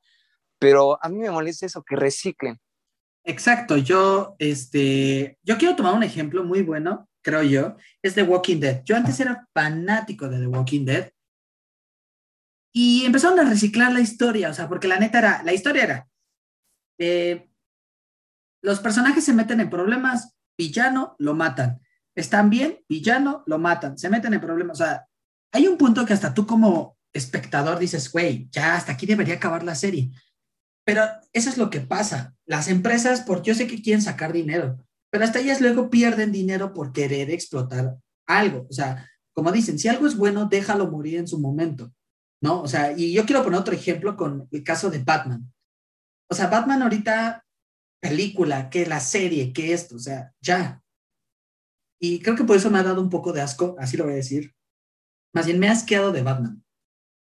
pero 0.59 1.03
a 1.03 1.09
mí 1.09 1.17
me 1.17 1.31
molesta 1.31 1.65
eso, 1.65 1.83
que 1.83 1.97
reciclen. 1.97 2.59
Exacto, 3.25 3.79
yo, 3.79 4.37
este, 4.39 5.39
yo 5.43 5.57
quiero 5.57 5.77
tomar 5.77 5.95
un 5.95 6.03
ejemplo 6.03 6.45
muy 6.45 6.61
bueno 6.61 7.09
creo 7.23 7.43
yo, 7.43 7.77
es 8.03 8.15
The 8.15 8.23
Walking 8.23 8.61
Dead. 8.61 8.83
Yo 8.85 8.97
antes 8.97 9.19
era 9.21 9.47
fanático 9.55 10.29
de 10.29 10.39
The 10.39 10.47
Walking 10.47 10.85
Dead 10.85 11.11
y 12.73 13.05
empezaron 13.05 13.41
a 13.41 13.49
reciclar 13.49 13.93
la 13.93 14.01
historia, 14.01 14.51
o 14.51 14.55
sea, 14.55 14.69
porque 14.69 14.89
la 14.89 14.99
neta 14.99 15.19
era, 15.19 15.43
la 15.43 15.53
historia 15.53 15.85
era, 15.85 16.09
eh, 16.99 17.49
los 18.63 18.81
personajes 18.81 19.25
se 19.25 19.33
meten 19.33 19.61
en 19.61 19.71
problemas, 19.71 20.37
villano, 20.57 21.17
lo 21.19 21.35
matan. 21.35 21.81
están 22.15 22.51
bien, 22.51 22.81
villano, 22.89 23.45
lo 23.47 23.59
matan, 23.59 23.97
se 23.97 24.11
meten 24.11 24.35
en 24.35 24.41
problemas. 24.41 24.81
O 24.81 24.85
sea, 24.85 25.07
hay 25.53 25.69
un 25.69 25.79
punto 25.79 26.05
que 26.05 26.13
hasta 26.13 26.35
tú 26.35 26.47
como 26.47 26.99
espectador 27.13 27.79
dices, 27.79 28.11
güey, 28.11 28.49
ya 28.51 28.75
hasta 28.75 28.93
aquí 28.93 29.07
debería 29.07 29.35
acabar 29.35 29.63
la 29.63 29.77
serie. 29.77 30.11
Pero 30.85 31.05
eso 31.33 31.49
es 31.49 31.59
lo 31.59 31.71
que 31.71 31.81
pasa. 31.81 32.35
Las 32.45 32.67
empresas, 32.69 33.21
por 33.21 33.43
yo 33.43 33.55
sé 33.55 33.69
que 33.69 33.81
quieren 33.81 34.03
sacar 34.03 34.33
dinero, 34.33 34.79
pero 35.11 35.25
hasta 35.25 35.41
ellas 35.41 35.61
luego 35.61 35.91
pierden 35.91 36.33
dinero 36.33 36.73
por 36.73 36.93
querer 36.93 37.31
explotar 37.31 37.97
algo. 38.27 38.67
O 38.69 38.73
sea, 38.73 39.09
como 39.33 39.53
dicen, 39.53 39.79
si 39.79 39.89
algo 39.89 40.07
es 40.07 40.17
bueno, 40.17 40.47
déjalo 40.47 40.91
morir 40.91 41.19
en 41.19 41.29
su 41.29 41.39
momento, 41.39 41.93
¿no? 42.43 42.63
O 42.63 42.69
sea, 42.69 42.93
y 42.97 43.13
yo 43.13 43.25
quiero 43.25 43.43
poner 43.43 43.61
otro 43.61 43.75
ejemplo 43.75 44.17
con 44.17 44.49
el 44.51 44.65
caso 44.65 44.91
de 44.91 44.99
Batman. 44.99 45.53
O 46.31 46.35
sea, 46.35 46.49
Batman 46.49 46.83
ahorita, 46.83 47.45
película, 48.01 48.69
que 48.69 48.87
la 48.87 49.01
serie, 49.01 49.53
que 49.53 49.73
esto, 49.73 49.97
o 49.97 50.01
sea, 50.01 50.35
ya. 50.41 50.83
Y 52.01 52.21
creo 52.21 52.37
que 52.37 52.45
por 52.45 52.57
eso 52.57 52.71
me 52.71 52.79
ha 52.79 52.83
dado 52.83 53.01
un 53.01 53.11
poco 53.11 53.33
de 53.33 53.41
asco, 53.41 53.77
así 53.79 53.97
lo 53.97 54.05
voy 54.05 54.15
a 54.15 54.17
decir. 54.17 54.55
Más 55.35 55.47
bien 55.47 55.59
me 55.59 55.69
ha 55.69 55.73
asqueado 55.73 56.13
de 56.13 56.23
Batman. 56.23 56.65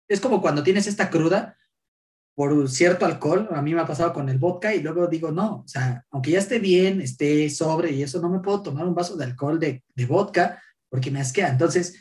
Es 0.08 0.20
como 0.20 0.40
cuando 0.40 0.62
tienes 0.62 0.86
esta 0.86 1.10
cruda 1.10 1.56
por 2.36 2.68
cierto 2.68 3.06
alcohol, 3.06 3.48
a 3.50 3.62
mí 3.62 3.74
me 3.74 3.80
ha 3.80 3.86
pasado 3.86 4.12
con 4.12 4.28
el 4.28 4.38
vodka 4.38 4.74
y 4.74 4.80
luego 4.80 5.06
digo, 5.06 5.32
no, 5.32 5.62
o 5.64 5.68
sea, 5.68 6.04
aunque 6.10 6.32
ya 6.32 6.38
esté 6.38 6.58
bien, 6.58 7.00
esté 7.00 7.48
sobre 7.48 7.92
y 7.92 8.02
eso, 8.02 8.20
no 8.20 8.28
me 8.28 8.40
puedo 8.40 8.62
tomar 8.62 8.86
un 8.86 8.94
vaso 8.94 9.16
de 9.16 9.24
alcohol 9.24 9.58
de, 9.58 9.82
de 9.94 10.06
vodka 10.06 10.62
porque 10.90 11.10
me 11.10 11.18
asquea. 11.20 11.48
Entonces, 11.48 11.94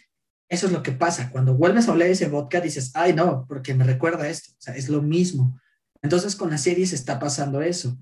eso 0.49 0.67
es 0.67 0.73
lo 0.73 0.83
que 0.83 0.91
pasa. 0.91 1.31
Cuando 1.31 1.55
vuelves 1.55 1.87
a 1.87 1.93
oler 1.93 2.11
ese 2.11 2.27
vodka, 2.27 2.59
dices, 2.59 2.91
ay, 2.95 3.13
no, 3.13 3.45
porque 3.47 3.73
me 3.73 3.85
recuerda 3.85 4.27
esto. 4.27 4.51
O 4.51 4.61
sea, 4.61 4.75
es 4.75 4.89
lo 4.89 5.01
mismo. 5.01 5.57
Entonces, 6.01 6.35
con 6.35 6.49
las 6.49 6.61
series 6.61 6.91
está 6.91 7.17
pasando 7.17 7.61
eso. 7.61 7.97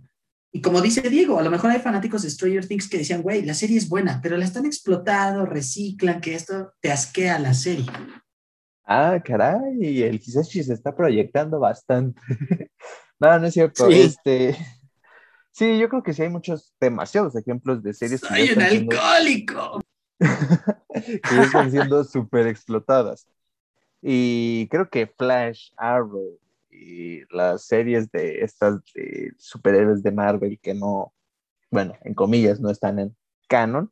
Y 0.51 0.61
como 0.61 0.81
dice 0.81 1.01
Diego, 1.09 1.37
a 1.37 1.43
lo 1.43 1.51
mejor 1.51 1.69
hay 1.69 1.79
fanáticos 1.79 2.23
de 2.23 2.31
Stranger 2.31 2.67
Things 2.67 2.87
que 2.87 2.97
decían, 2.97 3.21
güey, 3.21 3.43
la 3.43 3.53
serie 3.53 3.77
es 3.77 3.87
buena, 3.87 4.19
pero 4.21 4.37
la 4.37 4.45
están 4.45 4.65
explotando, 4.65 5.45
reciclan, 5.45 6.19
que 6.19 6.33
esto 6.33 6.73
te 6.81 6.91
asquea 6.91 7.37
la 7.39 7.53
serie. 7.53 7.85
Ah, 8.85 9.21
caray, 9.23 10.03
el 10.03 10.15
Hisashi 10.15 10.63
se 10.63 10.73
está 10.73 10.95
proyectando 10.95 11.59
bastante. 11.59 12.19
no, 13.19 13.39
no 13.39 13.47
es 13.47 13.53
cierto. 13.53 13.89
Sí. 13.89 14.01
Este, 14.01 14.57
sí, 15.51 15.79
yo 15.79 15.87
creo 15.89 16.03
que 16.03 16.13
sí 16.13 16.23
hay 16.23 16.29
muchos, 16.29 16.73
demasiados 16.79 17.35
ejemplos 17.35 17.81
de 17.81 17.93
series. 17.93 18.21
¡Soy 18.21 18.51
un 18.51 18.61
alcohólico! 18.61 19.81
que 20.19 21.41
están 21.41 21.71
siendo 21.71 22.03
súper 22.03 22.47
explotadas. 22.47 23.27
Y 24.01 24.67
creo 24.67 24.89
que 24.89 25.07
Flash, 25.07 25.71
Arrow 25.77 26.39
y 26.69 27.21
las 27.33 27.65
series 27.65 28.11
de 28.11 28.41
estas 28.41 28.81
de 28.93 29.31
superhéroes 29.37 30.03
de 30.03 30.11
Marvel 30.11 30.59
que 30.61 30.73
no, 30.73 31.13
bueno, 31.71 31.95
en 32.01 32.13
comillas, 32.13 32.59
no 32.59 32.69
están 32.69 32.99
en 32.99 33.15
canon, 33.47 33.91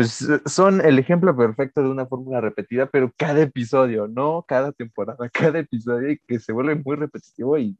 pues 0.00 0.26
son 0.46 0.80
el 0.80 0.98
ejemplo 0.98 1.36
perfecto 1.36 1.82
de 1.82 1.90
una 1.90 2.06
fórmula 2.06 2.40
repetida, 2.40 2.86
pero 2.86 3.12
cada 3.18 3.42
episodio, 3.42 4.08
no 4.08 4.42
cada 4.48 4.72
temporada, 4.72 5.28
cada 5.32 5.58
episodio 5.58 6.16
que 6.26 6.40
se 6.40 6.54
vuelve 6.54 6.74
muy 6.74 6.96
repetitivo 6.96 7.58
y 7.58 7.76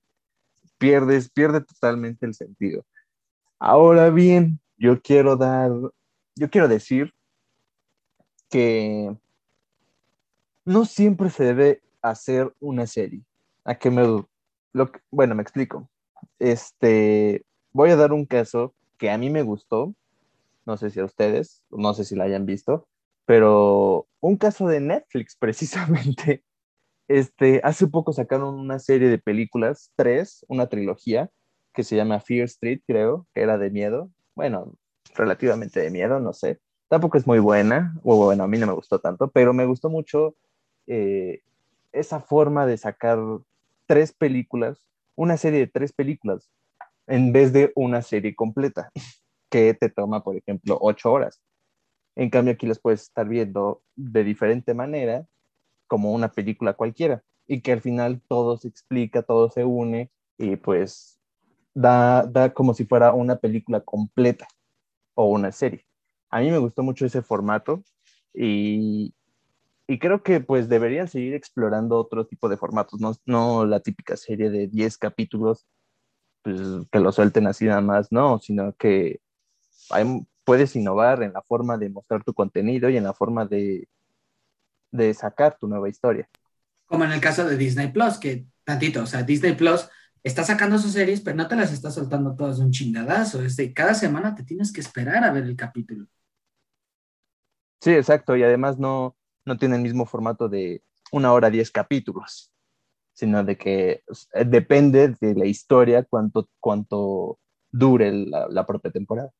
pierdes, 0.77 1.31
pierde 1.31 1.63
totalmente 1.63 2.27
el 2.27 2.35
sentido. 2.35 2.85
Ahora 3.59 4.11
bien, 4.11 4.61
yo 4.77 5.01
quiero 5.01 5.35
dar, 5.35 5.71
yo 6.37 6.51
quiero 6.51 6.69
decir 6.69 7.15
que 8.51 9.17
no 10.67 10.85
siempre 10.85 11.31
se 11.31 11.45
debe 11.45 11.81
hacer 12.03 12.53
una 12.61 12.87
serie. 12.87 13.23
¿A 13.65 13.77
qué 13.77 13.91
me 13.91 14.03
lo, 14.03 14.93
bueno, 15.11 15.35
me 15.35 15.43
explico. 15.43 15.89
Este, 16.39 17.47
voy 17.73 17.89
a 17.89 17.97
dar 17.97 18.13
un 18.13 18.27
caso 18.27 18.75
que 18.99 19.11
a 19.11 19.17
mí 19.17 19.31
me 19.31 19.41
gustó, 19.41 19.95
no 20.71 20.77
sé 20.77 20.91
si 20.91 21.01
a 21.01 21.05
ustedes, 21.05 21.65
no 21.71 21.95
sé 21.95 22.05
si 22.05 22.15
la 22.15 22.25
hayan 22.25 22.47
visto, 22.47 22.89
pero 23.27 24.07
un 24.21 24.37
caso 24.37 24.69
de 24.69 24.81
Netflix 24.81 25.37
precisamente. 25.41 26.45
Este, 27.09 27.61
hace 27.65 27.89
poco 27.89 28.13
sacaron 28.13 28.55
una 28.55 28.79
serie 28.79 29.09
de 29.09 29.19
películas, 29.19 29.93
tres, 29.97 30.47
una 30.49 30.69
trilogía, 30.69 31.29
que 31.75 31.83
se 31.83 31.97
llama 31.97 32.21
Fear 32.21 32.45
Street, 32.45 32.83
creo, 32.87 33.27
que 33.35 33.43
era 33.43 33.59
de 33.59 33.71
miedo. 33.71 34.11
Bueno, 34.37 34.75
relativamente 35.17 35.81
de 35.81 35.91
miedo, 35.91 36.21
no 36.21 36.33
sé. 36.33 36.61
Tampoco 36.89 37.19
es 37.19 37.27
muy 37.27 37.41
buena, 37.41 37.97
o 38.05 38.17
bueno, 38.17 38.45
a 38.45 38.47
mí 38.47 38.59
no 38.59 38.69
me 38.69 38.73
gustó 38.73 39.01
tanto, 39.01 39.29
pero 39.31 39.53
me 39.53 39.67
gustó 39.67 39.91
mucho 39.91 40.37
eh, 40.87 41.41
esa 41.91 42.21
forma 42.21 42.65
de 42.65 42.79
sacar 42.79 43.19
tres 43.87 44.13
películas, 44.13 44.87
una 45.17 45.37
serie 45.37 45.59
de 45.59 45.67
tres 45.67 45.93
películas, 45.93 46.49
en 47.09 47.33
vez 47.33 47.53
de 47.53 47.73
una 47.75 48.03
serie 48.03 48.37
completa, 48.37 48.91
que 49.51 49.75
te 49.75 49.91
toma, 49.91 50.23
por 50.23 50.37
ejemplo, 50.37 50.79
ocho 50.81 51.13
horas. 51.13 51.41
En 52.17 52.31
cambio, 52.31 52.55
aquí 52.55 52.67
las 52.67 52.81
puedes 52.81 53.03
estar 53.03 53.29
viendo 53.29 53.83
de 53.97 54.25
diferente 54.25 54.75
manera, 54.75 55.27
como 55.87 56.13
una 56.13 56.31
película 56.33 56.75
cualquiera, 56.75 57.23
y 57.47 57.63
que 57.63 57.73
al 57.73 57.81
final 57.81 58.23
todo 58.29 58.57
se 58.57 58.69
explica, 58.69 59.23
todo 59.23 59.51
se 59.51 59.65
une, 59.65 60.11
y 60.39 60.57
pues 60.57 61.21
da, 61.75 62.25
da 62.25 62.55
como 62.55 62.75
si 62.75 62.85
fuera 62.87 63.13
una 63.13 63.37
película 63.37 63.81
completa 63.81 64.49
o 65.15 65.27
una 65.27 65.53
serie 65.53 65.87
a 66.31 66.41
mí 66.41 66.51
me 66.51 66.59
gustó 66.59 66.83
mucho 66.83 67.05
ese 67.05 67.23
formato 67.23 67.83
y, 68.33 69.15
y 69.87 69.99
creo 69.99 70.23
que 70.23 70.41
pues 70.41 70.69
deberían 70.69 71.09
seguir 71.09 71.35
explorando 71.35 71.99
otro 71.99 72.27
tipo 72.27 72.49
de 72.49 72.57
formatos, 72.57 73.01
no, 73.01 73.15
no 73.27 73.67
la 73.67 73.81
típica 73.81 74.17
serie 74.17 74.51
de 74.51 74.69
10 74.69 74.97
capítulos, 74.97 75.67
pues 76.43 76.61
que 76.91 77.01
lo 77.01 77.13
suelten 77.13 77.47
así 77.49 77.67
nada 77.67 77.81
más, 77.81 78.13
no, 78.13 78.39
sino 78.39 78.73
que 78.75 79.21
hay, 79.91 80.27
puedes 80.45 80.75
innovar 80.77 81.23
en 81.23 81.33
la 81.33 81.43
forma 81.43 81.77
de 81.77 81.91
mostrar 81.91 82.25
tu 82.25 82.35
contenido 82.35 82.89
y 82.89 82.97
en 82.97 83.05
la 83.05 83.13
forma 83.13 83.47
de, 83.47 83.89
de 84.91 85.15
sacar 85.15 85.57
tu 85.59 85.69
nueva 85.69 85.89
historia. 85.89 86.29
Como 86.87 87.05
en 87.05 87.13
el 87.13 87.21
caso 87.21 87.45
de 87.49 87.57
Disney 87.57 87.93
Plus, 87.93 88.19
que 88.19 88.47
tantito, 88.65 89.03
o 89.03 89.07
sea, 89.07 89.23
Disney 89.23 89.55
Plus 89.55 89.89
está 90.23 90.45
sacando 90.45 90.79
sus 90.79 90.93
series, 90.93 91.21
pero 91.21 91.37
no 91.37 91.49
te 91.49 91.57
las 91.57 91.73
está 91.73 91.91
soltando 91.91 92.35
todas 92.35 92.59
de 92.59 92.65
un 92.65 92.73
chingadazo. 92.73 93.43
Es 93.43 93.57
de, 93.57 93.73
cada 93.73 93.95
semana 93.95 94.35
te 94.35 94.43
tienes 94.43 94.73
que 94.73 94.81
esperar 94.81 95.25
a 95.25 95.33
ver 95.33 95.45
el 95.45 95.57
capítulo. 95.57 96.07
Sí, 97.81 97.93
exacto, 97.93 98.37
y 98.37 98.43
además 98.43 98.79
no, 98.79 99.17
no 99.47 99.57
tiene 99.57 99.77
el 99.77 99.83
mismo 99.83 100.05
formato 100.05 100.49
de 100.49 100.83
una 101.13 101.33
hora 101.33 101.49
diez 101.49 101.71
capítulos, 101.71 102.53
sino 103.15 103.43
de 103.43 103.57
que 103.57 104.03
eh, 104.35 104.45
depende 104.45 105.17
de 105.21 105.35
la 105.35 105.47
historia 105.47 106.05
cuánto, 106.05 106.49
cuánto 106.61 107.39
dure 107.71 108.13
la, 108.13 108.49
la 108.49 108.67
propia 108.67 108.91
temporada. 108.91 109.31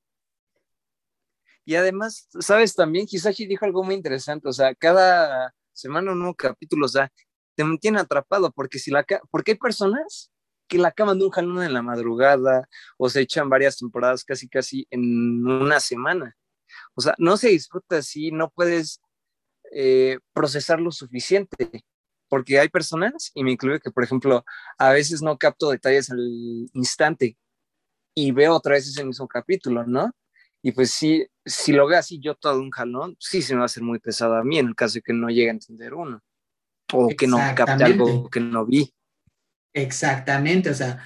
Y 1.71 1.77
además, 1.77 2.29
sabes, 2.41 2.75
también 2.75 3.07
Hisashi 3.09 3.47
dijo 3.47 3.65
algo 3.65 3.85
muy 3.85 3.95
interesante, 3.95 4.49
o 4.49 4.53
sea, 4.53 4.75
cada 4.75 5.55
semana 5.73 6.11
un 6.11 6.19
nuevo 6.19 6.35
capítulo, 6.35 6.87
o 6.87 6.89
sea, 6.89 7.13
te 7.55 7.63
mantiene 7.63 8.01
atrapado, 8.01 8.51
porque 8.51 8.81
si 8.81 8.91
la 8.91 9.07
porque 9.31 9.53
hay 9.53 9.57
personas 9.57 10.33
que 10.67 10.79
la 10.79 10.89
acaban 10.89 11.21
de 11.21 11.27
un 11.27 11.31
jalón 11.31 11.63
en 11.63 11.73
la 11.73 11.83
madrugada 11.83 12.69
o 12.99 13.09
se 13.09 13.21
echan 13.21 13.49
varias 13.49 13.77
temporadas 13.79 14.25
casi 14.25 14.49
casi 14.49 14.85
en 14.91 15.47
una 15.47 15.79
semana. 15.79 16.37
O 16.95 17.03
sea, 17.03 17.15
no 17.19 17.37
se 17.37 17.51
disfruta 17.51 17.99
así, 17.99 18.33
no 18.33 18.51
puedes 18.51 19.01
eh, 19.73 20.19
procesar 20.33 20.81
lo 20.81 20.91
suficiente, 20.91 21.85
porque 22.29 22.59
hay 22.59 22.69
personas, 22.69 23.31
y 23.33 23.45
me 23.45 23.53
incluyo 23.53 23.79
que, 23.79 23.93
por 23.93 24.03
ejemplo, 24.03 24.45
a 24.77 24.91
veces 24.91 25.23
no 25.23 25.39
capto 25.39 25.71
detalles 25.71 26.11
al 26.11 26.19
instante 26.75 27.39
y 28.13 28.33
veo 28.33 28.57
otra 28.57 28.73
vez 28.73 28.89
ese 28.89 29.05
mismo 29.05 29.29
capítulo, 29.29 29.87
¿no? 29.87 30.11
Y 30.63 30.73
pues 30.73 30.91
sí, 30.91 31.27
si 31.45 31.73
lo 31.73 31.87
veo 31.87 31.99
así 31.99 32.21
yo 32.21 32.35
todo 32.35 32.61
un 32.61 32.71
jalón, 32.71 33.17
sí 33.19 33.43
se 33.43 33.55
me 33.55 33.59
va 33.59 33.65
a 33.65 33.67
hacer 33.67 33.83
muy 33.83 33.99
pesado 33.99 34.35
a 34.35 34.45
mí 34.45 34.59
en 34.59 34.69
el 34.69 34.75
caso 34.75 34.95
de 34.95 35.03
que 35.03 35.13
no 35.13 35.29
llegue 35.29 35.49
a 35.49 35.53
entender 35.53 35.95
uno 35.95 36.21
o 36.93 37.09
que 37.09 37.27
no 37.27 37.39
capte 37.55 37.85
algo 37.85 38.29
que 38.29 38.41
no 38.41 38.67
vi. 38.67 38.93
Exactamente, 39.73 40.71
o 40.71 40.75
sea, 40.75 41.03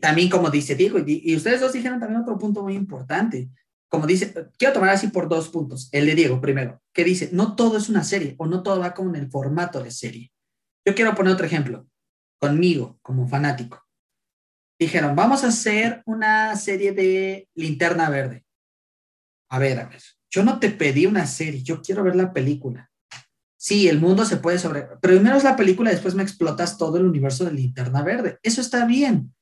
también 0.00 0.30
como 0.30 0.50
dice 0.50 0.74
Diego, 0.74 0.98
y 1.06 1.36
ustedes 1.36 1.60
dos 1.60 1.72
dijeron 1.72 2.00
también 2.00 2.22
otro 2.22 2.38
punto 2.38 2.62
muy 2.62 2.74
importante, 2.74 3.50
como 3.90 4.06
dice, 4.06 4.32
quiero 4.56 4.72
tomar 4.72 4.90
así 4.90 5.08
por 5.08 5.28
dos 5.28 5.48
puntos. 5.48 5.88
El 5.90 6.06
de 6.06 6.14
Diego, 6.14 6.40
primero, 6.40 6.80
que 6.94 7.02
dice, 7.02 7.30
no 7.32 7.56
todo 7.56 7.76
es 7.76 7.88
una 7.88 8.04
serie 8.04 8.36
o 8.38 8.46
no 8.46 8.62
todo 8.62 8.78
va 8.78 8.94
con 8.94 9.14
el 9.16 9.28
formato 9.28 9.82
de 9.82 9.90
serie. 9.90 10.32
Yo 10.86 10.94
quiero 10.94 11.14
poner 11.14 11.32
otro 11.32 11.44
ejemplo, 11.44 11.88
conmigo 12.38 12.98
como 13.02 13.28
fanático. 13.28 13.84
Dijeron, 14.78 15.16
vamos 15.16 15.42
a 15.42 15.48
hacer 15.48 16.02
una 16.06 16.54
serie 16.56 16.92
de 16.92 17.48
Linterna 17.54 18.08
Verde. 18.08 18.44
A 19.50 19.58
ver, 19.58 19.78
a 19.80 19.88
ver, 19.88 20.02
yo 20.30 20.42
no 20.44 20.58
te 20.58 20.70
pedí 20.70 21.06
una 21.06 21.26
serie, 21.26 21.62
yo 21.62 21.82
quiero 21.82 22.02
ver 22.02 22.16
la 22.16 22.32
película. 22.32 22.90
Sí, 23.56 23.88
el 23.88 24.00
mundo 24.00 24.24
se 24.24 24.38
puede 24.38 24.58
sobre... 24.58 24.86
Primero 25.02 25.36
es 25.36 25.44
la 25.44 25.56
película, 25.56 25.90
después 25.90 26.14
me 26.14 26.22
explotas 26.22 26.78
todo 26.78 26.96
el 26.96 27.04
universo 27.04 27.44
de 27.44 27.52
Linterna 27.52 28.02
Verde. 28.02 28.38
Eso 28.42 28.60
está 28.62 28.86
bien 28.86 29.34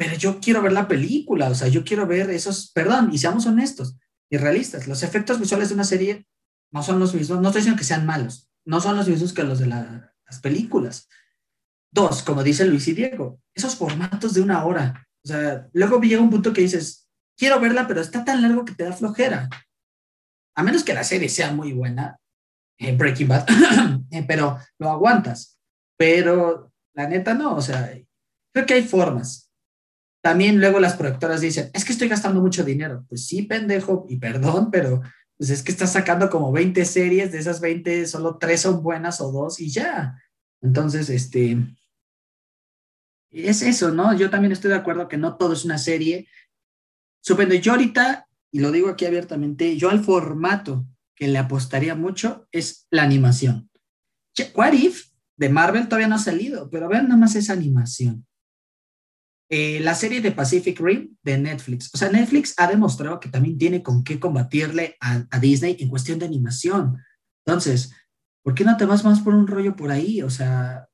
pero 0.00 0.16
yo 0.16 0.40
quiero 0.40 0.62
ver 0.62 0.72
la 0.72 0.88
película, 0.88 1.50
o 1.50 1.54
sea, 1.54 1.68
yo 1.68 1.84
quiero 1.84 2.06
ver 2.06 2.30
esos, 2.30 2.70
perdón, 2.72 3.10
y 3.12 3.18
seamos 3.18 3.44
honestos 3.44 3.98
y 4.30 4.38
realistas, 4.38 4.88
los 4.88 5.02
efectos 5.02 5.38
visuales 5.38 5.68
de 5.68 5.74
una 5.74 5.84
serie 5.84 6.26
no 6.72 6.82
son 6.82 6.98
los 6.98 7.14
mismos, 7.14 7.38
no 7.42 7.48
estoy 7.48 7.60
diciendo 7.60 7.78
que 7.78 7.84
sean 7.84 8.06
malos, 8.06 8.50
no 8.64 8.80
son 8.80 8.96
los 8.96 9.06
mismos 9.06 9.34
que 9.34 9.42
los 9.42 9.58
de 9.58 9.66
las 9.66 10.40
películas. 10.40 11.06
Dos, 11.92 12.22
como 12.22 12.42
dice 12.42 12.64
Luis 12.64 12.88
y 12.88 12.94
Diego, 12.94 13.42
esos 13.54 13.76
formatos 13.76 14.32
de 14.32 14.40
una 14.40 14.64
hora, 14.64 15.06
o 15.22 15.28
sea, 15.28 15.68
luego 15.74 16.00
llega 16.00 16.22
un 16.22 16.30
punto 16.30 16.54
que 16.54 16.62
dices, 16.62 17.09
quiero 17.40 17.58
verla, 17.58 17.88
pero 17.88 18.02
está 18.02 18.22
tan 18.22 18.42
largo 18.42 18.66
que 18.66 18.74
te 18.74 18.84
da 18.84 18.92
flojera. 18.92 19.48
a 20.54 20.62
menos 20.62 20.84
que 20.84 20.92
la 20.92 21.04
serie 21.04 21.30
sea 21.30 21.52
muy 21.52 21.72
buena, 21.72 22.18
en 22.78 22.98
Breaking 22.98 23.28
Bad, 23.28 23.46
eh, 24.10 24.24
pero 24.28 24.58
lo 24.78 24.90
aguantas. 24.90 25.58
Pero 25.96 26.70
la 26.94 27.08
neta 27.08 27.32
no, 27.32 27.56
o 27.56 27.62
sea, 27.62 27.90
creo 28.52 28.66
que 28.66 28.74
hay 28.74 28.82
formas. 28.82 29.50
También 30.22 30.60
luego 30.60 30.80
las 30.80 30.96
productoras 30.96 31.40
dicen, 31.40 31.70
es 31.72 31.84
que 31.84 31.92
estoy 31.92 32.08
gastando 32.08 32.42
mucho 32.42 32.62
dinero. 32.62 33.06
Pues 33.08 33.26
sí, 33.26 33.42
pendejo, 33.42 34.04
y 34.08 34.18
perdón, 34.18 34.70
pero 34.70 35.00
pues 35.38 35.48
es 35.48 35.62
que 35.62 35.72
estás 35.72 35.92
sacando 35.92 36.28
como 36.28 36.52
20 36.52 36.84
series, 36.84 37.32
de 37.32 37.38
esas 37.38 37.62
20 37.62 38.06
solo 38.06 38.36
3 38.36 38.60
son 38.60 38.82
buenas 38.82 39.22
o 39.22 39.32
2 39.32 39.60
y 39.60 39.70
ya. 39.70 40.22
Entonces, 40.60 41.08
este, 41.08 41.56
es 43.30 43.62
eso, 43.62 43.92
¿no? 43.92 44.14
Yo 44.14 44.28
también 44.28 44.52
estoy 44.52 44.70
de 44.70 44.76
acuerdo 44.76 45.08
que 45.08 45.16
no 45.16 45.38
todo 45.38 45.54
es 45.54 45.64
una 45.64 45.78
serie. 45.78 46.28
Supongo, 47.20 47.54
yo 47.54 47.72
ahorita, 47.72 48.26
y 48.50 48.60
lo 48.60 48.72
digo 48.72 48.88
aquí 48.88 49.06
abiertamente, 49.06 49.76
yo 49.76 49.90
al 49.90 50.02
formato 50.02 50.86
que 51.14 51.28
le 51.28 51.38
apostaría 51.38 51.94
mucho 51.94 52.48
es 52.52 52.86
la 52.90 53.02
animación. 53.02 53.70
What 54.54 54.72
If 54.72 55.10
de 55.36 55.48
Marvel 55.48 55.84
todavía 55.86 56.08
no 56.08 56.14
ha 56.14 56.20
salido, 56.20 56.70
pero 56.70 56.88
vean 56.88 57.04
nada 57.04 57.20
más 57.20 57.34
esa 57.34 57.52
animación. 57.52 58.26
Eh, 59.50 59.80
la 59.80 59.94
serie 59.94 60.20
de 60.20 60.32
Pacific 60.32 60.78
Rim 60.80 61.16
de 61.22 61.36
Netflix. 61.36 61.90
O 61.92 61.98
sea, 61.98 62.08
Netflix 62.10 62.54
ha 62.56 62.68
demostrado 62.68 63.18
que 63.20 63.28
también 63.28 63.58
tiene 63.58 63.82
con 63.82 64.04
qué 64.04 64.20
combatirle 64.20 64.96
a, 65.00 65.26
a, 65.30 65.38
Disney 65.40 65.76
en 65.80 65.88
cuestión 65.88 66.18
de 66.18 66.26
animación. 66.26 66.98
Entonces, 67.44 67.92
¿por 68.42 68.54
qué 68.54 68.64
no 68.64 68.76
te 68.76 68.86
vas 68.86 69.04
más 69.04 69.20
por 69.20 69.34
un 69.34 69.46
rollo 69.46 69.74
por 69.74 69.90
ahí? 69.90 70.22
O 70.22 70.30
sea, 70.30 70.90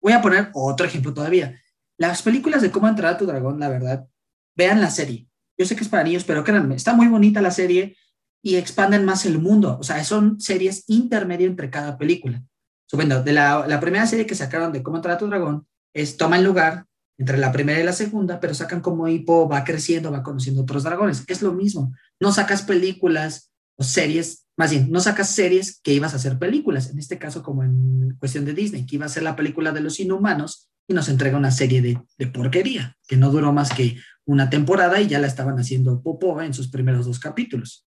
Voy 0.00 0.12
a 0.12 0.22
poner 0.22 0.50
otro 0.54 0.86
ejemplo 0.86 1.12
todavía. 1.12 1.60
Las 1.98 2.22
películas 2.22 2.62
de 2.62 2.70
cómo 2.70 2.88
entrar 2.88 3.14
a 3.14 3.18
tu 3.18 3.26
dragón, 3.26 3.58
la 3.58 3.68
verdad, 3.68 4.08
vean 4.56 4.80
la 4.80 4.90
serie. 4.90 5.27
Yo 5.58 5.66
sé 5.66 5.76
que 5.76 5.82
es 5.82 5.88
para 5.88 6.04
niños, 6.04 6.24
pero 6.24 6.44
créanme, 6.44 6.76
está 6.76 6.94
muy 6.94 7.08
bonita 7.08 7.42
la 7.42 7.50
serie 7.50 7.96
y 8.42 8.56
expanden 8.56 9.04
más 9.04 9.26
el 9.26 9.38
mundo. 9.38 9.76
O 9.80 9.82
sea, 9.82 10.02
son 10.04 10.40
series 10.40 10.84
intermedias 10.88 11.50
entre 11.50 11.70
cada 11.70 11.98
película. 11.98 12.42
Subiendo, 12.86 13.22
de 13.22 13.32
la, 13.32 13.66
la, 13.66 13.80
primera 13.80 14.06
serie 14.06 14.26
que 14.26 14.34
sacaron 14.34 14.72
de 14.72 14.82
cómo 14.82 14.96
entrar 14.96 15.16
a 15.16 15.18
tu 15.18 15.26
dragón 15.26 15.66
es 15.92 16.16
toma 16.16 16.38
el 16.38 16.44
lugar 16.44 16.86
entre 17.18 17.36
la 17.36 17.52
primera 17.52 17.80
y 17.80 17.84
la 17.84 17.92
segunda, 17.92 18.40
pero 18.40 18.54
sacan 18.54 18.80
como 18.80 19.08
Hippo 19.08 19.48
va 19.48 19.64
creciendo, 19.64 20.12
va 20.12 20.22
conociendo 20.22 20.62
otros 20.62 20.84
dragones. 20.84 21.24
Es 21.26 21.42
lo 21.42 21.52
mismo. 21.52 21.92
No 22.20 22.32
sacas 22.32 22.62
películas 22.62 23.52
o 23.76 23.82
series 23.82 24.48
más 24.58 24.72
bien, 24.72 24.90
no 24.90 24.98
sacas 24.98 25.30
series 25.30 25.80
que 25.80 25.94
ibas 25.94 26.14
a 26.14 26.16
hacer 26.16 26.36
películas, 26.36 26.90
en 26.90 26.98
este 26.98 27.16
caso 27.16 27.44
como 27.44 27.62
en 27.62 28.16
cuestión 28.18 28.44
de 28.44 28.54
Disney, 28.54 28.86
que 28.86 28.96
iba 28.96 29.06
a 29.06 29.08
ser 29.08 29.22
la 29.22 29.36
película 29.36 29.70
de 29.70 29.80
los 29.80 30.00
inhumanos 30.00 30.68
y 30.88 30.94
nos 30.94 31.08
entrega 31.08 31.38
una 31.38 31.52
serie 31.52 31.80
de, 31.80 32.02
de 32.18 32.26
porquería, 32.26 32.96
que 33.06 33.16
no 33.16 33.30
duró 33.30 33.52
más 33.52 33.72
que 33.72 33.96
una 34.28 34.50
temporada 34.50 35.00
y 35.00 35.08
ya 35.08 35.18
la 35.18 35.26
estaban 35.26 35.58
haciendo 35.58 36.02
popó 36.02 36.40
en 36.42 36.52
sus 36.52 36.68
primeros 36.68 37.06
dos 37.06 37.18
capítulos. 37.18 37.86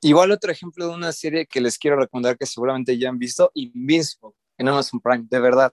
Igual 0.00 0.30
otro 0.30 0.52
ejemplo 0.52 0.86
de 0.86 0.94
una 0.94 1.10
serie 1.10 1.46
que 1.46 1.60
les 1.60 1.76
quiero 1.76 1.96
recomendar 1.96 2.38
que 2.38 2.46
seguramente 2.46 2.96
ya 2.96 3.08
han 3.08 3.18
visto, 3.18 3.50
Invincible, 3.54 4.30
en 4.58 4.68
Amazon 4.68 5.00
Prime, 5.00 5.26
de 5.28 5.40
verdad. 5.40 5.72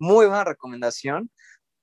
Muy 0.00 0.26
buena 0.26 0.42
recomendación, 0.42 1.30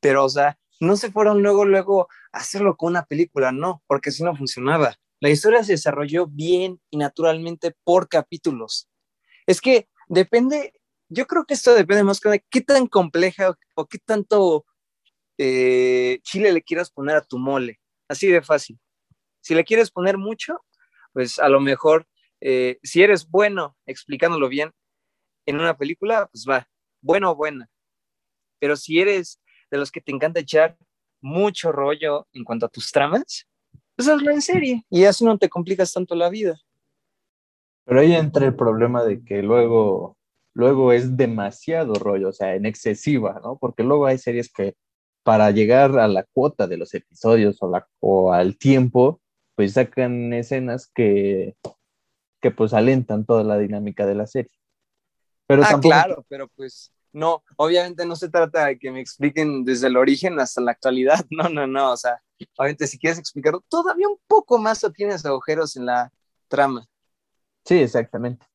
pero 0.02 0.26
o 0.26 0.30
sea, 0.30 0.58
no 0.82 0.98
se 0.98 1.12
fueron 1.12 1.42
luego, 1.42 1.64
luego 1.64 2.10
a 2.34 2.40
hacerlo 2.40 2.76
con 2.76 2.90
una 2.90 3.06
película, 3.06 3.54
no, 3.54 3.82
porque 3.88 4.12
si 4.12 4.24
no 4.24 4.36
funcionaba. 4.36 4.96
La 5.22 5.30
historia 5.30 5.64
se 5.64 5.74
desarrolló 5.74 6.28
bien 6.28 6.82
y 6.90 6.98
naturalmente 6.98 7.74
por 7.86 8.10
capítulos. 8.10 8.90
Es 9.46 9.62
que 9.62 9.88
depende, 10.10 10.74
yo 11.08 11.26
creo 11.26 11.46
que 11.46 11.54
esto 11.54 11.74
depende 11.74 12.04
más 12.04 12.20
de 12.20 12.44
qué 12.50 12.60
tan 12.60 12.88
compleja 12.88 13.56
o, 13.76 13.86
qué 13.86 13.98
tanto 14.00 14.66
eh, 15.38 16.20
chile 16.24 16.52
le 16.52 16.62
quieras 16.62 16.92
poner 16.92 17.16
a 17.16 17.22
tu 17.22 17.38
mole. 17.38 17.80
Así 18.08 18.28
de 18.28 18.42
fácil. 18.42 18.80
Si 19.42 19.56
le 19.56 19.64
quieres 19.64 19.90
poner 19.92 20.18
mucho, 20.18 20.60
pues 21.14 21.40
a 21.40 21.50
lo 21.50 21.60
mejor, 21.60 22.08
eh, 22.42 22.80
si 22.84 23.02
eres 23.02 23.28
bueno 23.30 23.78
explicándolo 23.86 24.50
bien 24.50 24.72
en 25.46 25.60
una 25.60 25.78
película, 25.78 26.30
pues 26.32 26.46
va, 26.48 26.68
bueno 27.02 27.32
o 27.32 27.36
buena. 27.36 27.70
Pero 28.60 28.76
si 28.76 29.00
eres 29.00 29.42
de 29.72 29.78
los 29.78 29.92
que 29.92 30.02
te 30.02 30.12
encanta 30.12 30.40
echar 30.40 30.78
mucho 31.22 31.72
rollo 31.72 32.28
en 32.34 32.44
cuanto 32.44 32.66
a 32.66 32.70
tus 32.70 32.92
tramas, 32.92 33.48
pues 33.96 34.08
hazlo 34.08 34.32
en 34.32 34.42
serie 34.42 34.86
y 34.90 35.06
así 35.06 35.24
no 35.24 35.38
te 35.38 35.50
complicas 35.50 35.94
tanto 35.94 36.16
la 36.16 36.30
vida. 36.30 36.60
Pero 37.86 38.00
ahí 38.00 38.14
entra 38.14 38.46
el 38.46 38.56
problema 38.56 39.04
de 39.04 39.24
que 39.24 39.42
luego, 39.42 40.18
luego 40.54 40.92
es 40.94 41.18
demasiado 41.18 41.96
rollo, 41.96 42.30
o 42.30 42.34
sea, 42.34 42.56
en 42.56 42.66
excesiva, 42.66 43.40
¿no? 43.44 43.58
Porque 43.58 43.84
luego 43.84 44.06
hay 44.06 44.18
series 44.18 44.52
que 44.52 44.76
para 45.24 45.52
llegar 45.52 45.98
a 46.00 46.08
la 46.08 46.24
cuota 46.24 46.68
de 46.68 46.78
los 46.78 46.94
episodios 46.94 47.58
o, 47.62 47.70
la, 47.70 47.88
o 48.00 48.34
al 48.34 48.58
tiempo, 48.58 49.22
pues 49.56 49.74
sacan 49.74 50.34
escenas 50.34 50.88
que, 50.94 51.56
que 52.42 52.52
pues 52.52 52.74
alentan 52.74 53.26
toda 53.26 53.44
la 53.44 53.58
dinámica 53.58 54.06
de 54.06 54.16
la 54.16 54.28
serie. 54.28 54.52
Pero 55.48 55.64
ah, 55.66 55.80
claro, 55.82 56.26
pero 56.30 56.48
pues 56.56 56.92
no, 57.14 57.44
obviamente 57.58 58.06
no 58.06 58.16
se 58.16 58.30
trata 58.30 58.68
de 58.68 58.80
que 58.80 58.92
me 58.92 59.02
expliquen 59.02 59.66
desde 59.66 59.88
el 59.88 59.98
origen 59.98 60.40
hasta 60.40 60.62
la 60.62 60.72
actualidad, 60.72 61.26
no, 61.30 61.50
no, 61.50 61.68
no, 61.68 61.92
o 61.92 61.98
sea, 61.98 62.22
obviamente 62.58 62.88
si 62.88 62.98
quieres 62.98 63.20
explicarlo 63.20 63.64
todavía 63.68 64.08
un 64.08 64.18
poco 64.28 64.58
más 64.58 64.84
o 64.84 64.92
tienes 64.92 65.26
agujeros 65.26 65.76
en 65.76 65.86
la 65.86 66.12
trama. 66.48 66.86
Sí, 67.66 67.76
exactamente. 67.76 68.46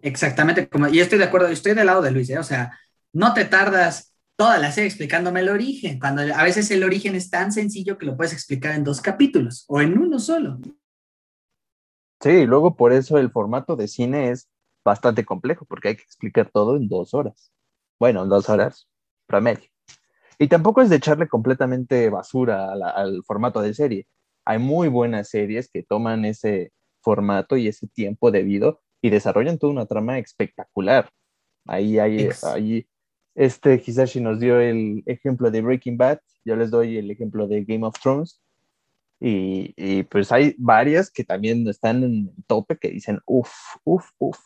Exactamente, 0.00 0.68
como, 0.68 0.88
y 0.88 1.00
estoy 1.00 1.18
de 1.18 1.24
acuerdo, 1.24 1.48
estoy 1.48 1.74
del 1.74 1.86
lado 1.86 2.02
de 2.02 2.10
Luis, 2.10 2.30
¿eh? 2.30 2.38
o 2.38 2.44
sea, 2.44 2.78
no 3.12 3.34
te 3.34 3.44
tardas 3.44 4.14
toda 4.38 4.58
la 4.58 4.70
serie 4.70 4.86
explicándome 4.86 5.40
el 5.40 5.48
origen, 5.48 5.98
cuando 5.98 6.22
a 6.22 6.44
veces 6.44 6.70
el 6.70 6.84
origen 6.84 7.16
es 7.16 7.28
tan 7.28 7.50
sencillo 7.50 7.98
que 7.98 8.06
lo 8.06 8.16
puedes 8.16 8.32
explicar 8.32 8.76
en 8.76 8.84
dos 8.84 9.00
capítulos 9.00 9.64
o 9.66 9.80
en 9.80 9.98
uno 9.98 10.20
solo. 10.20 10.60
Sí, 12.20 12.46
luego 12.46 12.76
por 12.76 12.92
eso 12.92 13.18
el 13.18 13.32
formato 13.32 13.74
de 13.74 13.88
cine 13.88 14.30
es 14.30 14.48
bastante 14.84 15.24
complejo, 15.24 15.64
porque 15.64 15.88
hay 15.88 15.96
que 15.96 16.04
explicar 16.04 16.50
todo 16.52 16.76
en 16.76 16.88
dos 16.88 17.14
horas. 17.14 17.52
Bueno, 17.98 18.24
dos 18.26 18.48
horas 18.48 18.88
promedio. 19.26 19.68
Y 20.38 20.46
tampoco 20.46 20.82
es 20.82 20.88
de 20.88 20.96
echarle 20.96 21.26
completamente 21.26 22.08
basura 22.08 22.72
al 22.72 23.24
formato 23.24 23.60
de 23.60 23.74
serie. 23.74 24.06
Hay 24.44 24.60
muy 24.60 24.86
buenas 24.86 25.30
series 25.30 25.68
que 25.68 25.82
toman 25.82 26.24
ese 26.24 26.72
formato 27.02 27.56
y 27.56 27.66
ese 27.66 27.88
tiempo 27.88 28.30
debido 28.30 28.80
y 29.02 29.10
desarrollan 29.10 29.58
toda 29.58 29.72
una 29.72 29.86
trama 29.86 30.18
espectacular. 30.18 31.10
Ahí, 31.66 31.98
ahí, 31.98 32.28
este 33.38 33.80
Hisashi 33.84 34.20
nos 34.20 34.40
dio 34.40 34.58
el 34.58 35.04
ejemplo 35.06 35.48
de 35.52 35.60
Breaking 35.60 35.96
Bad, 35.96 36.18
yo 36.44 36.56
les 36.56 36.70
doy 36.72 36.98
el 36.98 37.08
ejemplo 37.08 37.46
de 37.46 37.62
Game 37.64 37.86
of 37.86 37.94
Thrones. 38.02 38.40
Y, 39.20 39.74
y 39.76 40.02
pues 40.02 40.32
hay 40.32 40.56
varias 40.58 41.08
que 41.08 41.22
también 41.22 41.66
están 41.68 42.02
en 42.02 42.32
tope 42.48 42.76
que 42.78 42.90
dicen, 42.90 43.20
uff, 43.26 43.52
uff, 43.84 44.10
uff. 44.18 44.40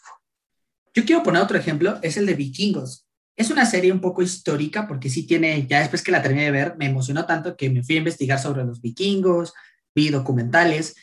Yo 0.94 1.06
quiero 1.06 1.22
poner 1.22 1.40
otro 1.40 1.56
ejemplo, 1.56 1.98
es 2.02 2.18
el 2.18 2.26
de 2.26 2.34
Vikingos. 2.34 3.06
Es 3.34 3.50
una 3.50 3.64
serie 3.64 3.92
un 3.92 4.00
poco 4.02 4.20
histórica 4.20 4.86
porque 4.86 5.08
sí 5.08 5.26
tiene, 5.26 5.66
ya 5.66 5.80
después 5.80 6.02
que 6.02 6.12
la 6.12 6.22
terminé 6.22 6.44
de 6.44 6.50
ver, 6.50 6.76
me 6.76 6.84
emocionó 6.84 7.24
tanto 7.24 7.56
que 7.56 7.70
me 7.70 7.82
fui 7.82 7.94
a 7.94 7.98
investigar 7.98 8.38
sobre 8.38 8.62
los 8.62 8.82
vikingos, 8.82 9.54
vi 9.94 10.10
documentales. 10.10 10.96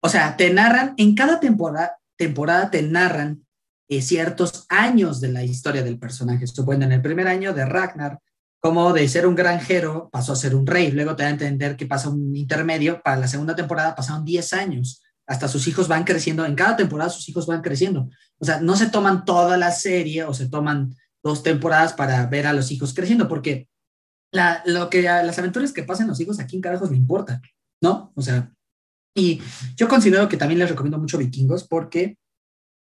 O 0.00 0.08
sea, 0.08 0.38
te 0.38 0.50
narran, 0.54 0.94
en 0.96 1.14
cada 1.14 1.38
temporada, 1.38 1.98
temporada 2.16 2.70
te 2.70 2.82
narran 2.82 3.44
eh, 3.90 4.02
ciertos 4.02 4.66
años 4.68 5.20
de 5.20 5.32
la 5.32 5.42
historia 5.42 5.82
del 5.82 5.98
personaje. 5.98 6.46
Supongo 6.46 6.84
en 6.84 6.92
el 6.92 7.02
primer 7.02 7.26
año 7.26 7.52
de 7.52 7.66
Ragnar, 7.66 8.20
como 8.60 8.92
de 8.92 9.08
ser 9.08 9.26
un 9.26 9.34
granjero 9.34 10.08
pasó 10.12 10.32
a 10.32 10.36
ser 10.36 10.54
un 10.54 10.64
rey. 10.64 10.92
Luego 10.92 11.16
te 11.16 11.24
da 11.24 11.28
a 11.28 11.32
entender 11.32 11.76
que 11.76 11.86
pasa 11.86 12.08
un 12.08 12.36
intermedio. 12.36 13.02
Para 13.02 13.16
la 13.16 13.26
segunda 13.26 13.56
temporada 13.56 13.96
pasaron 13.96 14.24
10 14.24 14.52
años. 14.52 15.02
Hasta 15.26 15.48
sus 15.48 15.66
hijos 15.66 15.88
van 15.88 16.04
creciendo. 16.04 16.44
En 16.44 16.54
cada 16.54 16.76
temporada 16.76 17.10
sus 17.10 17.28
hijos 17.28 17.46
van 17.46 17.62
creciendo. 17.62 18.08
O 18.38 18.44
sea, 18.44 18.60
no 18.60 18.76
se 18.76 18.86
toman 18.86 19.24
toda 19.24 19.56
la 19.56 19.72
serie 19.72 20.22
o 20.22 20.32
se 20.34 20.48
toman 20.48 20.94
dos 21.20 21.42
temporadas 21.42 21.92
para 21.92 22.24
ver 22.26 22.46
a 22.46 22.52
los 22.52 22.70
hijos 22.70 22.94
creciendo, 22.94 23.26
porque 23.26 23.68
lo 24.66 24.88
que 24.88 25.02
las 25.02 25.36
aventuras 25.40 25.72
que 25.72 25.82
pasen 25.82 26.06
los 26.06 26.20
hijos 26.20 26.38
aquí 26.38 26.54
en 26.54 26.62
carajos 26.62 26.92
le 26.92 26.96
importa, 26.96 27.42
¿no? 27.82 28.12
O 28.14 28.22
sea, 28.22 28.52
y 29.16 29.42
yo 29.76 29.88
considero 29.88 30.28
que 30.28 30.36
también 30.36 30.60
les 30.60 30.70
recomiendo 30.70 30.98
mucho 30.98 31.18
Vikingos 31.18 31.66
porque 31.66 32.19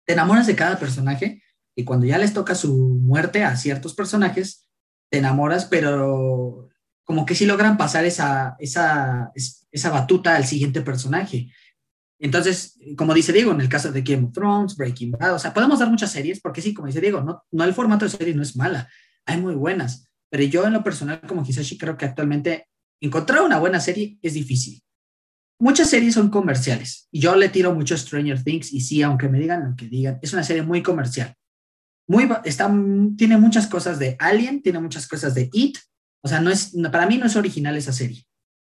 te 0.06 0.14
enamoras 0.14 0.48
de 0.48 0.56
cada 0.56 0.80
personaje 0.80 1.44
y 1.76 1.84
cuando 1.84 2.06
ya 2.06 2.18
les 2.18 2.34
toca 2.34 2.56
su 2.56 3.00
muerte 3.02 3.44
a 3.44 3.56
ciertos 3.56 3.96
personajes, 3.96 4.68
te 5.10 5.18
enamoras, 5.20 5.66
pero 5.66 6.70
como 7.04 7.26
que 7.26 7.36
sí 7.36 7.46
logran 7.46 7.78
pasar 7.78 8.06
esa, 8.06 8.56
esa, 8.60 9.32
esa 9.72 9.90
batuta 9.90 10.36
al 10.36 10.46
siguiente 10.46 10.82
personaje. 10.82 11.52
Entonces, 12.20 12.80
como 12.96 13.14
dice 13.14 13.34
Diego, 13.34 13.52
en 13.52 13.62
el 13.62 13.70
caso 13.70 13.92
de 13.92 14.02
Game 14.02 14.28
of 14.28 14.34
Thrones, 14.34 14.78
Breaking 14.78 15.12
Bad, 15.12 15.34
o 15.34 15.40
sea, 15.40 15.54
podemos 15.54 15.80
dar 15.80 15.90
muchas 15.90 16.12
series, 16.12 16.40
porque 16.40 16.62
sí, 16.62 16.74
como 16.74 16.88
dice 16.88 17.02
Diego, 17.02 17.22
no, 17.22 17.44
no 17.52 17.64
el 17.64 17.74
formato 17.74 18.06
de 18.06 18.12
serie 18.12 18.34
no 18.34 18.44
es 18.44 18.56
mala, 18.56 18.90
hay 19.26 19.42
muy 19.42 19.56
buenas, 19.56 20.10
pero 20.30 20.44
yo 20.44 20.66
en 20.66 20.74
lo 20.74 20.84
personal, 20.84 21.22
como 21.28 21.44
Hisashi, 21.46 21.78
creo 21.78 21.98
que 21.98 22.06
actualmente 22.06 22.68
encontrar 23.02 23.42
una 23.42 23.60
buena 23.60 23.80
serie 23.80 24.18
es 24.22 24.34
difícil. 24.34 24.83
Muchas 25.64 25.90
series 25.90 26.16
son 26.16 26.30
comerciales, 26.30 27.08
y 27.10 27.22
yo 27.22 27.38
le 27.38 27.48
tiro 27.48 27.74
mucho 27.74 27.98
Stranger 27.98 28.44
Things, 28.44 28.74
y 28.74 28.82
sí, 28.82 29.02
aunque 29.02 29.30
me 29.30 29.40
digan 29.40 29.70
lo 29.70 29.78
que 29.78 29.88
digan, 29.88 30.20
es 30.22 30.34
una 30.34 30.44
serie 30.44 30.62
muy 30.62 30.84
comercial. 30.84 31.38
Muy, 32.06 32.28
está, 32.44 32.70
tiene 33.16 33.38
muchas 33.38 33.68
cosas 33.68 33.98
de 33.98 34.18
Alien, 34.20 34.62
tiene 34.62 34.80
muchas 34.80 35.08
cosas 35.08 35.34
de 35.36 35.50
It, 35.54 35.78
o 36.22 36.28
sea, 36.28 36.42
no 36.42 36.50
es, 36.50 36.74
para 36.92 37.08
mí 37.08 37.18
no 37.18 37.28
es 37.28 37.38
original 37.38 37.78
esa 37.78 37.94
serie. 37.94 38.26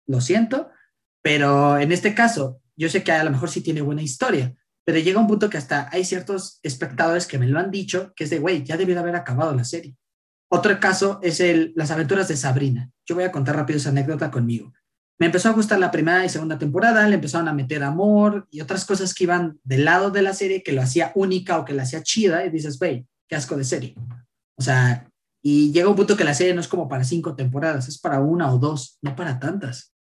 Lo 0.05 0.21
siento, 0.21 0.69
pero 1.21 1.77
en 1.77 1.91
este 1.91 2.15
caso, 2.15 2.61
yo 2.77 2.87
sé 2.87 3.03
que 3.03 3.11
a 3.11 3.25
lo 3.25 3.31
mejor 3.31 3.49
sí 3.49 3.59
tiene 3.59 3.81
buena 3.81 4.01
historia, 4.01 4.55
pero 4.85 4.97
llega 4.97 5.19
un 5.19 5.27
punto 5.27 5.49
que 5.49 5.57
hasta 5.57 5.89
hay 5.91 6.05
ciertos 6.05 6.61
espectadores 6.63 7.27
que 7.27 7.37
me 7.37 7.47
lo 7.47 7.59
han 7.59 7.69
dicho, 7.69 8.13
que 8.15 8.23
es 8.23 8.29
de, 8.29 8.39
güey, 8.39 8.63
ya 8.63 8.77
debió 8.77 8.95
de 8.95 9.01
haber 9.01 9.17
acabado 9.17 9.53
la 9.53 9.65
serie. 9.65 9.97
Otro 10.49 10.79
caso 10.79 11.19
es 11.21 11.41
el, 11.41 11.73
las 11.75 11.91
aventuras 11.91 12.29
de 12.29 12.37
Sabrina. 12.37 12.89
Yo 13.05 13.15
voy 13.15 13.25
a 13.25 13.31
contar 13.33 13.57
rápido 13.57 13.75
esa 13.75 13.89
anécdota 13.89 14.31
conmigo. 14.31 14.71
Me 15.19 15.25
empezó 15.25 15.49
a 15.49 15.53
gustar 15.53 15.79
la 15.79 15.89
primera 15.89 16.23
y 16.23 16.29
segunda 16.29 16.59
temporada, 16.59 17.07
le 17.07 17.15
empezaron 17.15 17.47
a 17.47 17.53
meter 17.53 17.83
amor 17.83 18.47
y 18.51 18.61
otras 18.61 18.85
cosas 18.85 19.13
que 19.13 19.23
iban 19.23 19.59
del 19.63 19.85
lado 19.85 20.11
de 20.11 20.21
la 20.21 20.33
serie 20.33 20.61
que 20.61 20.73
lo 20.73 20.81
hacía 20.81 21.11
única 21.15 21.57
o 21.57 21.65
que 21.65 21.73
la 21.73 21.83
hacía 21.83 22.03
chida 22.03 22.45
y 22.45 22.51
dices, 22.51 22.77
güey, 22.77 23.07
qué 23.27 23.35
asco 23.35 23.55
de 23.57 23.63
serie. 23.63 23.95
O 24.55 24.61
sea, 24.61 25.09
y 25.41 25.71
llega 25.71 25.89
un 25.89 25.95
punto 25.95 26.17
que 26.17 26.23
la 26.23 26.33
serie 26.33 26.53
no 26.53 26.61
es 26.61 26.67
como 26.67 26.87
para 26.87 27.03
cinco 27.03 27.35
temporadas, 27.35 27.87
es 27.87 27.99
para 27.99 28.19
una 28.19 28.53
o 28.53 28.59
dos, 28.59 28.99
no 29.01 29.15
para 29.15 29.39
tantas. 29.39 29.93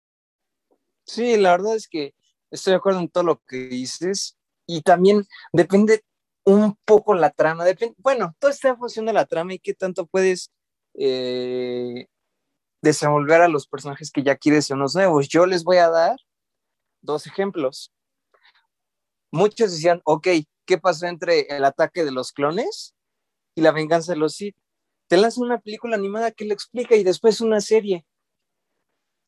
Sí, 1.07 1.37
la 1.37 1.53
verdad 1.53 1.77
es 1.77 1.89
que 1.89 2.14
estoy 2.51 2.73
de 2.73 2.79
acuerdo 2.79 3.01
en 3.01 3.09
todo 3.09 3.25
lo 3.25 3.41
que 3.47 3.69
dices 3.69 4.37
y 4.67 4.83
también 4.83 5.25
depende 5.53 6.03
un 6.45 6.77
poco 6.85 7.14
la 7.14 7.31
trama, 7.31 7.64
depende, 7.64 7.95
bueno, 7.99 8.35
todo 8.39 8.51
está 8.51 8.69
en 8.69 8.79
función 8.79 9.07
de 9.07 9.12
la 9.12 9.25
trama 9.25 9.55
y 9.55 9.59
qué 9.59 9.75
tanto 9.75 10.07
puedes 10.07 10.51
eh, 10.95 12.07
desenvolver 12.87 13.43
a 13.43 13.49
los 13.49 13.66
personajes 13.66 14.11
que 14.11 14.22
ya 14.22 14.37
quieres 14.37 14.70
unos 14.70 14.95
nuevos. 14.95 15.28
Yo 15.28 15.47
les 15.47 15.64
voy 15.64 15.78
a 15.78 15.91
dar 15.91 16.16
dos 17.03 17.26
ejemplos. 17.26 17.93
Muchos 19.32 19.72
decían, 19.72 20.01
ok, 20.05 20.28
¿qué 20.64 20.78
pasó 20.78 21.07
entre 21.07 21.41
el 21.55 21.64
ataque 21.64 22.05
de 22.05 22.12
los 22.12 22.32
clones 22.32 22.95
y 23.55 23.61
la 23.61 23.72
venganza 23.72 24.12
de 24.12 24.18
los 24.18 24.34
Sith? 24.34 24.57
Te 25.09 25.16
lanzan 25.16 25.45
una 25.45 25.59
película 25.59 25.97
animada 25.97 26.30
que 26.30 26.45
lo 26.45 26.55
explica 26.55 26.97
y 26.97 27.05
después 27.05 27.41
una 27.41 27.61
serie. 27.61 28.07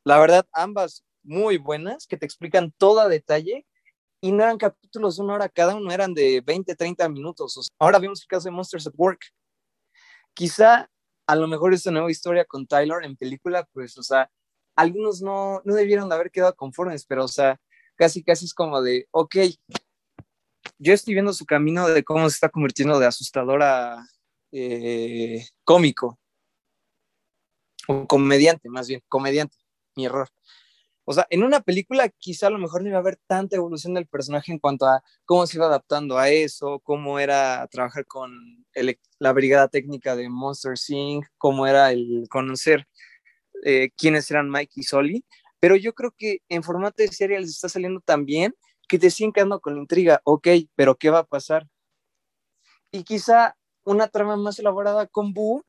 La 0.05 0.19
verdad, 0.19 0.45
ambas 0.53 1.03
muy 1.23 1.57
buenas, 1.57 2.07
que 2.07 2.17
te 2.17 2.25
explican 2.25 2.71
todo 2.77 3.01
a 3.01 3.09
detalle 3.09 3.65
y 4.21 4.31
no 4.31 4.43
eran 4.43 4.57
capítulos 4.57 5.17
de 5.17 5.23
una 5.23 5.35
hora 5.35 5.49
cada 5.49 5.75
uno, 5.75 5.91
eran 5.91 6.13
de 6.13 6.41
20, 6.41 6.75
30 6.75 7.07
minutos. 7.09 7.69
ahora 7.77 7.99
vemos 7.99 8.21
el 8.21 8.27
caso 8.27 8.45
de 8.45 8.51
Monsters 8.51 8.87
at 8.87 8.93
Work. 8.97 9.21
Quizá 10.33 10.89
a 11.29 11.35
lo 11.35 11.47
mejor 11.47 11.75
esta 11.75 11.91
nueva 11.91 12.09
historia 12.09 12.43
con 12.43 12.65
Tyler 12.65 13.03
en 13.03 13.15
película, 13.15 13.63
pues, 13.71 13.95
o 13.99 14.01
sea, 14.01 14.31
algunos 14.75 15.21
no, 15.21 15.61
no 15.63 15.75
debieron 15.75 16.09
de 16.09 16.15
haber 16.15 16.31
quedado 16.31 16.55
conformes, 16.55 17.05
pero, 17.05 17.25
o 17.25 17.27
sea, 17.27 17.61
casi, 17.95 18.23
casi 18.23 18.45
es 18.45 18.53
como 18.55 18.81
de, 18.81 19.07
ok, 19.11 19.35
yo 20.79 20.91
estoy 20.91 21.13
viendo 21.13 21.31
su 21.31 21.45
camino 21.45 21.87
de 21.87 22.03
cómo 22.03 22.27
se 22.27 22.33
está 22.33 22.49
convirtiendo 22.49 22.97
de 22.97 23.05
asustador 23.05 23.61
a 23.61 24.03
eh, 24.51 25.45
cómico, 25.63 26.17
o 27.87 28.07
comediante, 28.07 28.67
más 28.67 28.87
bien, 28.87 29.03
comediante, 29.07 29.55
mi 29.95 30.07
error. 30.07 30.29
O 31.09 31.13
sea, 31.13 31.25
en 31.31 31.43
una 31.43 31.59
película 31.61 32.07
quizá 32.07 32.45
a 32.45 32.49
lo 32.51 32.59
mejor 32.59 32.83
no 32.83 32.89
iba 32.89 32.97
a 32.97 33.01
haber 33.01 33.17
tanta 33.25 33.55
evolución 33.55 33.95
del 33.95 34.05
personaje 34.05 34.51
en 34.51 34.59
cuanto 34.59 34.85
a 34.85 35.01
cómo 35.25 35.47
se 35.47 35.57
iba 35.57 35.65
adaptando 35.65 36.19
a 36.19 36.29
eso, 36.29 36.81
cómo 36.83 37.17
era 37.17 37.67
trabajar 37.71 38.05
con 38.05 38.63
la 39.17 39.33
brigada 39.33 39.69
técnica 39.69 40.15
de 40.15 40.29
Monster 40.29 40.75
Inc., 40.87 41.25
cómo 41.39 41.65
era 41.65 41.91
el 41.91 42.27
conocer 42.29 42.87
eh, 43.65 43.89
quiénes 43.97 44.29
eran 44.29 44.51
Mike 44.51 44.73
y 44.75 44.83
Sully. 44.83 45.25
Pero 45.59 45.75
yo 45.75 45.95
creo 45.95 46.13
que 46.15 46.43
en 46.47 46.61
formato 46.61 47.01
de 47.01 47.07
serie 47.07 47.39
les 47.39 47.49
está 47.49 47.69
saliendo 47.69 48.01
tan 48.01 48.23
bien 48.25 48.53
que 48.87 48.99
te 48.99 49.09
siguen 49.09 49.33
quedando 49.33 49.59
con 49.59 49.73
la 49.73 49.81
intriga. 49.81 50.21
Ok, 50.25 50.47
pero 50.75 50.95
¿qué 50.95 51.09
va 51.09 51.19
a 51.19 51.27
pasar? 51.27 51.67
Y 52.91 53.03
quizá 53.03 53.57
una 53.83 54.09
trama 54.09 54.37
más 54.37 54.59
elaborada 54.59 55.07
con 55.07 55.33
Boo, 55.33 55.65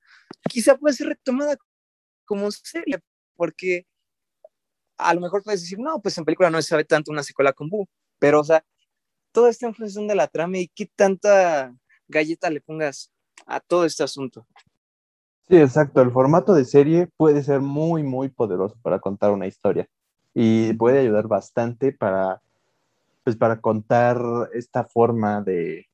quizá 0.51 0.76
puede 0.76 0.95
ser 0.95 1.07
retomada 1.07 1.57
como 2.26 2.51
serie, 2.51 3.01
porque 3.36 3.86
a 5.03 5.15
lo 5.15 5.21
mejor 5.21 5.43
puedes 5.43 5.63
decir, 5.63 5.79
no, 5.79 6.01
pues 6.01 6.17
en 6.19 6.25
película 6.25 6.51
no 6.51 6.61
se 6.61 6.69
sabe 6.69 6.85
tanto 6.85 7.11
una 7.11 7.23
secuela 7.23 7.53
con 7.53 7.69
Boo, 7.69 7.89
pero 8.19 8.41
o 8.41 8.45
sea, 8.45 8.65
todo 9.33 9.49
está 9.49 9.67
en 9.67 10.07
de 10.07 10.15
la 10.15 10.27
trama 10.27 10.59
y 10.59 10.69
qué 10.69 10.91
tanta 10.95 11.75
galleta 12.09 12.51
le 12.51 12.61
pongas 12.61 13.13
a 13.47 13.61
todo 13.61 13.85
este 13.85 14.03
asunto. 14.03 14.47
Sí, 15.49 15.57
exacto. 15.57 16.01
El 16.01 16.13
formato 16.13 16.55
de 16.55 16.65
serie 16.65 17.09
puede 17.17 17.43
ser 17.43 17.61
muy, 17.61 18.03
muy 18.03 18.29
poderoso 18.29 18.77
para 18.83 19.01
contar 19.01 19.33
una 19.33 19.47
historia 19.47 19.89
y 20.35 20.73
puede 20.75 21.01
ayudar 21.01 21.27
bastante 21.27 21.93
para, 21.93 22.41
pues, 23.25 23.37
para 23.37 23.61
contar 23.61 24.21
esta 24.55 24.85
forma 24.85 25.43
de, 25.43 25.89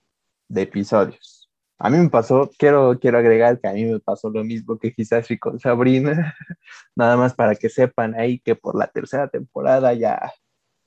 de 0.49 0.63
episodios. 0.63 1.36
A 1.79 1.91
mí 1.91 1.99
me 1.99 2.09
pasó, 2.09 2.51
quiero, 2.59 2.99
quiero 2.99 3.19
agregar 3.19 3.61
que 3.61 3.69
a 3.69 3.73
mí 3.73 3.85
me 3.85 4.01
pasó 4.01 4.31
lo 4.31 4.43
mismo 4.45 4.79
que 4.79 4.93
quizás 4.93 5.29
con 5.39 5.61
Sabrina, 5.61 6.35
nada 6.97 7.17
más 7.17 7.35
para 7.35 7.55
que 7.55 7.69
sepan 7.69 8.15
ahí 8.15 8.39
que 8.41 8.55
por 8.57 8.77
la 8.77 8.87
tercera 8.87 9.29
temporada 9.29 9.93
ya, 9.93 10.33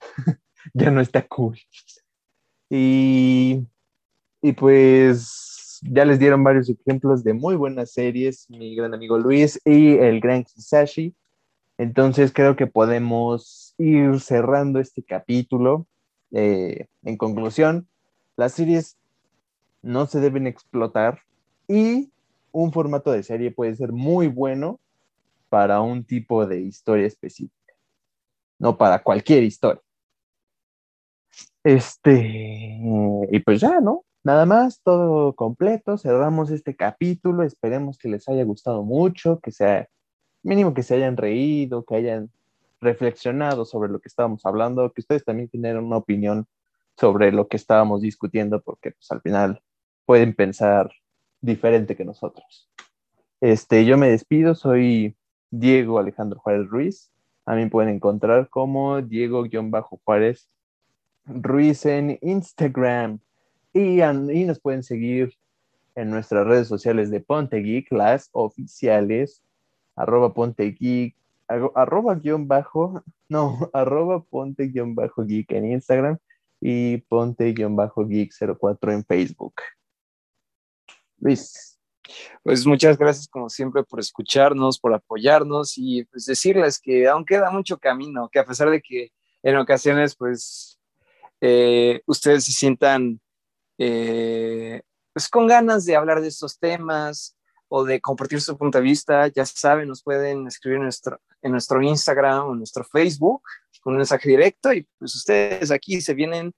ya 0.73 0.89
no 0.89 1.01
está 1.01 1.27
cool. 1.27 1.59
Y, 2.69 3.67
y 4.41 4.51
pues 4.53 5.79
ya 5.81 6.05
les 6.05 6.19
dieron 6.19 6.43
varios 6.43 6.69
ejemplos 6.69 7.23
de 7.23 7.33
muy 7.33 7.55
buenas 7.55 7.91
series, 7.91 8.49
mi 8.49 8.75
gran 8.75 8.93
amigo 8.93 9.17
Luis 9.17 9.61
y 9.65 9.95
el 9.97 10.19
gran 10.19 10.43
Kisashi. 10.43 11.15
Entonces 11.77 12.33
creo 12.33 12.55
que 12.55 12.67
podemos 12.67 13.73
ir 13.77 14.19
cerrando 14.19 14.79
este 14.79 15.03
capítulo. 15.03 15.87
Eh, 16.31 16.87
en 17.03 17.17
conclusión, 17.17 17.87
las 18.35 18.53
series 18.53 18.98
no 19.81 20.05
se 20.05 20.19
deben 20.19 20.47
explotar 20.47 21.21
y 21.67 22.11
un 22.51 22.71
formato 22.71 23.11
de 23.11 23.23
serie 23.23 23.51
puede 23.51 23.75
ser 23.75 23.91
muy 23.91 24.27
bueno 24.27 24.79
para 25.49 25.81
un 25.81 26.03
tipo 26.03 26.45
de 26.45 26.61
historia 26.61 27.07
específica, 27.07 27.73
no 28.57 28.77
para 28.77 29.01
cualquier 29.01 29.43
historia. 29.43 29.81
Este, 31.63 32.79
y 33.31 33.39
pues 33.39 33.61
ya, 33.61 33.79
¿no? 33.79 34.03
Nada 34.23 34.45
más, 34.45 34.81
todo 34.81 35.33
completo, 35.33 35.97
cerramos 35.97 36.51
este 36.51 36.75
capítulo, 36.75 37.43
esperemos 37.43 37.97
que 37.97 38.09
les 38.09 38.27
haya 38.27 38.43
gustado 38.43 38.83
mucho, 38.83 39.39
que 39.39 39.51
sea 39.51 39.87
mínimo 40.43 40.73
que 40.73 40.83
se 40.83 40.95
hayan 40.95 41.17
reído, 41.17 41.83
que 41.83 41.95
hayan 41.95 42.29
reflexionado 42.81 43.65
sobre 43.65 43.89
lo 43.89 43.99
que 43.99 44.07
estábamos 44.07 44.45
hablando, 44.45 44.91
que 44.91 45.01
ustedes 45.01 45.23
también 45.23 45.49
tengan 45.49 45.77
una 45.77 45.97
opinión 45.97 46.47
sobre 46.97 47.31
lo 47.31 47.47
que 47.47 47.57
estábamos 47.57 48.01
discutiendo, 48.01 48.61
porque 48.61 48.91
pues 48.91 49.09
al 49.11 49.21
final 49.21 49.61
pueden 50.09 50.33
pensar 50.33 50.91
diferente 51.39 51.95
que 51.95 52.03
nosotros. 52.03 52.67
Este, 53.41 53.85
yo 53.85 53.95
me 53.95 54.09
despido, 54.09 54.55
soy 54.55 55.15
Diego 55.51 55.99
Alejandro 55.99 56.39
Juárez 56.39 56.67
Ruiz. 56.67 57.11
A 57.45 57.53
mí 57.53 57.67
pueden 57.67 57.93
encontrar 57.93 58.49
como 58.49 59.03
Diego-Juárez 59.03 60.49
Ruiz 61.25 61.85
en 61.85 62.17
Instagram. 62.23 63.19
Y, 63.71 64.01
y, 64.01 64.45
nos 64.45 64.59
pueden 64.59 64.81
seguir 64.81 65.35
en 65.93 66.09
nuestras 66.09 66.47
redes 66.47 66.67
sociales 66.67 67.11
de 67.11 67.19
Ponte 67.19 67.57
Geek, 67.57 67.91
las 67.91 68.29
oficiales, 68.31 69.43
arroba 69.95 70.33
Ponte 70.33 70.71
Geek, 70.71 71.15
arroba 71.75 72.15
guion 72.15 72.47
bajo, 72.47 73.03
no, 73.29 73.69
arroba 73.73 74.23
Ponte 74.23 74.69
guion 74.69 74.95
bajo 74.95 75.23
Geek 75.23 75.51
en 75.51 75.71
Instagram 75.71 76.17
y 76.59 76.97
Ponte 76.97 77.53
guion 77.53 77.75
bajo 77.75 78.07
Geek 78.07 78.33
04 78.59 78.91
en 78.91 79.05
Facebook. 79.05 79.53
Luis. 81.19 81.77
Pues 82.43 82.65
muchas 82.65 82.97
gracias 82.97 83.27
como 83.27 83.49
siempre 83.49 83.83
por 83.83 83.99
escucharnos, 83.99 84.79
por 84.79 84.93
apoyarnos 84.93 85.73
y 85.77 86.05
pues 86.05 86.25
decirles 86.25 86.79
que 86.79 87.07
aún 87.07 87.25
queda 87.25 87.51
mucho 87.51 87.77
camino, 87.77 88.29
que 88.31 88.39
a 88.39 88.45
pesar 88.45 88.69
de 88.69 88.81
que 88.81 89.11
en 89.43 89.57
ocasiones 89.57 90.15
pues 90.15 90.79
eh, 91.41 92.01
ustedes 92.05 92.45
se 92.45 92.51
sientan 92.51 93.21
eh, 93.77 94.81
pues 95.13 95.29
con 95.29 95.47
ganas 95.47 95.85
de 95.85 95.95
hablar 95.95 96.21
de 96.21 96.27
estos 96.27 96.57
temas 96.57 97.35
o 97.67 97.83
de 97.83 98.01
compartir 98.01 98.41
su 98.41 98.57
punto 98.57 98.79
de 98.79 98.83
vista, 98.83 99.27
ya 99.27 99.45
saben, 99.45 99.87
nos 99.87 100.01
pueden 100.01 100.47
escribir 100.47 100.77
en 100.77 100.83
nuestro, 100.83 101.21
en 101.43 101.51
nuestro 101.51 101.81
Instagram 101.81 102.47
o 102.47 102.51
en 102.53 102.57
nuestro 102.57 102.83
Facebook 102.83 103.43
con 103.81 103.93
un 103.93 103.97
mensaje 103.97 104.27
directo 104.27 104.73
y 104.73 104.87
pues 104.97 105.15
ustedes 105.15 105.71
aquí 105.71 106.01
se 106.01 106.13
vienen 106.13 106.53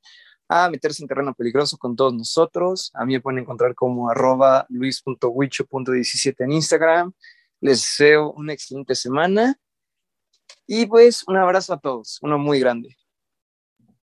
a 0.53 0.69
meterse 0.69 1.01
en 1.01 1.07
terreno 1.07 1.33
peligroso 1.33 1.77
con 1.77 1.95
todos 1.95 2.13
nosotros. 2.13 2.91
A 2.93 3.05
mí 3.05 3.13
me 3.13 3.21
pueden 3.21 3.39
encontrar 3.39 3.73
como 3.73 4.09
arroba 4.09 4.65
luis.wicho.17 4.67 6.35
en 6.39 6.51
Instagram. 6.51 7.13
Les 7.61 7.77
deseo 7.77 8.33
una 8.33 8.51
excelente 8.51 8.93
semana 8.95 9.55
y 10.67 10.87
pues 10.87 11.23
un 11.25 11.37
abrazo 11.37 11.73
a 11.73 11.79
todos, 11.79 12.19
uno 12.21 12.37
muy 12.37 12.59
grande. 12.59 12.97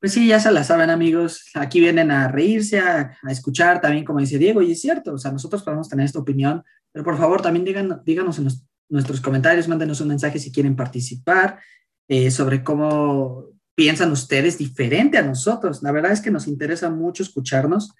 Pues 0.01 0.15
sí, 0.15 0.27
ya 0.27 0.41
se 0.41 0.51
la 0.51 0.65
saben 0.65 0.89
amigos, 0.89 1.51
aquí 1.53 1.81
vienen 1.81 2.11
a 2.11 2.29
reírse, 2.29 2.79
a, 2.81 3.19
escuchar 3.29 3.83
también 3.83 4.07
como 4.07 4.21
dice 4.21 4.39
Diego, 4.39 4.63
y 4.63 4.73
es 4.73 4.81
cierto, 4.81 5.13
o 5.13 5.19
sea, 5.19 5.33
nosotros 5.33 5.63
podemos 5.63 5.89
tener 5.91 6.07
esta 6.07 6.21
opinión, 6.21 6.63
pero 6.93 7.05
por 7.05 7.19
favor 7.19 7.43
también 7.43 7.67
digan, 7.67 8.01
díganos 8.07 8.39
en 8.39 8.49
nuestros 8.89 9.21
comentarios, 9.21 9.69
mándenos 9.69 10.01
un 10.01 10.09
mensaje 10.09 10.39
si 10.39 10.51
quieren 10.51 10.77
participar 10.77 11.61
eh, 12.07 12.31
sobre 12.31 12.65
cómo 12.65 13.58
piensan 13.79 14.11
ustedes 14.11 14.59
diferente 14.59 15.17
a 15.19 15.23
nosotros. 15.23 15.85
La 15.85 15.93
verdad 15.93 16.11
es 16.11 16.21
que 16.21 16.33
nos 16.33 16.49
interesa 16.49 16.91
mucho 16.91 17.23
escucharnos. 17.23 17.95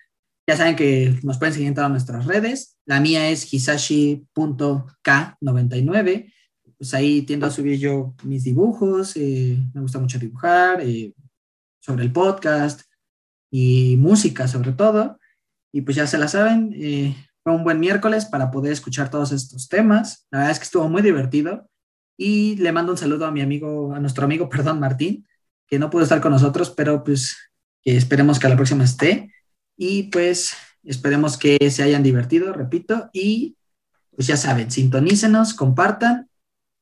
Ya 0.45 0.57
saben 0.57 0.75
que 0.75 1.17
nos 1.23 1.39
pueden 1.39 1.55
seguir 1.55 1.69
en 1.69 1.77
todas 1.77 1.89
nuestras 1.89 2.27
redes. 2.27 2.77
La 2.85 2.99
mía 2.99 3.31
es 3.31 3.55
hisashi.k99. 3.55 6.33
Pues 6.77 6.95
ahí 6.95 7.23
tiendo 7.23 7.47
a 7.47 7.53
subir 7.53 7.79
yo 7.79 8.17
mis 8.25 8.43
dibujos. 8.43 9.15
Eh, 9.15 9.57
me 9.73 9.81
gusta 9.81 10.01
mucho 10.01 10.19
dibujar. 10.19 10.81
Eh, 10.81 11.15
sobre 11.79 12.03
el 12.03 12.13
podcast 12.13 12.81
y 13.49 13.95
música 13.99 14.49
sobre 14.49 14.73
todo. 14.73 15.21
Y 15.73 15.83
pues 15.83 15.97
ya 15.97 16.09
se 16.09 16.19
la 16.19 16.27
saben, 16.27 16.73
eh, 16.75 17.15
fue 17.45 17.55
un 17.55 17.63
buen 17.63 17.79
miércoles 17.79 18.27
para 18.27 18.51
poder 18.51 18.73
escuchar 18.73 19.13
todos 19.13 19.31
estos 19.31 19.69
temas. 19.69 20.27
La 20.33 20.39
verdad 20.39 20.55
es 20.55 20.59
que 20.59 20.65
estuvo 20.65 20.89
muy 20.89 21.03
divertido. 21.03 21.71
Y 22.19 22.57
le 22.57 22.73
mando 22.73 22.91
un 22.91 22.99
saludo 22.99 23.27
a 23.27 23.31
mi 23.31 23.43
amigo, 23.43 23.95
a 23.95 24.01
nuestro 24.01 24.25
amigo, 24.25 24.49
perdón, 24.51 24.81
Martín, 24.81 25.25
que 25.69 25.79
no 25.79 25.91
pudo 25.91 26.03
estar 26.03 26.21
con 26.21 26.33
nosotros, 26.33 26.71
pero 26.71 27.05
pues 27.05 27.37
que 27.83 27.97
esperemos 27.97 28.39
que 28.39 28.47
a 28.47 28.51
la 28.51 28.57
próxima 28.57 28.85
esté. 28.85 29.33
Y 29.77 30.05
pues 30.05 30.55
esperemos 30.83 31.37
que 31.37 31.71
se 31.71 31.83
hayan 31.83 32.03
divertido, 32.03 32.53
repito. 32.53 33.11
Y 33.13 33.57
pues 34.11 34.27
ya 34.27 34.37
saben, 34.37 34.71
sintonícenos, 34.71 35.55
compartan 35.55 36.29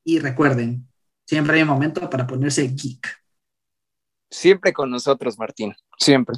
y 0.04 0.20
recuerden, 0.20 0.88
siempre 1.26 1.56
hay 1.56 1.62
un 1.62 1.68
momento 1.68 2.08
para 2.08 2.26
ponerse 2.26 2.68
geek. 2.68 3.06
Siempre 4.30 4.72
con 4.72 4.90
nosotros, 4.90 5.38
Martín, 5.38 5.74
siempre. 5.98 6.36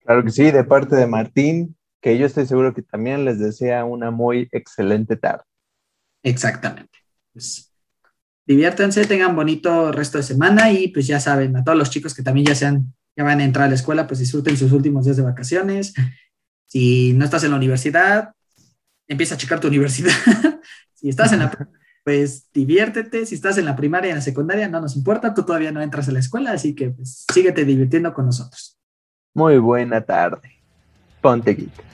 Claro 0.00 0.24
que 0.24 0.30
sí, 0.30 0.50
de 0.50 0.64
parte 0.64 0.96
de 0.96 1.06
Martín, 1.06 1.76
que 2.00 2.18
yo 2.18 2.26
estoy 2.26 2.46
seguro 2.46 2.74
que 2.74 2.82
también 2.82 3.24
les 3.24 3.38
desea 3.38 3.84
una 3.84 4.10
muy 4.10 4.48
excelente 4.52 5.16
tarde. 5.16 5.44
Exactamente. 6.22 6.98
Pues, 7.32 7.67
diviértanse, 8.48 9.04
tengan 9.04 9.36
bonito 9.36 9.92
resto 9.92 10.18
de 10.18 10.24
semana 10.24 10.72
y 10.72 10.88
pues 10.88 11.06
ya 11.06 11.20
saben, 11.20 11.54
a 11.56 11.62
todos 11.62 11.78
los 11.78 11.90
chicos 11.90 12.14
que 12.14 12.22
también 12.22 12.46
ya 12.46 12.54
sean, 12.54 12.94
ya 13.14 13.22
van 13.22 13.40
a 13.40 13.44
entrar 13.44 13.66
a 13.66 13.68
la 13.68 13.74
escuela, 13.74 14.06
pues 14.06 14.18
disfruten 14.18 14.56
sus 14.56 14.72
últimos 14.72 15.04
días 15.04 15.18
de 15.18 15.22
vacaciones. 15.22 15.94
Si 16.66 17.12
no 17.12 17.24
estás 17.24 17.44
en 17.44 17.50
la 17.50 17.56
universidad, 17.58 18.32
empieza 19.06 19.34
a 19.34 19.38
checar 19.38 19.60
tu 19.60 19.68
universidad. 19.68 20.12
si 20.94 21.10
estás 21.10 21.32
en 21.32 21.40
la 21.40 21.52
pues 22.04 22.50
diviértete. 22.54 23.26
Si 23.26 23.34
estás 23.34 23.58
en 23.58 23.66
la 23.66 23.76
primaria 23.76 24.08
en 24.08 24.16
la 24.16 24.22
secundaria, 24.22 24.66
no 24.66 24.80
nos 24.80 24.96
importa, 24.96 25.34
tú 25.34 25.42
todavía 25.42 25.72
no 25.72 25.82
entras 25.82 26.08
a 26.08 26.12
la 26.12 26.20
escuela, 26.20 26.52
así 26.52 26.74
que 26.74 26.88
pues 26.88 27.26
síguete 27.30 27.66
divirtiendo 27.66 28.14
con 28.14 28.24
nosotros. 28.24 28.78
Muy 29.34 29.58
buena 29.58 30.00
tarde. 30.00 30.62
Ponte 31.20 31.54
geek. 31.54 31.87